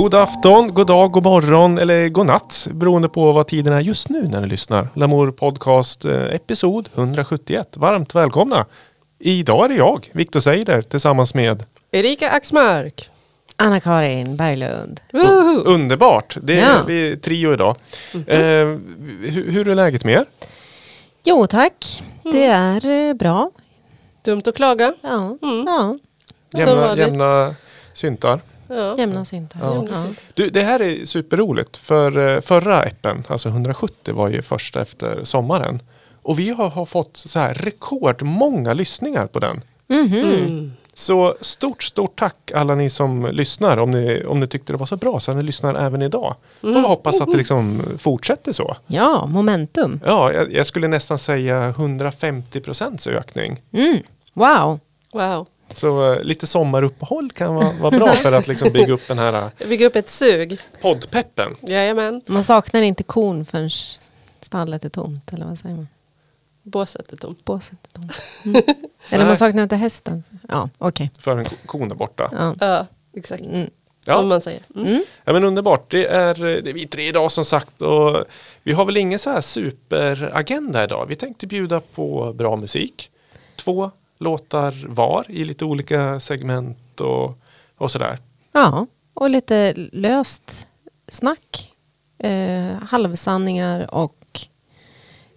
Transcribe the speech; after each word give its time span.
God 0.00 0.14
afton, 0.14 0.74
god 0.74 0.86
dag, 0.86 1.12
god 1.12 1.22
morgon 1.24 1.78
eller 1.78 2.08
god 2.08 2.26
natt 2.26 2.68
beroende 2.74 3.08
på 3.08 3.32
vad 3.32 3.46
tiden 3.46 3.72
är 3.72 3.80
just 3.80 4.08
nu 4.08 4.22
när 4.28 4.40
ni 4.40 4.46
lyssnar. 4.46 4.88
Lamour 4.94 5.30
Podcast 5.30 6.04
eh, 6.04 6.34
episod 6.34 6.88
171. 6.94 7.76
Varmt 7.76 8.14
välkomna! 8.14 8.66
Idag 9.18 9.64
är 9.64 9.68
det 9.68 9.74
jag, 9.74 10.10
Viktor 10.12 10.40
Seider, 10.40 10.82
tillsammans 10.82 11.34
med 11.34 11.64
Erika 11.90 12.30
Axmark. 12.30 13.08
Anna-Karin 13.56 14.36
Berglund. 14.36 15.00
Woho! 15.12 15.62
Underbart! 15.64 16.36
Det 16.42 16.60
är 16.60 16.68
Ja. 16.68 16.78
vi 16.86 17.12
är 17.12 17.16
trio 17.16 17.52
idag. 17.52 17.76
Eh, 18.26 18.38
hur, 19.20 19.50
hur 19.50 19.68
är 19.68 19.74
läget 19.74 20.04
med 20.04 20.14
er? 20.14 20.24
Jo 21.24 21.46
tack, 21.46 22.02
det 22.32 22.44
är 22.44 22.86
eh, 23.08 23.14
bra. 23.14 23.50
Dumt 24.24 24.42
att 24.46 24.56
klaga. 24.56 24.92
Ja, 25.02 25.36
Mm. 25.42 25.64
ja. 25.66 25.98
Som 26.50 26.60
Jämna, 26.60 26.74
vanligt. 26.74 27.06
jämna 27.06 27.54
syntar. 27.94 28.40
Ja. 28.70 28.94
jämna 28.98 29.24
syntar. 29.24 29.60
Ja. 29.62 29.86
Du, 30.34 30.50
det 30.50 30.62
här 30.62 30.82
är 30.82 31.04
superroligt 31.04 31.76
för 31.76 32.34
eh, 32.34 32.40
förra 32.40 32.78
appen, 32.80 33.24
alltså 33.28 33.48
170 33.48 34.14
var 34.14 34.28
ju 34.28 34.42
första 34.42 34.80
efter 34.82 35.24
sommaren. 35.24 35.82
Och 36.22 36.38
vi 36.38 36.50
har, 36.50 36.68
har 36.70 36.86
fått 36.86 37.16
så 37.16 37.38
här 37.38 37.54
rekordmånga 37.54 38.72
lyssningar 38.74 39.26
på 39.26 39.38
den. 39.38 39.62
Mhm. 39.86 40.14
Mm. 40.14 40.72
Så 40.94 41.34
stort, 41.40 41.82
stort 41.82 42.18
tack 42.18 42.50
alla 42.54 42.74
ni 42.74 42.90
som 42.90 43.26
lyssnar 43.32 43.76
om 43.76 43.90
ni, 43.90 44.24
om 44.24 44.40
ni 44.40 44.46
tyckte 44.46 44.72
det 44.72 44.76
var 44.76 44.86
så 44.86 44.96
bra 44.96 45.20
så 45.20 45.30
att 45.30 45.36
ni 45.36 45.42
lyssnar 45.42 45.74
även 45.74 46.02
idag. 46.02 46.34
Får 46.60 46.68
vi 46.68 46.80
hoppas 46.80 47.20
att 47.20 47.30
det 47.30 47.36
liksom 47.36 47.82
fortsätter 47.98 48.52
så. 48.52 48.76
ja, 48.86 49.26
momentum. 49.26 50.00
Ja, 50.06 50.32
jag, 50.32 50.52
jag 50.52 50.66
skulle 50.66 50.88
nästan 50.88 51.18
säga 51.18 51.68
150 51.68 52.60
procents 52.60 53.06
ökning. 53.06 53.62
Mm. 53.72 53.98
Wow. 54.34 54.80
Wow. 55.12 55.46
Så 55.74 56.12
eh, 56.12 56.22
lite 56.22 56.46
sommaruppehåll 56.46 57.30
kan 57.32 57.54
vara, 57.54 57.72
vara 57.72 57.98
bra 57.98 58.12
för 58.14 58.32
att 58.32 58.48
liksom 58.48 58.72
bygga 58.72 58.92
upp 58.92 59.08
den 59.08 59.18
här 59.18 59.32
eh, 59.60 59.68
Bygga 59.68 59.86
upp 59.86 59.96
ett 59.96 60.08
sug. 60.08 60.58
poddpeppen. 60.82 61.56
Jajamän. 61.60 62.20
Man 62.26 62.44
saknar 62.44 62.82
inte 62.82 63.02
kon 63.02 63.44
förrän 63.44 63.70
stallet 64.40 64.84
är 64.84 64.88
tomt. 64.88 65.32
Eller 65.32 65.46
vad 65.46 65.58
säger 65.58 65.74
man? 65.76 65.88
Båset 66.62 67.12
är 67.12 67.16
tomt. 67.16 67.44
Båset 67.44 67.78
är 67.88 67.92
tomt. 68.00 68.12
Mm. 68.44 68.62
Eller 69.10 69.26
man 69.26 69.36
saknar 69.36 69.62
inte 69.62 69.76
hästen. 69.76 70.24
Ja, 70.48 70.68
okej. 70.78 71.10
För 71.18 71.36
en 71.36 71.44
ko- 71.44 71.56
kon 71.66 71.90
är 71.90 71.94
borta. 71.94 72.28
Ja. 72.32 72.54
Ja, 72.60 72.86
exakt. 73.16 73.42
Mm. 73.44 73.70
Ja. 74.06 74.14
Som 74.16 74.28
man 74.28 74.40
säger. 74.40 74.60
Mm. 74.76 74.86
Mm. 74.88 75.02
Ja, 75.24 75.32
men 75.32 75.44
underbart, 75.44 75.90
det 75.90 76.06
är, 76.06 76.34
det 76.34 76.70
är 76.70 76.74
vi 76.74 76.86
tre 76.86 77.08
idag 77.08 77.32
som 77.32 77.44
sagt 77.44 77.82
och 77.82 78.24
vi 78.62 78.72
har 78.72 78.84
väl 78.84 78.96
ingen 78.96 79.18
så 79.18 79.30
här 79.30 79.40
superagenda 79.40 80.84
idag. 80.84 81.06
Vi 81.08 81.16
tänkte 81.16 81.46
bjuda 81.46 81.80
på 81.80 82.32
bra 82.32 82.56
musik. 82.56 83.10
Två 83.56 83.90
låtar 84.20 84.86
var 84.88 85.24
i 85.28 85.44
lite 85.44 85.64
olika 85.64 86.20
segment 86.20 87.00
och, 87.00 87.38
och 87.76 87.90
sådär. 87.90 88.18
ja, 88.52 88.86
och 89.14 89.30
lite 89.30 89.74
löst 89.92 90.66
snack. 91.08 91.66
Eh, 92.18 92.72
halvsanningar 92.88 93.94
och 93.94 94.40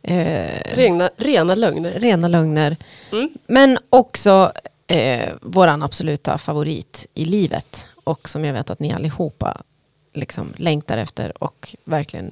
eh, 0.01 0.75
Rena, 0.75 1.09
rena 1.17 1.55
lögner. 1.55 1.91
rena 1.91 2.27
lögner. 2.27 2.77
Mm. 3.11 3.29
Men 3.47 3.77
också 3.89 4.51
eh, 4.87 5.33
våran 5.41 5.83
absoluta 5.83 6.37
favorit 6.37 7.07
i 7.13 7.25
livet. 7.25 7.87
Och 8.03 8.29
som 8.29 8.45
jag 8.45 8.53
vet 8.53 8.69
att 8.69 8.79
ni 8.79 8.93
allihopa 8.93 9.61
liksom 10.13 10.53
längtar 10.57 10.97
efter 10.97 11.43
och 11.43 11.75
verkligen 11.83 12.31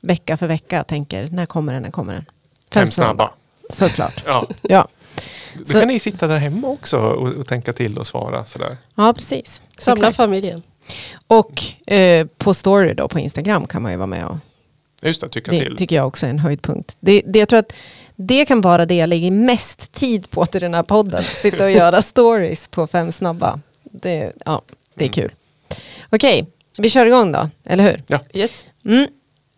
vecka 0.00 0.36
för 0.36 0.46
vecka 0.46 0.84
tänker 0.84 1.28
när 1.28 1.46
kommer 1.46 1.72
den, 1.72 1.82
när 1.82 1.90
kommer 1.90 2.14
den? 2.14 2.24
Fem 2.70 2.88
snabba. 2.88 3.30
Såklart. 3.70 4.22
Ja, 4.26 4.46
Ja. 4.62 4.88
Då 5.58 5.64
Så- 5.64 5.78
kan 5.80 5.88
ni 5.88 5.98
sitta 5.98 6.26
där 6.26 6.36
hemma 6.36 6.68
också 6.68 6.98
och, 6.98 7.28
och 7.32 7.46
tänka 7.46 7.72
till 7.72 7.98
och 7.98 8.06
svara 8.06 8.44
sådär. 8.44 8.76
ja, 8.94 9.12
precis. 9.12 9.62
Samla 9.78 10.06
Exakt. 10.06 10.16
familjen. 10.16 10.62
Och 11.26 11.62
eh, 11.92 12.26
på 12.38 12.54
story 12.54 12.94
då 12.94 13.08
på 13.08 13.18
Instagram 13.18 13.66
kan 13.66 13.82
man 13.82 13.90
ju 13.92 13.96
vara 13.98 14.06
med 14.06 14.26
och 14.26 14.36
Just 15.02 15.20
det, 15.20 15.28
tycka 15.28 15.50
det 15.50 15.58
till. 15.64 15.76
tycker 15.76 15.96
jag 15.96 16.06
också 16.06 16.26
är 16.26 16.30
en 16.30 16.38
höjdpunkt. 16.38 16.96
Det, 17.00 17.22
det, 17.26 17.38
jag 17.38 17.48
tror 17.48 17.58
att 17.58 17.72
det 18.16 18.44
kan 18.44 18.60
vara 18.60 18.86
det 18.86 18.94
jag 18.94 19.08
lägger 19.08 19.30
mest 19.30 19.92
tid 19.92 20.30
på 20.30 20.46
till 20.46 20.60
den 20.60 20.74
här 20.74 20.82
podden. 20.82 21.24
Sitta 21.42 21.64
och 21.64 21.70
göra 21.70 22.02
stories 22.02 22.68
på 22.68 22.86
fem 22.86 23.12
snabba. 23.12 23.60
Det, 23.82 24.32
ja, 24.44 24.62
det 24.94 25.04
är 25.04 25.08
Mm. 25.08 25.12
kul. 25.12 25.32
Okej, 26.10 26.46
vi 26.78 26.90
kör 26.90 27.06
igång 27.06 27.32
då, 27.32 27.50
eller 27.64 27.84
hur? 27.84 28.02
Yes. 28.40 28.66
Mm. 28.84 29.06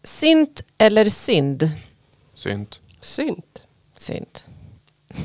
Synt 0.04 0.64
eller 0.78 1.08
synd? 1.08 1.70
Synd. 2.34 2.76
Synd. 3.00 3.42
Synd. 3.96 4.26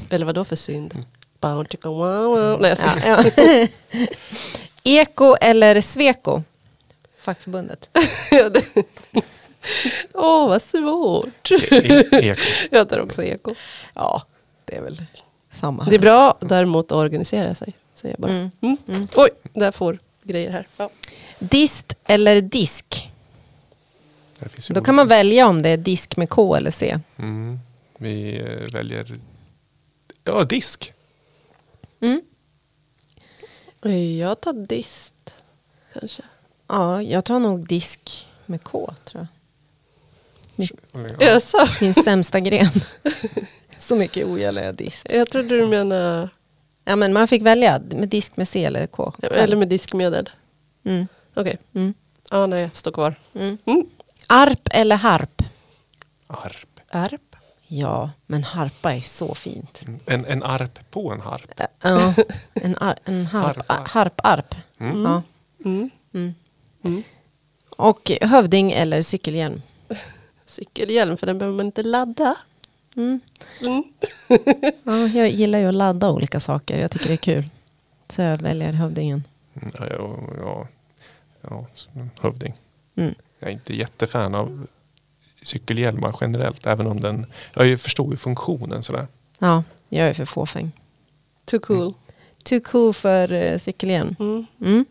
Eller 0.10 0.26
vad 0.26 0.36
då 0.36 0.46
för 0.46 0.56
synd? 0.56 1.06
Wow, 1.40 1.66
wow. 1.92 2.58
Nej, 2.62 2.76
jag 2.80 2.98
Ja, 3.06 3.24
ja. 3.34 3.68
Eko 4.84 5.36
eller 5.42 5.82
Sveko? 5.82 6.44
Fackförbundet. 7.20 7.90
Åh, 10.14 10.48
vad 10.50 10.62
svårt. 10.62 11.52
E- 11.52 12.06
eko. 12.12 12.42
Jag 12.72 12.90
tar 12.90 13.00
också 13.00 13.24
eko. 13.24 13.56
Ja, 13.94 14.24
det 14.66 14.76
är 14.76 14.82
väl 14.82 15.04
samma. 15.52 15.84
Det 15.84 15.96
är 15.96 16.00
bra 16.00 16.38
däremot 16.40 16.86
att 16.86 16.98
organisera 16.98 17.56
sig. 17.56 17.74
Säger 17.96 18.16
jag 18.16 18.22
bara. 18.22 18.32
Mm. 18.32 18.52
Mm. 18.62 18.78
Mm. 18.88 19.08
Oj, 19.16 19.30
där 19.54 19.72
får 19.72 20.00
grejer 20.24 20.52
här. 20.52 20.66
Ja. 20.78 20.90
Dist 21.40 21.94
eller 22.06 22.42
disk? 22.42 23.10
Då 24.68 24.82
kan 24.82 24.96
man 24.96 25.08
välja 25.08 25.48
om 25.48 25.62
det 25.62 25.70
är 25.70 25.78
disk 25.78 26.18
med 26.18 26.30
K 26.30 26.56
eller 26.56 26.72
C. 26.72 27.00
Mm. 27.18 27.60
Vi 27.98 28.38
eh, 28.40 28.74
väljer 28.74 29.16
ja, 30.23 30.44
disk. 30.44 30.94
Mm. 32.01 32.22
Jag 34.19 34.41
tar 34.41 34.53
dist. 34.53 35.35
Kanske. 35.94 36.22
Ja, 36.67 37.01
jag 37.01 37.25
tar 37.25 37.39
nog 37.39 37.67
disk 37.67 38.28
med 38.45 38.63
K 38.63 38.94
tror 39.06 39.28
jag. 40.56 40.69
Ja. 40.91 41.09
Jag, 41.19 41.41
sa, 41.41 41.67
Min 41.81 41.94
sämsta 41.94 42.39
gren. 42.39 42.72
Så 43.78 43.95
mycket 43.95 44.28
ogillar 44.28 44.63
jag 44.63 44.75
disk. 44.75 45.07
jag 45.09 45.29
trodde 45.29 45.57
du 45.57 45.67
menade 45.67 46.29
Ja, 46.85 46.95
men 46.95 47.13
man 47.13 47.28
fick 47.28 47.41
välja 47.41 47.81
med 47.90 48.09
disk 48.09 48.38
med 48.38 48.47
C 48.47 48.66
eller 48.66 48.88
K. 48.88 49.13
eller 49.22 49.57
med 49.57 49.67
diskmedel. 49.67 50.29
Mm. 50.84 51.07
Okej, 51.34 51.57
Mm. 51.73 51.94
ja 52.31 52.45
nej, 52.47 52.69
står 52.73 52.91
kvar. 52.91 53.16
Mm. 53.34 53.57
Mm. 53.66 53.85
Arp 54.28 54.67
eller 54.72 54.95
harp? 54.95 55.41
Arp. 56.28 56.79
Arp. 56.90 57.33
Ja, 57.79 58.09
men 58.28 58.44
harpa 58.44 58.94
är 58.94 59.01
så 59.01 59.35
fint. 59.35 59.84
En, 60.06 60.25
en 60.25 60.44
arp 60.44 60.79
på 60.91 61.11
en 61.11 61.19
harp. 61.22 61.61
Ja, 61.81 62.13
en, 62.53 62.78
ar- 62.78 63.00
en 63.06 63.25
harp, 63.25 63.57
Harp, 63.69 63.89
harp, 63.89 64.22
arp. 64.23 64.56
Mm. 64.78 65.03
Ja. 65.03 65.22
Mm. 65.66 65.89
Mm. 66.13 66.34
Mm. 66.84 67.03
Och 67.69 68.11
hövding 68.22 68.72
eller 68.72 69.01
cykelhjälm? 69.01 69.61
Cykelhjälm, 70.45 71.17
för 71.17 71.28
den 71.28 71.38
behöver 71.38 71.57
man 71.57 71.66
inte 71.66 71.84
ladda. 71.84 72.35
Mm. 72.95 73.19
Mm. 73.61 73.84
Ja, 74.84 75.07
jag 75.07 75.29
gillar 75.29 75.59
ju 75.59 75.66
att 75.67 75.73
ladda 75.73 76.11
olika 76.11 76.40
saker. 76.40 76.79
Jag 76.79 76.91
tycker 76.91 77.07
det 77.07 77.13
är 77.13 77.17
kul. 77.17 77.45
Så 78.09 78.22
jag 78.22 78.41
väljer 78.41 78.73
hövdingen. 78.73 79.23
Ja, 79.53 79.88
ja, 79.90 80.19
ja, 80.40 80.67
ja, 81.41 81.66
hövding. 82.22 82.53
Mm. 82.95 83.16
Jag 83.40 83.50
är 83.50 83.53
inte 83.53 83.75
jättefan 83.75 84.35
av 84.35 84.67
cykelhjälmar 85.44 86.16
generellt. 86.22 86.68
Även 86.68 86.88
om 86.88 87.02
den, 87.02 87.26
jag 87.54 87.80
förstår 87.80 88.12
ju 88.12 88.18
funktionen 88.18 88.84
sådär. 88.84 89.08
Ja, 89.40 89.64
jag 89.90 90.08
är 90.08 90.14
för 90.14 90.26
fåfäng. 90.26 90.72
Too 91.46 91.59
cool. 91.59 91.94
Too 92.44 92.59
cool 92.59 92.94
för 92.94 93.31
uh, 93.31 93.58
cykelhjälm. 93.58 94.16
Mm. 94.20 94.46
Mm. 94.62 94.86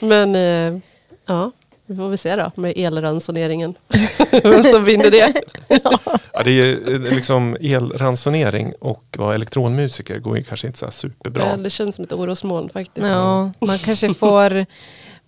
Men 0.00 0.34
eh, 0.34 0.80
ja, 1.26 1.50
vi 1.86 1.96
får 1.96 2.08
väl 2.08 2.18
se 2.18 2.36
då 2.36 2.52
med 2.56 2.72
elransoneringen. 2.76 3.74
Vem 4.42 4.62
som 4.62 4.84
vinner 4.84 5.10
det. 5.10 5.34
Ja, 6.36 6.42
det 6.42 6.50
är 6.50 6.92
eh, 6.92 7.14
liksom 7.14 7.56
elransonering 7.60 8.72
och 8.80 9.04
vara 9.18 9.34
elektronmusiker 9.34 10.18
går 10.18 10.36
ju 10.36 10.42
kanske 10.42 10.66
inte 10.66 10.78
så 10.78 10.90
superbra. 10.90 11.46
Ja, 11.50 11.56
det 11.56 11.70
känns 11.70 11.96
som 11.96 12.04
ett 12.04 12.12
orosmoln 12.12 12.68
faktiskt. 12.68 13.06
Ja, 13.06 13.52
man 13.60 13.78
kanske 13.78 14.14
får... 14.14 14.66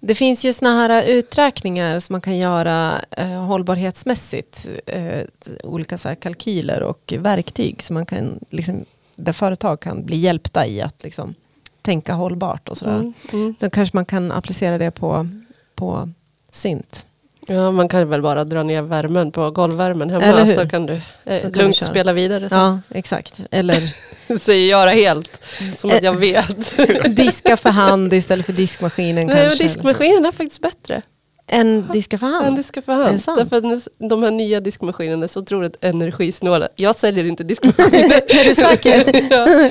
Det 0.00 0.14
finns 0.14 0.44
ju 0.44 0.52
såna 0.52 0.70
här 0.70 1.06
uträkningar 1.08 2.00
som 2.00 2.14
man 2.14 2.20
kan 2.20 2.36
göra 2.38 3.00
eh, 3.10 3.44
hållbarhetsmässigt. 3.44 4.68
Eh, 4.86 5.22
olika 5.64 5.98
så 5.98 6.14
kalkyler 6.14 6.82
och 6.82 7.14
verktyg 7.18 7.82
som 7.82 7.94
man 7.94 8.06
kan, 8.06 8.38
liksom, 8.50 8.84
där 9.16 9.32
företag 9.32 9.80
kan 9.80 10.04
bli 10.04 10.16
hjälpta 10.16 10.66
i 10.66 10.80
att 10.80 11.04
liksom, 11.04 11.34
tänka 11.82 12.14
hållbart 12.14 12.68
och 12.68 12.76
sådär. 12.78 12.94
Mm, 12.94 13.12
mm. 13.32 13.54
Då 13.58 13.70
kanske 13.70 13.96
man 13.96 14.04
kan 14.04 14.32
applicera 14.32 14.78
det 14.78 14.90
på, 14.90 15.28
på 15.74 16.08
synt. 16.50 17.06
Ja, 17.48 17.70
man 17.70 17.88
kan 17.88 18.08
väl 18.08 18.22
bara 18.22 18.44
dra 18.44 18.62
ner 18.62 18.82
värmen 18.82 19.32
på 19.32 19.50
golvvärmen 19.50 20.10
hemma 20.10 20.46
så 20.46 20.68
kan 20.68 20.86
du 20.86 21.00
eh, 21.24 21.42
Så 21.42 21.50
kan 21.52 21.62
lugnt 21.62 21.78
du 21.78 21.84
spela 21.84 22.12
vidare. 22.12 22.48
sen. 22.48 22.58
Ja, 22.58 22.80
exakt. 22.90 23.40
Eller 23.50 23.82
Säger 24.38 24.86
det 24.86 24.92
helt, 24.92 25.42
som 25.76 25.90
att 25.90 25.96
Eh, 25.96 26.04
jag 26.04 26.12
vet. 26.16 26.76
diska 27.16 27.56
för 27.56 27.70
hand 27.70 28.12
istället 28.12 28.46
för 28.46 28.52
diskmaskinen 28.52 29.26
Nej, 29.26 29.36
kanske. 29.46 29.62
diskmaskinen 29.64 30.26
är 30.26 30.32
faktiskt 30.32 30.60
bättre 30.62 31.02
En 31.46 31.88
diska 31.92 32.18
för 32.18 32.26
än 32.26 32.32
hand? 32.32 32.56
diska 32.56 32.82
för 32.82 32.92
hand. 32.92 33.22
Därför 33.26 33.56
att 33.74 33.88
de 34.10 34.22
här 34.22 34.30
nya 34.30 34.60
diskmaskinerna 34.60 35.24
är 35.24 35.28
så 35.28 35.40
otroligt 35.40 35.84
energisnåla. 35.84 36.68
Jag 36.76 36.96
säljer 36.96 37.24
inte 37.24 37.44
diskmaskiner. 37.44 38.22
Är 38.40 38.44
du 38.48 38.54
säker? 38.54 39.26
ja. 39.30 39.70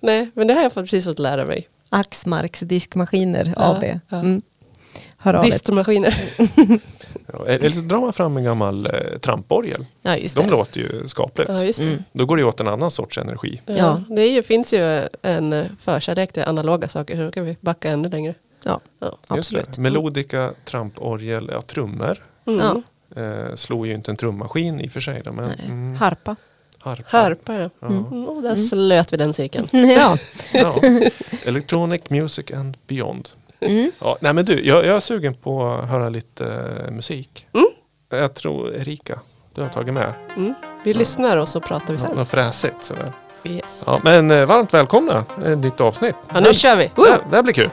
Nej, 0.00 0.30
men 0.34 0.46
det 0.46 0.54
har 0.54 0.62
jag 0.62 0.74
precis 0.74 1.04
fått 1.04 1.18
lära 1.18 1.44
mig. 1.44 1.68
Axmarks 1.90 2.60
diskmaskiner 2.60 3.54
Ja, 3.56 3.76
AB. 3.76 3.84
ja. 4.08 4.16
Mm. 4.20 4.42
er. 5.24 5.42
Distmaskiner. 5.42 6.14
Ja, 7.32 7.46
eller 7.46 7.70
så 7.70 7.80
drar 7.80 8.00
man 8.00 8.12
fram 8.12 8.36
en 8.36 8.44
gammal 8.44 8.86
eh, 8.86 9.18
tramporgel. 9.20 9.86
Ja, 10.02 10.16
just 10.16 10.36
De 10.36 10.44
det. 10.44 10.50
låter 10.50 10.80
ju 10.80 11.08
skapligt. 11.08 11.50
Ja, 11.50 11.64
just 11.64 11.78
det. 11.78 11.84
Mm. 11.84 12.02
Då 12.12 12.26
går 12.26 12.36
det 12.36 12.44
åt 12.44 12.60
en 12.60 12.68
annan 12.68 12.90
sorts 12.90 13.18
energi. 13.18 13.60
Ja. 13.66 13.74
Ja. 13.76 14.02
Det 14.08 14.22
är 14.22 14.30
ju, 14.32 14.42
finns 14.42 14.74
ju 14.74 15.08
en 15.22 15.52
eh, 15.52 15.66
förkärlek 15.80 16.32
till 16.32 16.42
analoga 16.42 16.88
saker 16.88 17.16
så 17.16 17.22
då 17.22 17.30
kan 17.30 17.44
vi 17.44 17.56
backa 17.60 17.90
ännu 17.90 18.08
längre. 18.08 18.34
Ja, 18.64 18.80
Ja. 19.00 19.16
Absolut. 19.26 19.78
Melodika, 19.78 20.50
tramporgel, 20.64 21.50
ja 21.52 21.60
trummor. 21.60 22.24
Mm. 22.46 22.60
Ja. 22.60 22.82
Eh, 23.22 23.54
slår 23.54 23.86
ju 23.86 23.94
inte 23.94 24.10
en 24.10 24.16
trummaskin 24.16 24.80
i 24.80 24.88
och 24.88 24.92
för 24.92 25.00
sig. 25.00 25.22
Då, 25.24 25.32
men, 25.32 25.50
mm, 25.50 25.94
Harpa. 25.94 26.36
harpa. 26.78 27.04
Harpa 27.18 27.54
ja. 27.54 27.70
Ja. 27.80 27.86
Mm. 27.86 28.24
Och 28.28 28.42
där 28.42 28.56
slöt 28.56 29.12
vi 29.12 29.16
den 29.16 29.34
cirkeln. 29.34 29.68
ja. 29.72 30.18
Ja. 30.52 30.80
Electronic 31.44 32.02
music 32.08 32.50
and 32.50 32.76
beyond. 32.86 33.28
Mm. 33.60 33.90
Ja, 34.00 34.16
nej 34.20 34.32
men 34.34 34.44
du, 34.44 34.64
jag, 34.66 34.84
jag 34.86 34.96
är 34.96 35.00
sugen 35.00 35.34
på 35.34 35.66
att 35.66 35.88
höra 35.88 36.08
lite 36.08 36.44
eh, 36.86 36.90
musik. 36.92 37.46
Mm. 37.54 37.66
Jag 38.22 38.34
tror 38.34 38.74
Erika, 38.74 39.18
du 39.54 39.62
har 39.62 39.68
tagit 39.68 39.94
med 39.94 40.12
Mm. 40.36 40.54
Vi 40.84 40.94
lyssnar 40.94 41.36
och 41.36 41.48
så 41.48 41.60
pratar 41.60 41.92
vi 41.92 41.98
sen. 41.98 42.16
något 42.16 42.28
fräsigt. 42.28 42.84
Sådär. 42.84 43.12
Yes. 43.44 43.82
Ja, 43.86 44.00
men 44.04 44.30
eh, 44.30 44.46
varmt 44.46 44.74
välkomna, 44.74 45.24
ett 45.46 45.58
nytt 45.58 45.80
avsnitt. 45.80 46.16
Ja, 46.34 46.40
nu 46.40 46.54
kör 46.54 46.76
vi! 46.76 46.90
det, 46.96 47.02
här- 47.10 47.20
det 47.30 47.36
här 47.36 47.42
blir 47.42 47.52
kul. 47.54 47.70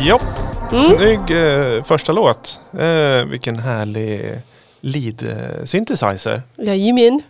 Ja, 0.00 0.20
snygg 0.76 1.30
eh, 1.30 1.82
första 1.82 2.12
låt. 2.12 2.60
Eh, 2.78 3.24
vilken 3.24 3.58
härlig 3.58 4.32
lead 4.80 5.22
eh, 5.22 5.64
synthesizer. 5.64 6.42
Jajamän. 6.56 7.22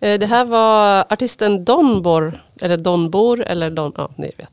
Eh, 0.00 0.18
Det 0.18 0.26
här 0.26 0.44
var 0.44 1.04
artisten 1.12 1.64
Donbor, 1.64 2.40
eller 2.60 2.76
Donbor, 2.76 3.42
eller 3.46 3.70
Don, 3.70 3.92
ja 3.96 4.08
ni 4.16 4.32
vet. 4.38 4.50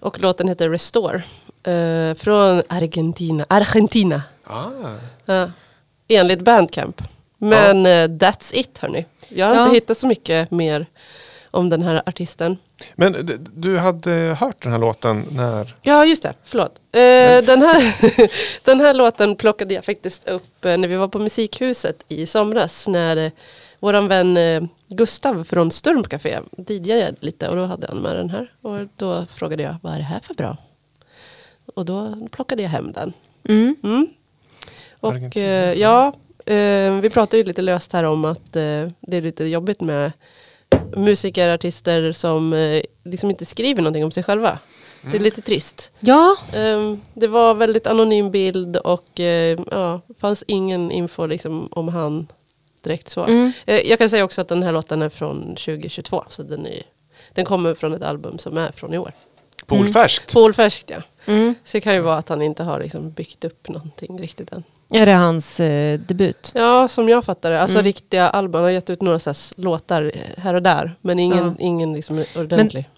Och 0.00 0.20
låten 0.20 0.48
heter 0.48 0.70
Restore. 0.70 1.22
Eh, 1.62 2.14
från 2.16 2.62
Argentina. 2.68 3.46
Argentina. 3.48 4.22
Ah. 4.44 4.64
Ja. 5.24 5.50
Enligt 6.08 6.40
Bandcamp. 6.40 7.02
Men 7.38 7.86
eh, 7.86 7.90
that's 8.08 8.50
it 8.54 8.78
hörni. 8.78 9.06
Jag 9.28 9.46
har 9.46 9.54
Ja. 9.54 9.62
inte 9.64 9.74
hittat 9.74 9.98
så 9.98 10.06
mycket 10.06 10.50
mer 10.50 10.86
om 11.50 11.68
den 11.68 11.82
här 11.82 12.02
artisten. 12.06 12.56
Men 12.94 13.30
du 13.54 13.78
hade 13.78 14.10
hört 14.40 14.62
den 14.62 14.72
här 14.72 14.78
låten 14.78 15.24
när? 15.30 15.74
Ja, 15.82 16.04
just 16.04 16.22
det. 16.22 16.32
Förlåt. 16.44 16.72
Eh, 16.94 17.44
den, 17.44 17.62
här, 17.62 17.94
den 18.64 18.80
här 18.80 18.94
låten 18.94 19.36
plockade 19.36 19.74
jag 19.74 19.84
faktiskt 19.84 20.28
upp 20.28 20.64
eh, 20.64 20.78
när 20.78 20.88
vi 20.88 20.96
var 20.96 21.08
på 21.08 21.18
Musikhuset 21.18 22.04
i 22.08 22.26
somras. 22.26 22.88
När 22.88 23.16
eh, 23.16 23.32
våran 23.78 24.08
vän 24.08 24.38
Gustav 24.88 25.44
från 25.44 25.70
Sturmcafé 25.70 26.38
DJade 26.68 27.14
lite 27.20 27.48
och 27.48 27.56
då 27.56 27.64
hade 27.64 27.86
han 27.86 27.98
med 27.98 28.16
den 28.16 28.30
här. 28.30 28.52
Och 28.62 28.78
då 28.96 29.26
frågade 29.26 29.62
jag, 29.62 29.76
vad 29.82 29.94
är 29.94 29.98
det 29.98 30.04
här 30.04 30.20
för 30.20 30.34
bra? 30.34 30.56
Och 31.74 31.84
då 31.84 32.28
plockade 32.30 32.62
jag 32.62 32.70
hem 32.70 32.92
den. 32.92 33.12
Mm. 33.48 33.76
Mm. 33.82 34.06
Och 35.00 35.36
eh, 35.36 35.74
ja, 35.74 36.12
eh, 36.46 36.92
vi 37.00 37.10
pratade 37.12 37.36
ju 37.36 37.44
lite 37.44 37.62
löst 37.62 37.92
här 37.92 38.04
om 38.04 38.24
att 38.24 38.56
eh, 38.56 38.88
det 39.00 39.16
är 39.16 39.20
lite 39.20 39.44
jobbigt 39.44 39.80
med 39.80 40.12
musiker, 40.96 41.54
artister 41.54 42.12
som 42.12 42.54
liksom 43.04 43.30
inte 43.30 43.44
skriver 43.44 43.82
någonting 43.82 44.04
om 44.04 44.10
sig 44.10 44.22
själva. 44.22 44.58
Det 45.10 45.16
är 45.16 45.20
lite 45.20 45.42
trist. 45.42 45.92
Ja, 46.00 46.36
Ehm, 46.52 47.00
det 47.14 47.26
var 47.26 47.54
väldigt 47.54 47.86
anonym 47.86 48.30
bild 48.30 48.76
och 48.76 49.20
eh, 49.20 49.58
ja, 49.70 50.00
fanns 50.20 50.44
ingen 50.46 50.90
info 50.90 51.26
liksom, 51.26 51.68
om 51.72 51.88
han 51.88 52.26
direkt 52.82 53.08
så. 53.08 53.24
Mm. 53.24 53.52
Eh, 53.66 53.80
jag 53.80 53.98
kan 53.98 54.10
säga 54.10 54.24
också 54.24 54.40
att 54.40 54.48
den 54.48 54.62
här 54.62 54.72
låten 54.72 55.02
är 55.02 55.08
från 55.08 55.42
2022. 55.42 56.24
Så 56.28 56.42
den, 56.42 56.66
är, 56.66 56.82
den 57.32 57.44
kommer 57.44 57.74
från 57.74 57.94
ett 57.94 58.02
album 58.02 58.38
som 58.38 58.58
är 58.58 58.72
från 58.72 58.94
i 58.94 58.98
år. 58.98 59.12
Polfärskt. 59.66 60.32
Polfärskt 60.32 60.90
ja. 60.90 61.02
Mm. 61.26 61.54
Så 61.64 61.76
det 61.76 61.80
kan 61.80 61.94
ju 61.94 62.00
vara 62.00 62.16
att 62.18 62.28
han 62.28 62.42
inte 62.42 62.62
har 62.62 62.80
liksom 62.80 63.10
byggt 63.10 63.44
upp 63.44 63.68
någonting 63.68 64.18
riktigt 64.20 64.52
än. 64.52 64.62
Är 64.90 65.06
det 65.06 65.12
hans 65.12 65.60
eh, 65.60 66.00
debut? 66.00 66.52
Ja, 66.54 66.88
som 66.88 67.08
jag 67.08 67.24
fattar 67.24 67.50
det. 67.50 67.60
Alltså 67.62 67.76
Mm. 67.78 67.84
riktiga 67.84 68.28
album. 68.28 68.54
Han 68.54 68.62
har 68.64 68.70
gett 68.70 68.90
ut 68.90 69.02
några 69.02 69.18
så 69.18 69.32
låtar 69.56 70.12
här 70.36 70.54
och 70.54 70.62
där. 70.62 70.94
Men 71.00 71.18
ingen, 71.18 71.38
Ja. 71.38 71.54
ingen 71.58 71.92
liksom 71.92 72.24
ordentlig. 72.36 72.88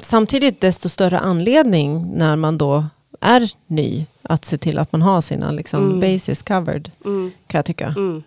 Samtidigt 0.00 0.60
desto 0.60 0.88
större 0.88 1.18
anledning 1.18 2.10
när 2.18 2.36
man 2.36 2.58
då 2.58 2.84
är 3.20 3.50
ny 3.66 4.06
att 4.22 4.44
se 4.44 4.58
till 4.58 4.78
att 4.78 4.92
man 4.92 5.02
har 5.02 5.20
sina 5.20 5.50
liksom, 5.52 5.84
Mm. 5.84 6.00
bases 6.00 6.42
covered 6.42 6.90
Mm, 7.04 7.32
kan 7.46 7.58
jag 7.58 7.64
tycka. 7.64 7.86
mm. 7.86 8.22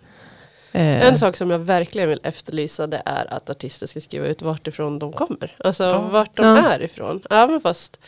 Eh, 0.72 1.06
En 1.06 1.18
sak 1.18 1.36
som 1.36 1.50
jag 1.50 1.58
verkligen 1.58 2.08
vill 2.08 2.20
efterlysa 2.22 2.86
det 2.86 3.02
är 3.04 3.34
att 3.34 3.50
artister 3.50 3.86
ska 3.86 4.00
skriva 4.00 4.26
ut 4.26 4.42
vart 4.42 4.66
ifrån 4.66 4.98
de 4.98 5.12
kommer. 5.12 5.56
Alltså 5.64 5.84
Ja. 5.84 6.00
vart 6.02 6.36
de 6.36 6.46
Ja. 6.46 6.68
är 6.72 6.82
ifrån. 6.82 7.22
Även 7.30 7.60
fast 7.60 8.00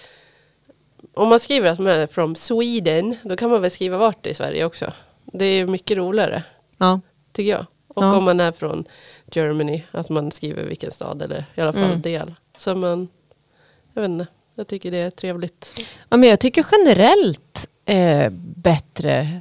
om 1.15 1.29
man 1.29 1.41
skriver 1.41 1.71
att 1.71 1.79
man 1.79 1.93
är 1.93 2.07
från 2.07 2.37
Sweden 2.37 3.17
då 3.23 3.37
kan 3.37 3.51
man 3.51 3.61
väl 3.63 3.71
skriva 3.71 3.99
vart 3.99 4.27
i 4.27 4.35
Sverige 4.35 4.65
också. 4.65 4.93
Det 5.25 5.45
är 5.45 5.67
mycket 5.67 5.97
roligare 5.97 6.43
ja. 6.79 7.01
tycker 7.33 7.51
jag. 7.51 7.67
Och 7.89 8.05
Ja. 8.05 8.17
om 8.17 8.25
man 8.25 8.41
är 8.41 8.53
från 8.53 8.85
Germany 9.33 9.83
att 9.91 10.09
man 10.09 10.31
skriver 10.31 10.65
vilken 10.65 10.91
stad 10.91 11.23
eller 11.23 11.45
i 11.55 11.61
alla 11.61 11.73
fall 11.73 11.85
Mm. 11.85 12.01
del. 12.03 12.35
Så 12.57 12.75
man, 12.75 13.09
jag 13.95 14.03
vet 14.03 14.09
inte, 14.11 14.27
jag 14.55 14.67
tycker 14.69 14.91
det 14.91 14.97
är 14.99 15.11
trevligt. 15.11 15.81
Ja, 16.09 16.17
men 16.17 16.29
jag 16.29 16.41
tycker 16.41 16.67
generellt 16.73 17.69
eh, 17.85 18.31
bättre 18.57 19.41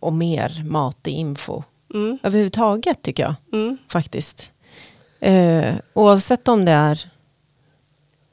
och 0.00 0.12
mer 0.12 0.62
matig 0.66 1.12
info. 1.12 1.62
Mm, 1.94 2.18
Överhuvudtaget 2.22 3.02
tycker 3.02 3.22
jag 3.22 3.34
mm, 3.52 3.78
faktiskt. 3.88 4.50
Eh, 5.20 5.74
oavsett 5.94 6.48
om 6.48 6.64
det 6.64 6.72
är... 6.72 7.10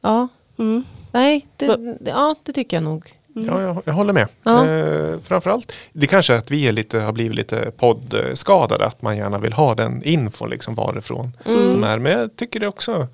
Ja, 0.01 0.27
mm, 0.57 0.83
nej, 1.11 1.47
det, 1.57 1.97
ja, 2.05 2.35
det 2.43 2.51
tycker 2.53 2.77
jag 2.77 2.83
nog. 2.83 3.13
Ja, 3.33 3.61
jag, 3.61 3.81
jag 3.85 3.93
håller 3.93 4.13
med. 4.13 4.27
Ja. 4.43 4.67
Eh, 4.69 5.19
framförallt, 5.19 5.71
det 5.93 6.07
kanske 6.07 6.33
är 6.33 6.37
att 6.37 6.51
vi 6.51 6.67
är 6.67 6.71
lite, 6.71 6.99
har 6.99 7.11
blivit 7.13 7.35
lite 7.35 7.71
poddskadade. 7.77 8.85
Att 8.85 9.01
man 9.01 9.17
gärna 9.17 9.37
vill 9.37 9.53
ha 9.53 9.75
den 9.75 10.03
infon 10.03 10.49
liksom 10.49 10.75
varifrån 10.75 11.37
Mm. 11.45 11.71
de 11.71 11.83
är. 11.83 11.99
Men 11.99 12.11
jag 12.11 12.35
tycker 12.35 12.59
det 12.59 12.67
också. 12.67 13.07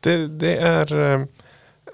Det, 0.00 0.26
det 0.28 0.56
är, 0.56 1.14
eh, 1.14 1.24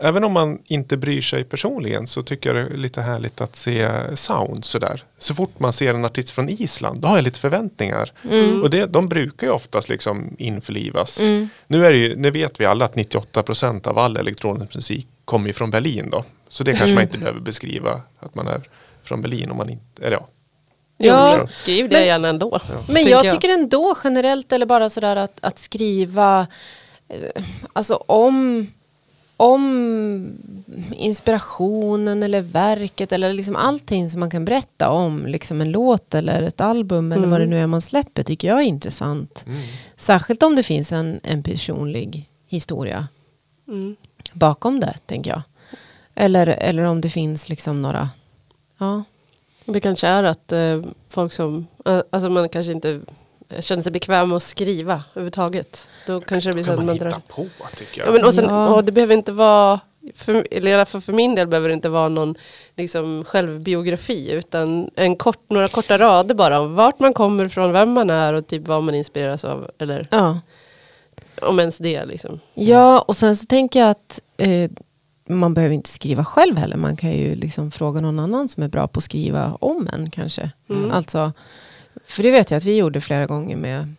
även 0.03 0.25
om 0.25 0.33
man 0.33 0.59
inte 0.65 0.97
bryr 0.97 1.23
sig 1.23 1.45
personligen 1.45 2.07
så 2.07 2.23
tycker 2.23 2.55
jag 2.55 2.65
det 2.67 2.73
är 2.75 2.77
lite 2.77 3.01
härligt 3.03 3.41
att 3.41 3.57
se 3.57 3.89
sound 4.15 4.65
sådär. 4.65 5.03
Så 5.19 5.35
fort 5.35 5.59
man 5.59 5.73
ser 5.73 5.95
en 5.95 6.05
artist 6.05 6.31
från 6.31 6.49
Island 6.49 7.01
då 7.01 7.09
har 7.09 7.17
jag 7.17 7.25
lite 7.25 7.41
förväntningar. 7.41 8.13
Och 8.63 8.71
det, 8.71 8.87
de 8.87 9.09
brukar 9.09 9.47
ju 9.47 9.53
oftast 9.53 9.89
liksom 9.89 10.35
införlivas. 10.39 11.21
Mm. 11.21 11.49
Nu, 11.67 11.87
är 11.87 11.93
det 11.93 11.99
ju, 11.99 12.17
nu 12.17 12.31
vet 12.31 12.61
vi 12.61 12.65
alla 12.65 12.85
att 12.85 12.95
98% 12.95 13.89
av 13.89 13.99
all 13.99 14.17
elektronisk 14.17 14.75
musik 14.75 15.07
kommer 15.25 15.47
ju 15.47 15.53
från 15.53 15.71
Berlin 15.71 16.11
då. 16.11 16.25
Så 16.49 16.65
det 16.65 16.71
kanske 16.71 16.85
Mm. 16.85 16.95
man 16.95 17.03
inte 17.05 17.19
behöver 17.19 17.41
beskriva 17.41 18.01
att 18.19 18.35
man 18.35 18.49
är 18.49 18.61
från 19.03 19.23
Berlin 19.23 19.51
om 19.51 19.57
man 19.57 19.71
inte, 19.71 20.03
eller 20.07 20.17
ja. 20.17 20.29
Ja, 20.99 21.47
Skriv 21.51 21.89
det 21.89 21.97
Men- 21.97 22.07
gärna 22.07 22.29
ändå. 22.29 22.61
Men 22.89 23.05
jag 23.07 23.25
jag. 23.25 23.33
tycker 23.35 23.49
ändå 23.49 23.95
generellt, 24.05 24.53
eller 24.53 24.67
bara 24.67 24.91
sådär 24.91 25.17
att, 25.17 25.39
att 25.43 25.59
skriva, 25.59 26.47
eh, 27.09 27.43
alltså 27.73 27.95
om, 27.95 28.67
om 29.43 30.39
inspirationen 30.93 32.23
eller 32.23 32.43
verket 32.43 33.13
eller 33.13 33.33
liksom 33.33 33.57
allting 33.57 34.11
som 34.11 34.21
man 34.21 34.31
kan 34.31 34.45
berätta 34.45 34.91
om, 34.91 35.27
liksom 35.27 35.61
en 35.61 35.71
låt 35.71 36.15
eller 36.15 36.43
ett 36.43 36.61
album 36.61 37.13
eller 37.13 37.29
vad 37.29 37.41
det 37.41 37.47
nu 37.47 37.59
är 37.59 37.67
man 37.67 37.83
släpper, 37.83 38.23
tycker 38.23 38.49
jag 38.49 38.59
är 38.59 38.63
intressant. 38.63 39.45
Mm. 39.47 39.63
Särskilt 39.97 40.43
om 40.43 40.57
det 40.57 40.63
finns 40.63 40.93
en, 40.93 41.21
en 41.23 41.43
personlig 41.43 42.29
historia 42.49 43.09
Mm. 43.69 43.97
bakom 44.33 44.81
det, 44.81 44.95
tänker 45.07 45.31
jag. 45.31 45.43
Eller, 46.15 46.47
eller 46.47 46.85
om 46.85 47.01
det 47.01 47.11
finns 47.11 47.49
liksom 47.49 47.83
några, 47.83 48.09
ja. 48.79 49.05
Det 49.65 49.81
kanske 49.81 50.07
är 50.09 50.23
att 50.23 50.53
eh, 50.53 50.83
folk 51.09 51.33
som, 51.33 51.67
eh, 51.85 52.03
alltså 52.11 52.31
man 52.31 52.49
kanske 52.49 52.73
inte 52.73 53.01
känner 53.61 53.83
sig 53.83 53.93
bekväm 53.93 54.29
med 54.29 54.37
att 54.37 54.43
skriva 54.43 55.03
överhuvudtaget. 55.15 55.89
Då 56.07 56.19
kanske 56.19 56.51
det 56.51 56.55
blir 56.55 56.65
så 56.65 56.71
kan 56.71 56.79
att 56.79 56.85
man 56.85 56.97
man 56.99 57.11
drar. 57.11 57.21
på 57.29 57.47
tycker 57.77 58.01
jag. 58.01 58.09
Ja, 58.09 58.13
men 58.13 58.25
och, 58.25 58.35
sen, 58.35 58.45
Ja. 58.45 58.75
och 58.75 58.85
det 58.85 58.93
behöver 58.93 59.15
inte 59.15 59.33
vara, 59.33 59.81
för, 60.15 60.47
eller 60.51 60.71
i 60.71 60.75
alla 60.75 60.87
fall 60.87 61.01
för 61.01 61.13
min 61.13 61.35
del 61.35 61.47
behöver 61.47 61.69
det 61.69 61.75
inte 61.75 61.89
vara 61.89 62.09
någon 62.09 62.35
liksom, 62.77 63.25
självbiografi 63.25 64.33
utan 64.33 64.91
en 64.97 65.17
kort, 65.17 65.51
några 65.51 65.69
korta 65.69 65.99
rader 65.99 66.35
bara 66.35 66.61
om 66.61 66.75
vart 66.75 67.01
man 67.01 67.15
kommer 67.15 67.45
ifrån, 67.45 67.73
vem 67.73 67.93
man 67.93 68.11
är 68.11 68.33
och 68.33 68.47
typ 68.47 68.69
vad 68.69 68.83
man 68.83 68.95
inspireras 68.95 69.45
av. 69.45 69.71
Eller 69.79 70.09
ja. 70.11 70.41
om 71.43 71.61
ens 71.61 71.79
det 71.79 72.05
liksom. 72.05 72.41
Ja, 72.55 73.01
och 73.01 73.17
sen 73.17 73.37
så 73.37 73.47
tänker 73.47 73.81
jag 73.81 73.91
att 73.91 74.21
eh, 74.37 74.71
man 75.29 75.55
behöver 75.55 75.75
inte 75.75 75.91
skriva 75.91 76.25
själv 76.25 76.57
heller. 76.57 76.77
Man 76.77 76.97
kan 76.97 77.11
ju 77.13 77.35
liksom 77.35 77.71
fråga 77.71 78.01
någon 78.01 78.19
annan 78.19 78.49
som 78.49 78.63
är 78.63 78.69
bra 78.69 78.89
på 78.89 78.99
att 78.99 79.05
skriva 79.05 79.57
om 79.61 79.89
en 79.93 80.11
kanske. 80.11 80.51
Mm. 80.71 80.91
Alltså, 80.91 81.33
för 82.13 82.23
det 82.23 82.31
vet 82.31 82.51
jag 82.51 82.59
att 82.59 82.65
vi 82.65 82.77
gjorde 82.77 83.01
flera 83.01 83.27
gånger 83.27 83.57
med 83.57 83.95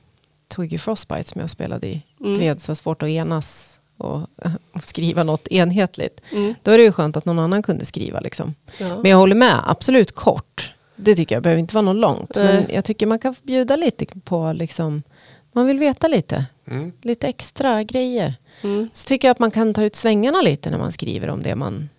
Twiggy 0.47 0.77
Frostbite 0.77 1.29
som 1.29 1.41
jag 1.41 1.49
spelade 1.49 1.87
i. 1.87 2.03
Mm. 2.19 2.39
Det 2.39 2.47
är 2.47 2.57
så 2.57 2.75
svårt 2.75 3.03
att 3.03 3.09
enas 3.09 3.81
och, 3.97 4.21
och 4.73 4.83
skriva 4.83 5.23
något 5.23 5.47
enhetligt. 5.47 6.21
Mm. 6.31 6.55
Då 6.63 6.71
är 6.71 6.77
det 6.77 6.83
ju 6.83 6.91
skönt 6.91 7.17
att 7.17 7.25
någon 7.25 7.39
annan 7.39 7.63
kunde 7.63 7.85
skriva. 7.85 8.19
Liksom. 8.19 8.55
Ja. 8.77 8.97
Men 9.01 9.11
jag 9.11 9.17
håller 9.17 9.35
med, 9.35 9.59
absolut 9.65 10.11
kort. 10.11 10.73
Det 10.95 11.15
tycker 11.15 11.35
jag, 11.35 11.43
behöver 11.43 11.59
inte 11.59 11.75
vara 11.75 11.81
något 11.81 11.95
långt. 11.95 12.35
Men 12.35 12.55
Nej. 12.55 12.67
jag 12.73 12.85
tycker 12.85 13.07
man 13.07 13.19
kan 13.19 13.35
bjuda 13.43 13.75
lite 13.75 14.05
på, 14.05 14.53
liksom, 14.53 15.03
man 15.51 15.67
vill 15.67 15.79
veta 15.79 16.07
lite. 16.07 16.45
Mm. 16.65 16.91
Lite 17.01 17.27
extra 17.27 17.83
grejer. 17.83 18.35
Mm. 18.61 18.89
Så 18.93 19.07
tycker 19.07 19.27
jag 19.27 19.31
att 19.31 19.39
man 19.39 19.51
kan 19.51 19.73
ta 19.73 19.83
ut 19.83 19.95
svängarna 19.95 20.41
lite 20.41 20.69
när 20.69 20.77
man 20.77 20.91
skriver 20.91 21.29
om 21.29 21.43
det 21.43 21.55
man 21.55 21.89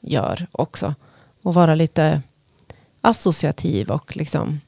gör 0.00 0.46
också. 0.52 0.94
Och 1.42 1.54
vara 1.54 1.74
lite 1.74 2.22
associativ 3.00 3.90
och 3.90 4.16
liksom... 4.16 4.60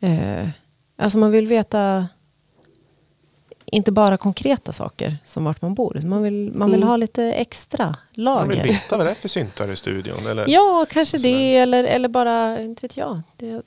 Eh, 0.00 0.48
alltså 0.96 1.18
man 1.18 1.30
vill 1.30 1.46
veta 1.46 2.08
inte 3.72 3.92
bara 3.92 4.16
konkreta 4.16 4.72
saker 4.72 5.16
som 5.24 5.44
vart 5.44 5.62
man 5.62 5.74
bor. 5.74 6.00
Man 6.04 6.22
vill, 6.22 6.52
man 6.54 6.70
vill 6.70 6.80
Mm. 6.80 6.88
ha 6.88 6.96
lite 6.96 7.24
extra 7.24 7.84
Man 7.84 7.96
vill 8.14 8.24
lager. 8.58 8.62
veta 8.62 8.96
vad 8.96 9.06
det 9.06 9.10
är 9.10 9.14
för 9.14 9.28
syntar 9.28 9.70
i 9.70 9.76
studion. 9.76 10.26
Eller? 10.26 10.44
Ja, 10.48 10.86
kanske 10.90 11.18
Sådär. 11.18 11.34
det. 11.34 11.56
Eller, 11.56 11.84
eller 11.84 12.08
bara, 12.08 12.60
inte 12.60 12.82
vet 12.82 12.96
jag. 12.96 13.22
Det, 13.36 13.62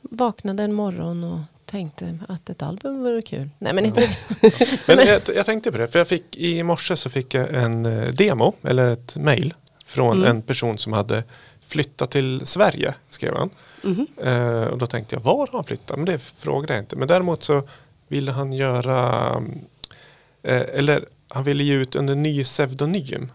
vaknade 0.00 0.62
en 0.62 0.72
morgon 0.72 1.24
och 1.24 1.38
tänkte 1.64 2.18
att 2.28 2.50
ett 2.50 2.62
album 2.62 3.02
vore 3.02 3.22
kul. 3.22 3.50
Nej 3.58 3.72
men 3.74 3.84
inte 3.84 4.00
Men 4.86 4.98
jag, 5.06 5.20
jag 5.34 5.46
tänkte 5.46 5.72
på 5.72 5.78
det, 5.78 5.88
för 5.88 5.98
jag 5.98 6.08
fick, 6.08 6.36
i 6.36 6.62
morse 6.62 6.96
så 6.96 7.10
fick 7.10 7.34
jag 7.34 7.54
en 7.54 7.86
eh, 7.86 8.08
demo, 8.08 8.52
eller 8.62 8.90
ett 8.90 9.16
mail, 9.16 9.54
från 9.84 10.16
Mm. 10.16 10.30
en 10.30 10.42
person 10.42 10.78
som 10.78 10.92
hade 10.92 11.24
flyttat 11.66 12.10
till 12.10 12.46
Sverige, 12.46 12.94
skrev 13.10 13.36
han. 13.36 13.50
Mm. 13.84 14.06
Eh, 14.16 14.68
och 14.68 14.78
då 14.78 14.86
tänkte 14.86 15.16
jag, 15.16 15.20
var 15.20 15.36
har 15.36 15.48
han 15.52 15.64
flyttat? 15.64 15.96
Men 15.96 16.06
det 16.06 16.18
frågade 16.18 16.74
jag 16.74 16.82
inte. 16.82 16.96
Men 16.96 17.08
däremot 17.08 17.42
så 17.42 17.62
ville 18.08 18.32
han 18.32 18.52
göra, 18.52 19.30
eh, 20.42 20.62
eller 20.72 21.04
han 21.28 21.44
ville 21.44 21.64
ge 21.64 21.74
ut 21.74 21.94
under 21.94 22.14
ny 22.14 22.44
pseudonym. 22.44 23.32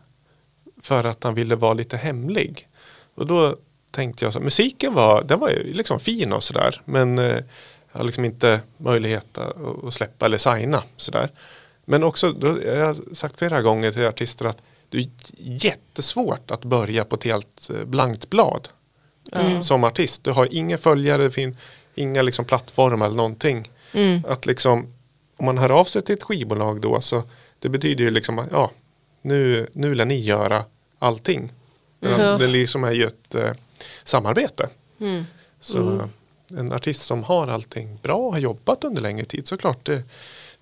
För 0.82 1.04
att 1.04 1.24
han 1.24 1.34
ville 1.34 1.56
vara 1.56 1.74
lite 1.74 1.98
hemlig. 1.98 2.68
Och 3.16 3.28
då 3.28 3.56
tänkte 3.92 4.26
jag 4.26 4.34
så 4.34 4.40
här, 4.40 4.44
musiken 4.44 4.94
var, 4.94 5.24
den 5.24 5.40
var 5.40 5.50
ju 5.50 5.74
liksom 5.74 6.00
fin 6.00 6.34
och 6.34 6.44
sådär. 6.44 6.82
Men 6.86 7.20
eh, 7.20 7.38
jag 7.92 8.00
har 8.00 8.04
liksom 8.04 8.26
inte 8.26 8.62
möjlighet 8.78 9.38
att, 9.38 9.94
släppa 9.94 10.26
eller 10.26 10.38
signa 10.38 10.84
sådär. 10.98 11.30
Men 11.86 12.04
också, 12.04 12.32
då, 12.32 12.64
jag 12.64 12.86
har 12.86 13.16
sagt 13.16 13.40
flera 13.40 13.62
gånger 13.62 13.92
till 13.92 14.06
artister 14.06 14.46
att 14.46 14.62
det 14.90 14.98
är 14.98 15.10
jättesvårt 15.38 16.52
att 16.52 16.66
börja 16.66 17.06
på 17.06 17.16
ett 17.16 17.24
helt 17.24 17.70
eh, 17.70 17.86
blankt 17.86 18.30
blad. 18.30 18.70
Mm. 19.32 19.64
Som 19.64 19.84
artist. 19.84 20.24
Du 20.24 20.32
har 20.32 20.48
inga 20.52 20.78
följare, 20.78 21.24
det 21.24 21.32
finns 21.32 21.58
inga 21.96 22.22
liksom 22.22 22.46
plattformar 22.46 23.06
eller 23.06 23.16
någonting. 23.16 23.72
Mm. 23.94 24.22
Att 24.28 24.46
liksom, 24.46 24.94
om 25.38 25.46
man 25.46 25.58
hör 25.58 25.72
av 25.72 25.84
sig 25.84 26.02
till 26.02 26.16
ett 26.16 26.24
skivbolag 26.24 26.82
då 26.82 27.02
så 27.02 27.24
det 27.60 27.70
betyder 27.70 28.04
ju 28.04 28.12
liksom 28.12 28.40
att 28.40 28.48
ja, 28.52 28.72
nu, 29.22 29.68
nu 29.74 29.96
lär 29.96 30.06
ni 30.06 30.20
göra 30.20 30.64
allting. 31.00 31.52
Ja. 32.00 32.38
Det 32.38 32.48
liksom 32.48 32.84
är 32.84 32.92
ju 32.92 33.06
ett 33.06 33.36
eh, 33.36 33.52
samarbete. 34.04 34.70
Mm. 35.00 35.26
Så 35.60 35.80
Mm. 35.80 36.10
en 36.58 36.74
artist 36.74 37.02
som 37.02 37.24
har 37.24 37.48
allting 37.48 38.00
bra 38.02 38.16
och 38.16 38.34
har 38.34 38.40
jobbat 38.40 38.84
under 38.84 39.02
längre 39.02 39.26
tid 39.26 39.48
såklart 39.48 39.86
det, 39.86 40.04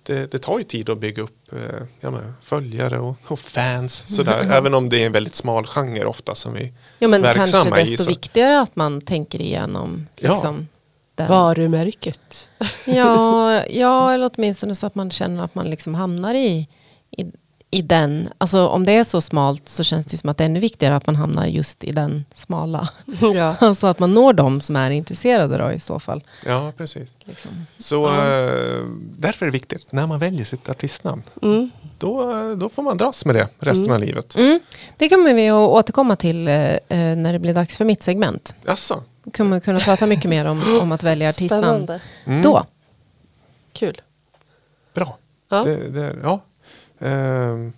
det, 0.08 0.30
det 0.30 0.38
tar 0.38 0.58
ju 0.58 0.64
tid 0.64 0.90
att 0.90 0.98
bygga 0.98 1.22
upp 1.22 1.52
eh, 1.52 1.58
ja, 2.00 2.10
men, 2.10 2.32
följare 2.42 2.98
och, 2.98 3.16
och 3.26 3.38
fans 3.40 4.16
sådär. 4.16 4.48
Även 4.52 4.74
om 4.74 4.88
det 4.88 5.02
är 5.02 5.06
en 5.06 5.12
väldigt 5.12 5.34
smal 5.34 5.66
genre 5.66 6.04
ofta 6.04 6.34
som 6.34 6.54
vi 6.54 6.72
Ja 6.98 7.08
men 7.08 7.22
verksamma 7.22 7.64
kanske 7.64 7.80
i, 7.80 7.84
desto 7.84 8.04
så- 8.04 8.10
viktigare 8.10 8.60
att 8.60 8.76
man 8.76 9.00
tänker 9.00 9.40
igenom 9.40 10.06
Ja. 10.16 10.32
liksom, 10.32 10.68
den. 11.14 11.28
Varumärket. 11.28 12.48
Ja, 12.84 13.64
ja, 13.66 14.12
eller 14.14 14.30
åtminstone 14.34 14.74
så 14.74 14.86
att 14.86 14.94
man 14.94 15.10
känner 15.10 15.44
att 15.44 15.54
man 15.54 15.70
liksom 15.70 15.94
hamnar 15.94 16.34
i, 16.34 16.68
i, 17.10 17.24
i 17.70 17.82
den. 17.82 18.28
Alltså 18.38 18.66
om 18.68 18.84
det 18.84 18.92
är 18.92 19.04
så 19.04 19.20
smalt 19.20 19.68
så 19.68 19.84
känns 19.84 20.06
det 20.06 20.16
som 20.16 20.30
att 20.30 20.36
det 20.38 20.44
är 20.44 20.46
ännu 20.46 20.60
viktigare 20.60 20.96
att 20.96 21.06
man 21.06 21.16
hamnar 21.16 21.46
just 21.46 21.84
i 21.84 21.92
den 21.92 22.24
smala. 22.34 22.88
ja. 23.34 23.56
Alltså 23.60 23.86
att 23.86 23.98
man 23.98 24.14
når 24.14 24.32
dem 24.32 24.60
som 24.60 24.76
är 24.76 24.90
intresserade 24.90 25.58
då 25.58 25.72
i 25.72 25.80
så 25.80 26.00
fall. 26.00 26.24
Ja, 26.46 26.72
precis. 26.76 27.08
Liksom. 27.24 27.50
Så 27.78 27.94
Ja. 28.06 28.14
eh, 28.14 28.82
därför 29.16 29.46
är 29.46 29.50
det 29.50 29.52
viktigt 29.58 29.92
när 29.92 30.06
man 30.06 30.18
väljer 30.18 30.44
sitt 30.44 30.68
artistnamn. 30.68 31.22
Mm. 31.42 31.70
då, 31.98 32.32
då 32.54 32.68
får 32.68 32.82
man 32.82 32.96
dras 32.96 33.24
med 33.24 33.34
det 33.34 33.48
resten 33.58 33.92
av 33.92 34.00
livet. 34.00 34.36
Mm. 34.36 34.60
Det 34.96 35.08
kommer 35.08 35.34
vi 35.34 35.48
att 35.48 35.54
återkomma 35.54 36.16
till 36.16 36.48
eh, 36.48 36.54
eh, 36.72 36.78
när 36.88 37.32
det 37.32 37.38
blir 37.38 37.54
dags 37.54 37.76
för 37.76 37.84
mitt 37.84 38.02
segment. 38.02 38.54
Jaså? 38.64 39.02
Då 39.24 39.30
kommer 39.30 39.56
vi 39.56 39.60
kunna 39.60 39.78
prata 39.78 40.06
mycket 40.06 40.30
mer 40.30 40.44
om, 40.44 40.62
om 40.82 40.92
att 40.92 41.02
välja 41.02 41.28
artistnamn 41.28 41.62
Spännande. 41.62 42.00
Mm. 42.24 42.42
då. 42.42 42.66
Kul. 43.72 44.00
Bra. 44.94 45.16
Ja. 45.48 45.62
Det, 45.64 45.88
det, 45.88 46.16
ja. 46.22 46.40
Ehm, 46.98 47.72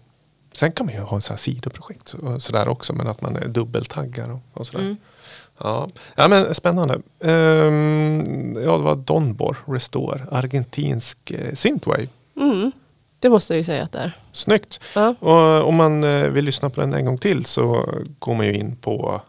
sen 0.52 0.72
kan 0.72 0.86
man 0.86 0.94
ju 0.94 1.00
ha 1.00 1.16
en 1.16 1.22
sån 1.22 1.34
här 1.34 1.38
sidoprojekt 1.38 2.08
så, 2.08 2.40
sådär 2.40 2.68
också. 2.68 2.92
Men 2.92 3.06
att 3.06 3.20
man 3.20 3.36
är 3.36 3.48
dubbeltaggar 3.48 4.30
och, 4.30 4.40
och 4.52 4.66
sådär. 4.66 4.84
Mm. 4.84 4.96
Ja. 5.58 5.88
ja 6.14 6.28
men 6.28 6.54
spännande. 6.54 6.94
Ehm, 7.20 8.56
ja 8.64 8.76
det 8.76 8.84
var 8.84 8.96
Donbor 8.96 9.56
Restore. 9.66 10.26
Argentinsk 10.30 11.30
eh, 11.30 11.54
synthwave. 11.54 12.08
Mm. 12.36 12.72
Det 13.18 13.30
måste 13.30 13.54
jag 13.54 13.58
ju 13.58 13.64
säga 13.64 13.84
att 13.84 13.92
det 13.92 13.98
är. 13.98 14.18
Snyggt. 14.32 14.80
Ja. 14.94 15.14
Och 15.20 15.68
om 15.68 15.74
man 15.74 16.04
eh, 16.04 16.28
vill 16.28 16.44
lyssna 16.44 16.70
på 16.70 16.80
den 16.80 16.94
en 16.94 17.04
gång 17.04 17.18
till 17.18 17.44
så 17.44 17.88
går 18.18 18.34
man 18.34 18.46
ju 18.46 18.54
in 18.54 18.76
på 18.76 19.20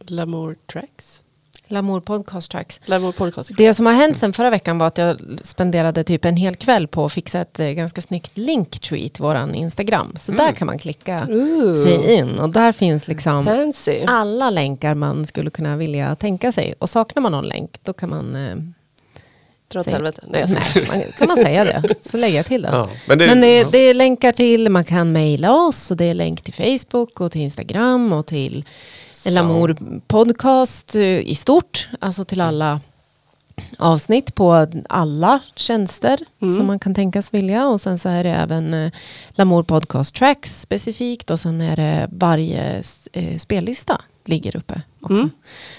Lamour 0.00 0.56
Tracks. 0.72 1.22
Lamour 1.70 2.00
Podcast 2.00 2.50
Tracks. 2.50 2.80
Lamour 2.84 3.12
Podcast. 3.12 3.50
Det 3.56 3.74
som 3.74 3.86
har 3.86 3.92
hänt 3.92 4.18
sen 4.18 4.32
förra 4.32 4.50
veckan 4.50 4.78
var 4.78 4.86
att 4.86 4.98
jag 4.98 5.20
spenderade 5.42 6.04
typ 6.04 6.24
en 6.24 6.36
hel 6.36 6.56
kväll 6.56 6.88
på 6.88 7.04
att 7.04 7.12
fixa 7.12 7.40
ett 7.40 7.60
eh, 7.60 7.66
ganska 7.66 8.00
snyggt 8.00 8.30
linktree 8.34 9.08
till 9.08 9.22
våran 9.22 9.54
Instagram. 9.54 10.12
Så 10.16 10.32
där 10.32 10.52
kan 10.52 10.66
man 10.66 10.78
klicka 10.78 11.26
Ooh. 11.30 11.82
sig 11.82 12.14
in 12.14 12.38
och 12.38 12.48
där 12.48 12.72
finns 12.72 13.08
liksom 13.08 13.44
Fancy. 13.44 14.04
alla 14.06 14.50
länkar 14.50 14.94
man 14.94 15.26
skulle 15.26 15.50
kunna 15.50 15.76
vilja 15.76 16.16
tänka 16.16 16.52
sig. 16.52 16.74
Och 16.78 16.90
saknar 16.90 17.22
man 17.22 17.32
någon 17.32 17.48
länk 17.48 17.78
då 17.82 17.92
kan 17.92 18.10
man... 18.10 18.36
Eh, 18.36 18.56
Dra 19.72 19.80
åt 19.80 19.86
helvete. 19.86 20.22
Nej. 20.28 20.44
Nej, 20.48 20.86
man, 20.88 21.02
kan 21.18 21.28
man 21.28 21.36
säga 21.36 21.64
det 21.64 21.94
så 22.00 22.16
lägger 22.16 22.36
jag 22.36 22.46
till 22.46 22.62
den. 22.62 22.74
Ja, 22.74 22.88
men 23.06 23.18
det, 23.18 23.26
Men 23.26 23.40
det, 23.40 23.58
ja. 23.58 23.68
det 23.72 23.78
är 23.78 23.94
länkar 23.94 24.32
till, 24.32 24.68
man 24.68 24.84
kan 24.84 25.12
mejla 25.12 25.52
oss 25.52 25.90
och 25.90 25.96
det 25.96 26.04
är 26.04 26.14
länk 26.14 26.42
till 26.42 26.54
Facebook 26.54 27.20
och 27.20 27.32
till 27.32 27.40
Instagram 27.40 28.12
och 28.12 28.26
till 28.26 28.64
Lamour 29.26 29.76
podcast 30.06 30.94
eh, 30.94 31.02
i 31.02 31.34
stort. 31.34 31.88
Alltså 32.00 32.24
till 32.24 32.40
alla 32.40 32.80
avsnitt 33.78 34.34
på 34.34 34.66
alla 34.88 35.40
tjänster 35.56 36.18
Mm. 36.42 36.54
som 36.54 36.66
man 36.66 36.78
kan 36.78 36.94
tänkas 36.94 37.34
vilja. 37.34 37.66
Och 37.68 37.80
sen 37.80 37.98
så 37.98 38.08
är 38.08 38.24
det 38.24 38.30
även 38.30 38.74
eh, 38.74 38.92
Lamour 39.30 39.62
podcast 39.62 40.14
tracks 40.14 40.60
specifikt 40.60 41.30
och 41.30 41.40
sen 41.40 41.60
är 41.60 41.76
det 41.76 42.08
varje 42.12 42.82
eh, 43.12 43.36
spellista 43.38 44.00
ligger 44.24 44.56
uppe 44.56 44.82
också. 45.00 45.14
Mm. 45.14 45.30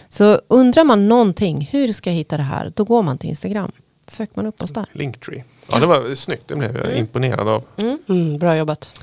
Så 0.10 0.42
undrar 0.48 0.84
man 0.84 1.08
någonting, 1.08 1.70
hur 1.72 1.94
ska 1.94 2.10
jag 2.10 2.16
hitta 2.18 2.38
det 2.38 2.44
här? 2.44 2.74
Då 2.76 2.84
går 2.84 3.04
man 3.04 3.18
till 3.18 3.30
Instagram. 3.30 3.72
Söker 4.08 4.34
man 4.36 4.46
upp 4.46 4.64
oss 4.64 4.72
där. 4.72 4.86
Linktree. 4.94 5.44
Ja 5.72 5.80
det 5.80 5.86
var 5.86 6.16
snyggt. 6.16 6.48
Det 6.48 6.56
blev 6.56 6.78
jag 6.78 6.98
imponerad 6.98 7.48
av. 7.48 7.64
Mm, 8.08 8.38
bra 8.38 8.58
jobbat. 8.58 9.02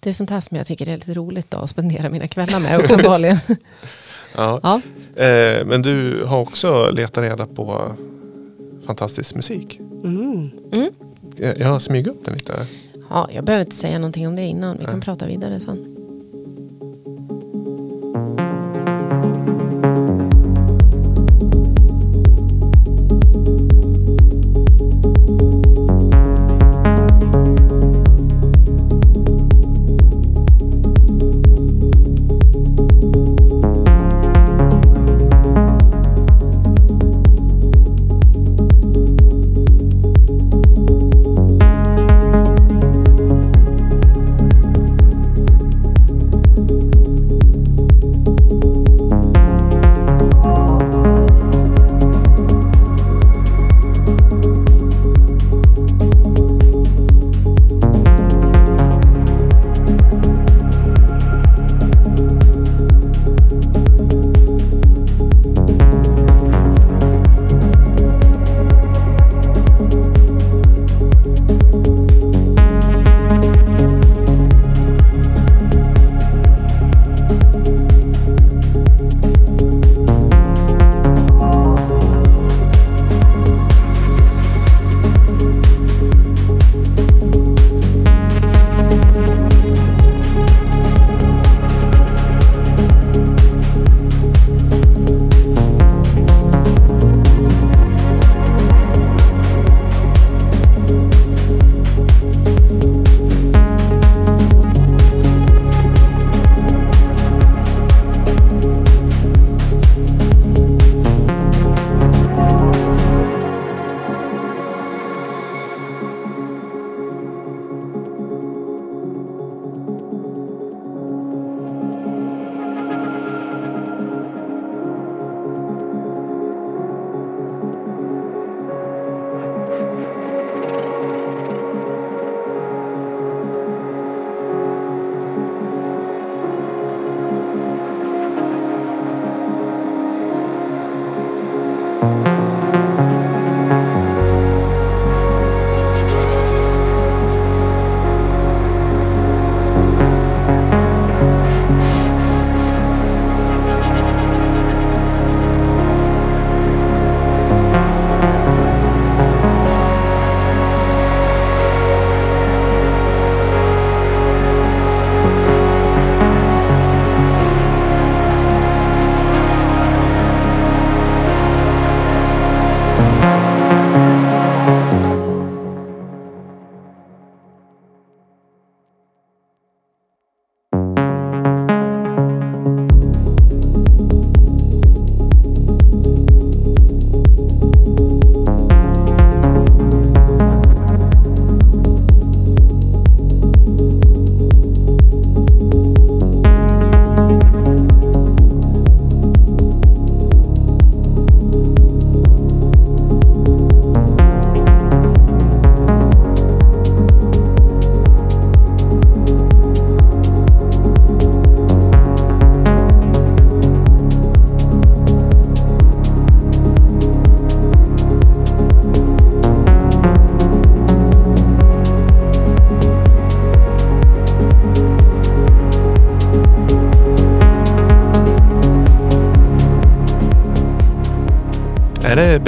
Det 0.00 0.10
är 0.10 0.14
sånt 0.14 0.30
här 0.30 0.40
som 0.40 0.56
jag 0.56 0.66
tycker 0.66 0.88
är 0.88 0.94
lite 0.96 1.14
roligt 1.14 1.50
då, 1.50 1.58
att 1.58 1.70
spendera 1.70 2.08
mina 2.08 2.28
kvällar 2.28 2.60
med 2.60 2.80
uppenbarligen. 2.84 3.38
Ja. 4.34 4.60
ja. 4.62 4.80
Eh, 5.24 5.64
men 5.66 5.82
du 5.82 6.24
har 6.24 6.38
också 6.40 6.90
letat 6.90 7.22
reda 7.24 7.46
på 7.46 7.92
fantastisk 8.86 9.34
musik. 9.34 9.80
Mm. 10.04 10.50
Mm. 10.72 10.90
Jag 11.36 11.58
jag 11.58 11.68
har 11.68 11.78
smugit 11.78 12.06
upp 12.06 12.24
den 12.24 12.34
lite. 12.34 12.66
ja, 13.10 13.28
jag 13.32 13.44
behöver 13.44 13.64
inte 13.64 13.76
säga 13.76 13.98
någonting 13.98 14.28
om 14.28 14.36
det 14.36 14.42
innan. 14.42 14.78
Vi 14.78 14.84
kan 14.84 14.94
Nej. 14.94 15.02
prata 15.02 15.26
vidare 15.26 15.60
sen. 15.60 15.96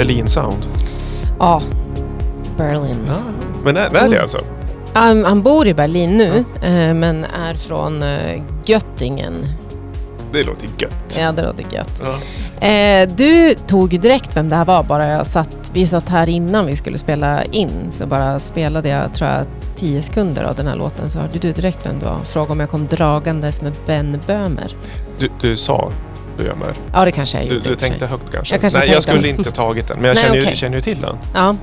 Berlin 0.03 0.27
Sound? 0.27 0.65
Ja, 1.39 1.61
Berlin. 2.57 2.97
Ja. 3.07 3.19
Men 3.63 3.77
är, 3.77 3.95
är 3.95 4.09
det 4.09 4.21
alltså? 4.21 4.37
Han, 4.93 5.25
han 5.25 5.41
bor 5.41 5.67
i 5.67 5.73
Berlin 5.73 6.17
nu, 6.17 6.45
eh, 6.61 6.93
men 6.93 7.25
är 7.25 7.53
från 7.53 8.03
eh, 8.03 8.41
Göttingen. 8.65 9.33
Det 10.31 10.43
låter 10.43 10.69
gött. 10.77 11.17
Ja, 11.19 11.31
det 11.31 11.41
låter 11.41 11.65
gött. 11.75 12.01
Ja. 12.01 12.67
Eh, 12.67 13.09
du 13.09 13.55
tog 13.67 13.99
direkt 13.99 14.37
vem 14.37 14.49
det 14.49 14.55
här 14.55 14.65
var, 14.65 14.83
bara 14.83 15.07
jag 15.07 15.27
satt, 15.27 15.71
vi 15.73 15.87
satt 15.87 16.09
här 16.09 16.29
innan 16.29 16.65
vi 16.65 16.75
skulle 16.75 16.97
spela 16.97 17.43
in, 17.43 17.91
så 17.91 18.05
bara 18.05 18.39
spelade 18.39 18.89
jag, 18.89 19.13
tror 19.13 19.29
jag, 19.29 19.45
tio 19.75 20.01
sekunder 20.01 20.43
av 20.43 20.55
den 20.55 20.67
här 20.67 20.75
låten, 20.75 21.09
så 21.09 21.19
hörde 21.19 21.39
du 21.39 21.51
direkt 21.51 21.85
vem 21.85 21.99
det 21.99 22.05
var. 22.05 22.19
Frågade 22.25 22.51
om 22.51 22.59
jag 22.59 22.69
kom 22.69 22.87
dragandes 22.87 23.61
med 23.61 23.73
Ben 23.85 24.19
Böhmer. 24.27 24.71
Du, 25.19 25.29
du 25.41 25.57
sa 25.57 25.91
Böhmer. 26.37 26.73
Ja, 26.93 27.05
det 27.05 27.11
kanske 27.11 27.37
jag 27.37 27.47
Du, 27.49 27.55
gjorde. 27.55 27.69
du 27.69 27.75
sig. 27.75 27.89
tänkte 27.89 28.05
högt 28.05 28.31
kanske? 28.31 28.53
Jag 28.53 28.61
kanske 28.61 28.79
Nej, 28.79 28.89
jag 28.89 29.03
skulle 29.03 29.27
inte 29.29 29.51
tagit 29.51 29.87
den. 29.87 29.97
Men 29.97 30.07
jag 30.07 30.15
Nej, 30.15 30.23
känner, 30.23 30.49
ju, 30.51 30.55
känner 30.55 30.75
ju 30.75 30.81
till 30.81 31.01
den. 31.01 31.17
Ja. 31.35 31.55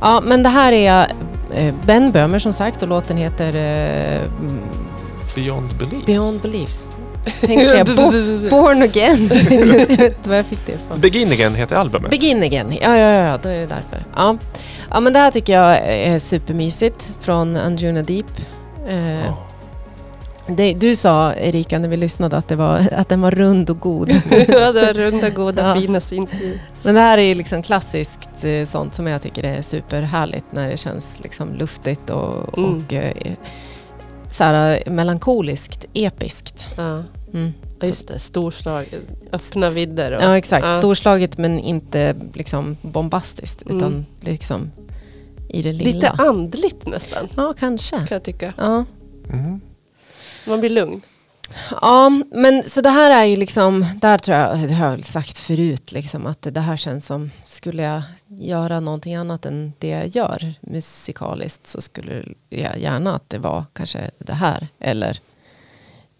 ja, 0.00 0.20
men 0.24 0.42
det 0.42 0.48
här 0.48 0.72
är 0.72 1.06
eh, 1.54 1.74
Ben 1.86 2.12
Böhmer 2.12 2.38
som 2.38 2.52
sagt 2.52 2.82
och 2.82 2.88
låten 2.88 3.16
heter 3.16 3.48
mm, 3.48 4.58
Beyond 5.34 5.74
Belief. 5.78 6.04
Beyond 6.06 6.40
Beliefs. 6.40 6.90
Tänkte 7.40 7.66
säga 7.68 7.84
Bo- 7.84 8.48
Born 8.50 8.82
Again. 8.82 9.30
jag 9.50 9.66
vet 9.66 9.90
inte 9.90 10.28
var 10.30 10.36
jag 10.36 10.46
fick 10.46 10.66
det 10.66 10.72
ifrån. 10.72 11.00
Begin 11.00 11.28
Again 11.32 11.54
heter 11.54 11.76
albumet. 11.76 12.10
Begin 12.10 12.42
Again, 12.42 12.72
ja, 12.82 12.96
ja, 12.96 13.10
ja, 13.28 13.38
då 13.42 13.48
är 13.48 13.58
det 13.58 13.66
därför. 13.66 14.04
Ja. 14.16 14.36
ja, 14.90 15.00
men 15.00 15.12
det 15.12 15.18
här 15.18 15.30
tycker 15.30 15.52
jag 15.52 15.76
är 15.88 16.18
supermysigt 16.18 17.12
från 17.20 17.56
Anjuna 17.56 18.02
Deep. 18.02 18.26
Eh, 18.88 19.14
Ja. 19.26 19.38
Det, 20.46 20.72
du 20.74 20.96
sa 20.96 21.34
Erika 21.34 21.78
när 21.78 21.88
vi 21.88 21.96
lyssnade 21.96 22.36
att, 22.36 22.48
det 22.48 22.56
var, 22.56 22.88
att 22.92 23.08
den 23.08 23.20
var 23.20 23.30
rund 23.30 23.70
och 23.70 23.80
god. 23.80 24.10
ja, 24.30 24.72
det 24.72 24.82
var 24.86 24.94
runda, 24.94 25.30
goda, 25.30 25.68
Ja. 25.68 25.80
fina 25.80 26.00
syntljud. 26.00 26.58
Men 26.82 26.94
det 26.94 27.00
här 27.00 27.18
är 27.18 27.22
ju 27.22 27.34
liksom 27.34 27.62
klassiskt 27.62 28.44
eh, 28.44 28.64
sånt 28.66 28.94
som 28.94 29.06
jag 29.06 29.22
tycker 29.22 29.44
är 29.44 29.62
superhärligt 29.62 30.46
när 30.50 30.68
det 30.70 30.76
känns 30.76 31.20
liksom 31.22 31.54
luftigt 31.54 32.10
och, 32.10 32.58
Mm. 32.58 32.84
och 32.86 32.92
eh, 32.92 33.12
så 34.30 34.44
här, 34.44 34.82
melankoliskt, 34.86 35.86
episkt. 35.94 36.68
Ja. 36.76 37.02
Mm. 37.34 37.52
Just 37.82 38.08
det. 38.08 38.18
Storslag, 38.18 38.86
öppna 39.32 39.68
vidder. 39.70 40.12
Och, 40.16 40.22
Ja 40.22 40.36
exakt, 40.38 40.66
Ja. 40.66 40.78
storslaget 40.78 41.38
men 41.38 41.58
inte 41.58 42.14
liksom 42.34 42.76
bombastiskt 42.82 43.62
Mm. 43.62 43.76
utan 43.76 44.06
liksom 44.20 44.70
i 45.48 45.62
det 45.62 45.72
lilla. 45.72 45.90
Lite 45.90 46.10
andligt 46.10 46.86
nästan, 46.86 47.28
Ja, 47.36 47.54
kanske. 47.58 47.96
kan 47.96 48.06
jag 48.10 48.22
tycka. 48.22 48.52
Ja. 48.56 48.84
Mm. 49.32 49.60
Man 50.44 50.60
blir 50.60 50.70
lugn. 50.70 51.02
ja, 51.80 52.10
men 52.30 52.62
så 52.64 52.80
det 52.80 52.90
här 52.90 53.10
är 53.10 53.24
ju 53.24 53.36
liksom, 53.36 53.86
där 53.96 54.18
tror 54.18 54.36
jag, 54.36 54.58
det 54.58 54.74
har 54.74 54.90
jag 54.90 55.04
sagt 55.04 55.38
förut, 55.38 55.92
liksom, 55.92 56.26
att 56.26 56.42
det 56.50 56.60
här 56.60 56.76
känns 56.76 57.06
som, 57.06 57.30
skulle 57.44 57.82
jag 57.82 58.02
göra 58.26 58.80
någonting 58.80 59.14
annat 59.14 59.46
än 59.46 59.72
det 59.78 59.88
jag 59.88 60.06
gör 60.06 60.54
musikaliskt 60.60 61.66
så 61.66 61.80
skulle 61.80 62.24
jag 62.50 62.78
gärna 62.78 63.14
att 63.14 63.30
det 63.30 63.38
var 63.38 63.64
kanske 63.72 64.10
det 64.18 64.32
här 64.32 64.68
eller 64.78 65.20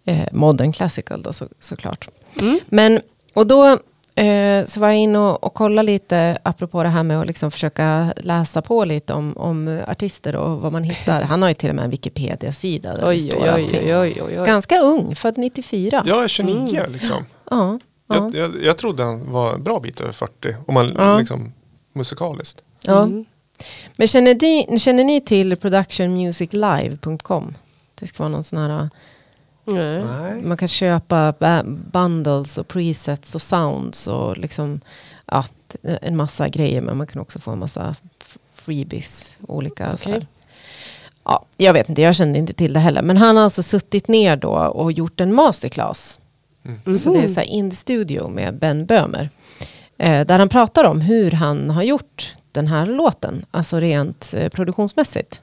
eh, 0.05 0.27
modern 0.31 0.73
classical 0.73 1.21
då 1.21 1.33
så, 1.33 1.47
såklart. 1.59 2.09
Mm. 2.41 2.59
Men, 2.67 3.01
och 3.33 3.47
då 3.47 3.79
eh, 4.15 4.65
så 4.65 4.79
var 4.79 4.87
jag 4.87 4.97
inne 4.97 5.19
och, 5.19 5.43
och 5.43 5.53
kollade 5.53 5.85
lite, 5.85 6.37
apropå 6.43 6.83
det 6.83 6.89
här 6.89 7.03
med 7.03 7.19
att 7.21 7.27
liksom 7.27 7.51
försöka 7.51 8.13
läsa 8.17 8.61
på 8.61 8.85
lite 8.85 9.13
om, 9.13 9.37
om 9.37 9.81
artister 9.87 10.35
och 10.35 10.61
vad 10.61 10.71
man 10.71 10.83
hittar. 10.83 11.21
Han 11.21 11.41
har 11.41 11.49
ju 11.49 11.55
till 11.55 11.69
och 11.69 11.75
med 11.75 11.85
en 11.85 11.91
Wikipedia-sida 11.91 12.95
där 12.95 13.07
Oj, 13.09 13.19
står 13.19 13.39
oj, 13.41 13.69
oj, 13.73 13.95
oj, 13.97 14.21
oj, 14.23 14.37
oj. 14.39 14.45
Ganska 14.45 14.79
ung, 14.79 15.15
född 15.15 15.37
94. 15.37 16.03
Jag 16.05 16.23
är 16.23 16.27
29 16.27 16.85
liksom. 16.87 17.25
Ja, 17.51 17.79
ja, 18.07 18.15
Jag, 18.15 18.35
jag, 18.35 18.51
jag 18.63 18.77
trodde 18.77 19.03
han 19.03 19.31
var 19.31 19.53
en 19.53 19.63
bra 19.63 19.79
bit 19.79 20.01
över 20.01 20.11
40. 20.13 20.55
Om 20.67 20.73
man 20.73 20.91
Ja. 20.97 21.17
liksom 21.19 21.53
musikaliskt. 21.93 22.61
ja. 22.85 23.03
Mm. 23.03 23.25
Men 23.95 24.07
känner 24.07 24.35
ni, 24.41 24.79
känner 24.79 25.03
ni 25.03 25.21
till 25.21 25.57
productionmusiclive.com? 25.57 27.55
Det 27.95 28.07
ska 28.07 28.23
vara 28.23 28.29
någon 28.31 28.43
sån 28.43 28.59
här, 28.59 28.89
Nej. 29.65 30.03
Nej. 30.03 30.41
man 30.41 30.57
kan 30.57 30.67
köpa 30.67 31.33
ba- 31.39 31.63
bundles 31.65 32.57
och 32.57 32.67
presets 32.67 33.35
och 33.35 33.41
sounds 33.41 34.07
och 34.07 34.37
liksom, 34.37 34.81
ja, 35.25 35.45
en 35.81 36.17
massa 36.17 36.49
grejer. 36.49 36.81
Men 36.81 36.97
man 36.97 37.07
kan 37.07 37.21
också 37.21 37.39
få 37.39 37.51
en 37.51 37.59
massa 37.59 37.95
freebies, 38.55 39.37
olika 39.47 39.85
här. 40.05 40.27
Ja, 41.23 41.45
jag 41.57 41.73
vet 41.73 41.89
inte, 41.89 42.01
jag 42.01 42.15
kände 42.15 42.39
inte 42.39 42.53
till 42.53 42.73
det 42.73 42.79
heller. 42.79 43.01
Men 43.01 43.17
han 43.17 43.35
har 43.37 43.43
alltså 43.43 43.63
suttit 43.63 44.07
ner 44.07 44.35
då 44.35 44.49
och 44.51 44.91
gjort 44.91 45.21
en 45.21 45.33
masterclass. 45.33 46.19
Så 46.97 47.13
det 47.13 47.19
är 47.23 47.27
så 47.27 47.41
in 47.41 47.71
studio 47.71 48.27
med 48.27 48.55
Ben 48.59 48.85
Böhmer. 48.85 49.29
Eh, 49.97 50.25
där 50.25 50.39
han 50.39 50.49
pratar 50.49 50.83
om 50.83 51.01
hur 51.01 51.31
han 51.31 51.69
har 51.69 51.83
gjort 51.83 52.35
den 52.53 52.67
här 52.67 52.85
låten. 52.85 53.45
Alltså 53.51 53.79
rent 53.79 54.33
eh, 54.37 54.49
produktionsmässigt. 54.49 55.41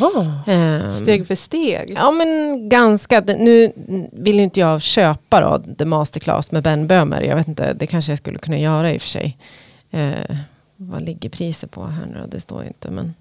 Jaha. 0.00 0.40
Ehm, 0.46 0.92
Steg 0.92 1.26
för 1.26 1.34
steg. 1.34 1.92
Ja 1.96 2.10
men 2.10 2.68
ganska. 2.68 3.20
Nu 3.20 3.72
vill 4.12 4.36
ju 4.36 4.42
inte 4.42 4.60
jag 4.60 4.82
köpa 4.82 5.40
då 5.40 5.74
The 5.74 5.84
Masterclass 5.84 6.50
med 6.50 6.62
Ben 6.62 6.86
Böhmer. 6.86 7.20
Jag 7.22 7.36
vet 7.36 7.48
inte, 7.48 7.72
det 7.72 7.86
kanske 7.86 8.12
jag 8.12 8.18
skulle 8.18 8.38
kunna 8.38 8.58
göra 8.58 8.92
i 8.92 8.96
och 8.96 9.02
för 9.02 9.08
sig. 9.08 9.38
Eh, 9.90 10.36
vad 10.76 11.02
ligger 11.02 11.28
priset 11.28 11.70
på 11.70 11.86
här 11.86 12.06
nu? 12.06 12.26
Det 12.28 12.40
står 12.40 12.64
inte. 12.64 12.90
Men, 12.90 13.14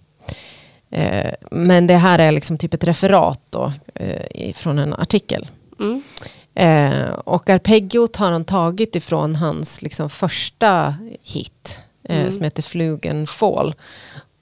eh, 0.89 1.31
men 1.51 1.87
det 1.87 1.97
här 1.97 2.19
är 2.19 2.31
liksom 2.31 2.57
typ 2.57 2.73
ett 2.73 2.83
referat 2.83 3.41
då, 3.49 3.73
eh, 3.95 4.53
från 4.53 4.79
en 4.79 4.93
artikel. 4.93 5.49
Mm. 5.79 6.03
Eh, 6.55 7.09
och 7.13 7.49
arpeggiot 7.49 8.15
har 8.15 8.31
han 8.31 8.45
tagit 8.45 8.95
ifrån 8.95 9.35
hans 9.35 9.81
liksom, 9.81 10.09
första 10.09 10.95
hit. 11.23 11.81
Eh, 12.03 12.19
Mm. 12.19 12.31
Som 12.31 12.43
heter 12.43 12.63
Flugen 12.63 13.27
Fall. 13.27 13.75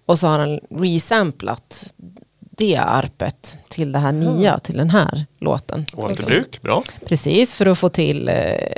Och 0.05 0.19
så 0.19 0.27
har 0.27 0.39
han 0.39 0.59
resamplat 0.69 1.93
det 2.39 2.77
arpet 2.77 3.57
till 3.69 3.91
det 3.91 3.99
här 3.99 4.11
nya, 4.11 4.59
till 4.59 4.77
den 4.77 4.89
här 4.89 5.25
låten. 5.39 5.85
Återbruk, 5.93 6.61
bra. 6.61 6.83
Precis, 7.05 7.53
för 7.53 7.65
att 7.65 7.77
få 7.79 7.89
till 7.89 8.29
eh, 8.29 8.35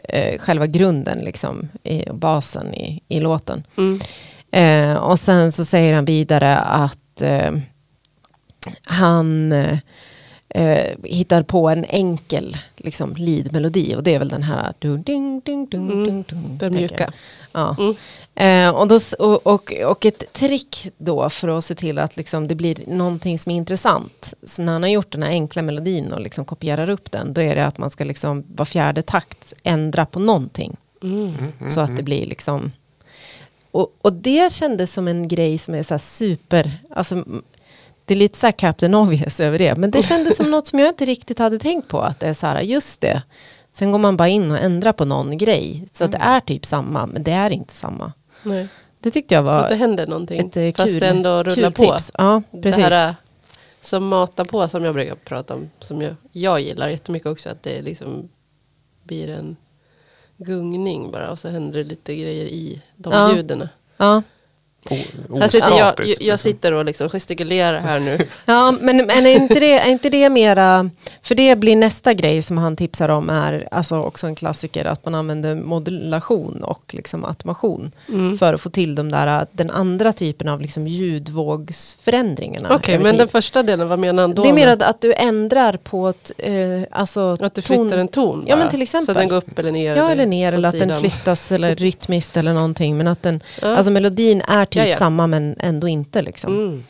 eh, 0.10 0.38
själva 0.40 0.68
grunden, 0.68 1.20
liksom, 1.20 1.70
i, 1.84 2.04
basen 2.12 2.74
i, 2.74 3.02
i 3.08 3.20
låten. 3.20 3.64
Mm. 3.78 4.00
Eh, 4.52 4.98
och 4.98 5.20
sen 5.20 5.52
så 5.52 5.66
säger 5.66 5.94
han 5.94 6.06
vidare 6.06 6.58
att 6.58 7.22
eh, 7.22 7.52
han 8.84 9.52
eh, 9.52 9.78
eh, 10.50 10.96
hittar 11.04 11.44
på 11.44 11.70
en 11.70 11.86
enkel 11.86 12.58
liksom, 12.78 13.16
lead-melodi. 13.16 13.96
Och 13.96 14.04
det 14.04 14.16
är 14.16 14.20
väl 14.20 14.30
den 14.30 14.44
här... 14.44 14.74
Du, 14.80 14.98
ding, 14.98 15.42
ding, 15.46 15.66
ding, 15.70 15.92
Mm, 15.92 16.04
ding, 16.06 16.24
ding, 16.30 16.58
Den 16.58 16.74
mjuka. 16.76 17.12
Ja. 17.54 17.76
Mm. 17.80 17.96
Eh, 18.36 18.70
och, 18.70 18.88
då, 18.88 19.00
och, 19.20 19.48
och, 19.48 19.74
och 19.74 20.06
ett 20.06 20.34
trick 20.34 20.88
då 20.98 21.30
för 21.30 21.48
att 21.48 21.66
se 21.66 21.76
till 21.76 22.00
att 22.00 22.18
liksom 22.18 22.48
det 22.48 22.56
blir 22.56 22.78
någonting 22.88 23.40
som 23.40 23.52
är 23.52 23.56
intressant. 23.56 24.34
Så 24.44 24.62
när 24.62 24.74
han 24.74 24.84
har 24.84 24.90
gjort 24.90 25.12
den 25.12 25.24
här 25.24 25.30
enkla 25.30 25.62
melodin 25.62 26.14
och 26.14 26.22
liksom 26.22 26.46
kopierar 26.46 26.90
upp 26.90 27.12
den, 27.12 27.34
då 27.34 27.42
är 27.42 27.56
det 27.56 27.66
att 27.66 27.78
man 27.78 27.90
ska 27.90 28.04
liksom 28.04 28.44
var 28.56 28.66
fjärde 28.66 29.02
takt 29.02 29.54
ändra 29.64 30.06
på 30.06 30.20
någonting. 30.20 30.78
Mm. 31.04 31.34
Så 31.70 31.80
att 31.80 31.98
det 31.98 32.04
blir 32.04 32.26
liksom... 32.26 32.72
Och, 33.72 33.96
och 34.02 34.14
det 34.14 34.54
kändes 34.54 34.94
som 34.94 35.08
en 35.08 35.28
grej 35.28 35.58
som 35.58 35.74
är 35.74 35.84
så 35.84 35.94
här 35.94 36.00
super... 36.00 36.72
Alltså, 36.90 37.24
det 38.06 38.14
är 38.14 38.18
lite 38.18 38.38
så 38.38 38.48
här 38.48 38.52
Captain 38.52 38.96
Obvious 38.96 39.40
över 39.40 39.60
det. 39.60 39.76
Men 39.76 39.92
det 39.92 40.02
kändes 40.02 40.38
som 40.38 40.52
något 40.52 40.68
som 40.68 40.80
jag 40.80 40.90
inte 40.90 41.06
riktigt 41.06 41.40
hade 41.40 41.60
tänkt 41.60 41.88
på. 41.88 42.00
Att 42.00 42.20
det 42.20 42.28
är 42.28 42.34
så 42.34 42.48
här, 42.48 42.62
just 42.62 43.02
det. 43.02 43.22
Sen 43.74 43.92
går 43.92 44.00
man 44.00 44.18
bara 44.18 44.28
in 44.28 44.52
och 44.52 44.58
ändrar 44.58 44.94
på 44.94 45.06
någon 45.06 45.38
grej. 45.38 45.88
Så 45.94 46.06
att 46.06 46.12
det 46.12 46.18
är 46.18 46.40
typ 46.40 46.66
samma, 46.66 47.06
men 47.06 47.24
det 47.24 47.32
är 47.32 47.50
inte 47.50 47.74
samma. 47.74 48.14
Nej. 48.44 48.68
Det 49.00 49.12
tyckte 49.12 49.36
jag 49.36 49.48
Att 49.48 49.70
det 49.70 49.74
var 49.76 49.80
händer 49.80 50.08
någonting. 50.08 50.40
ett 50.40 50.58
eh, 50.58 50.74
fast 50.74 50.92
kul, 50.94 51.00
det 51.00 51.08
ändå 51.08 51.44
rullar 51.44 51.70
på. 51.72 51.84
tips. 51.92 52.12
Ja, 52.18 52.42
precis. 52.52 52.76
Det 52.76 52.82
här 52.96 53.10
eh, 53.10 53.16
som 53.82 54.08
matar 54.08 54.46
på 54.46 54.68
som 54.68 54.84
jag 54.84 54.94
brukar 54.94 55.16
prata 55.16 55.54
om. 55.54 55.70
Som 55.80 56.02
jag, 56.02 56.16
jag 56.32 56.60
gillar 56.62 56.90
jättemycket 56.90 57.28
också. 57.28 57.50
Att 57.50 57.64
det 57.64 57.82
liksom 57.82 58.30
blir 59.04 59.30
en 59.30 59.56
gungning 60.38 61.12
bara. 61.12 61.32
Och 61.32 61.40
så 61.40 61.50
händer 61.50 61.78
det 61.78 61.84
lite 61.90 62.16
grejer 62.16 62.46
i 62.46 62.82
de 62.96 63.14
Ja. 63.14 63.36
ljuden. 63.36 63.68
ja. 63.98 64.22
Sitter 64.90 65.70
jag, 65.70 65.78
jag, 65.78 66.00
liksom. 66.00 66.38
sitter 66.38 66.72
och 66.74 66.86
liksom 66.86 67.10
gestikulerar 67.10 67.80
här 67.80 68.00
nu. 68.00 68.18
ja, 68.46 68.74
men, 68.82 68.98
men 68.98 69.26
är, 69.26 69.36
inte 69.36 69.60
det, 69.60 69.80
är 69.80 69.90
inte 69.90 70.10
det 70.10 70.30
mera... 70.30 70.90
För 71.24 71.36
det 71.36 71.56
blir 71.56 71.76
nästa 71.76 72.14
grej 72.14 72.42
som 72.42 72.58
han 72.58 72.76
tipsar 72.76 73.10
om 73.10 73.30
är 73.30 73.68
alltså 73.72 73.96
också 74.00 74.28
en 74.28 74.36
klassiker. 74.36 74.86
Att 74.86 75.06
man 75.06 75.16
använder 75.16 75.56
modulation 75.56 76.64
och 76.64 76.84
liksom 76.94 77.26
automation. 77.26 77.92
Mm. 78.10 78.38
För 78.38 78.54
att 78.54 78.62
få 78.62 78.70
till 78.70 78.96
de 78.96 79.12
där, 79.12 79.48
den 79.52 79.72
andra 79.72 80.14
typen 80.14 80.48
av 80.48 80.62
liksom 80.62 80.88
ljudvågsförändringarna. 80.88 82.76
Okej, 82.76 82.94
över 82.96 83.04
men 83.04 83.14
tid. 83.14 83.20
den 83.20 83.28
första 83.28 83.64
delen, 83.64 83.88
vad 83.90 84.00
menar 84.00 84.24
han 84.24 84.34
då? 84.36 84.44
det 84.44 84.50
är 84.50 84.54
mer 84.54 84.68
att, 84.68 84.82
att 84.82 85.02
du 85.02 85.14
ändrar 85.14 85.78
på 85.78 86.10
ett, 86.10 86.32
eh, 86.38 86.54
alltså 86.92 87.38
att 87.42 87.54
du 87.54 87.62
flyttar 87.62 87.98
en 87.98 88.08
ton 88.08 88.46
Ja, 88.48 88.56
bara, 88.56 88.62
men 88.64 88.72
till 88.72 88.82
exempel. 88.82 89.06
Så 89.06 89.12
att 89.12 89.18
den 89.18 89.30
går 89.30 89.38
upp 89.38 89.60
eller 89.60 89.72
ner. 89.72 89.96
Ja, 89.96 90.10
eller 90.10 90.26
ner 90.26 90.54
eller 90.54 90.68
att 90.68 90.74
den 90.74 90.82
sidan. 90.82 91.00
flyttas 91.00 91.52
eller 91.52 91.76
rytmiskt 91.86 92.38
eller 92.38 92.54
någonting. 92.54 92.98
Men 92.98 93.08
att 93.08 93.24
den, 93.24 93.42
Ja. 93.62 93.76
alltså 93.76 93.92
melodin 93.92 94.42
är 94.48 94.66
typ 94.72 94.80
Ja, 94.84 94.86
ja. 94.86 94.96
samma 94.96 95.28
men 95.28 95.56
ändå 95.60 95.88
inte 95.88 96.22
liksom. 96.22 96.54
Mm. 96.54 96.84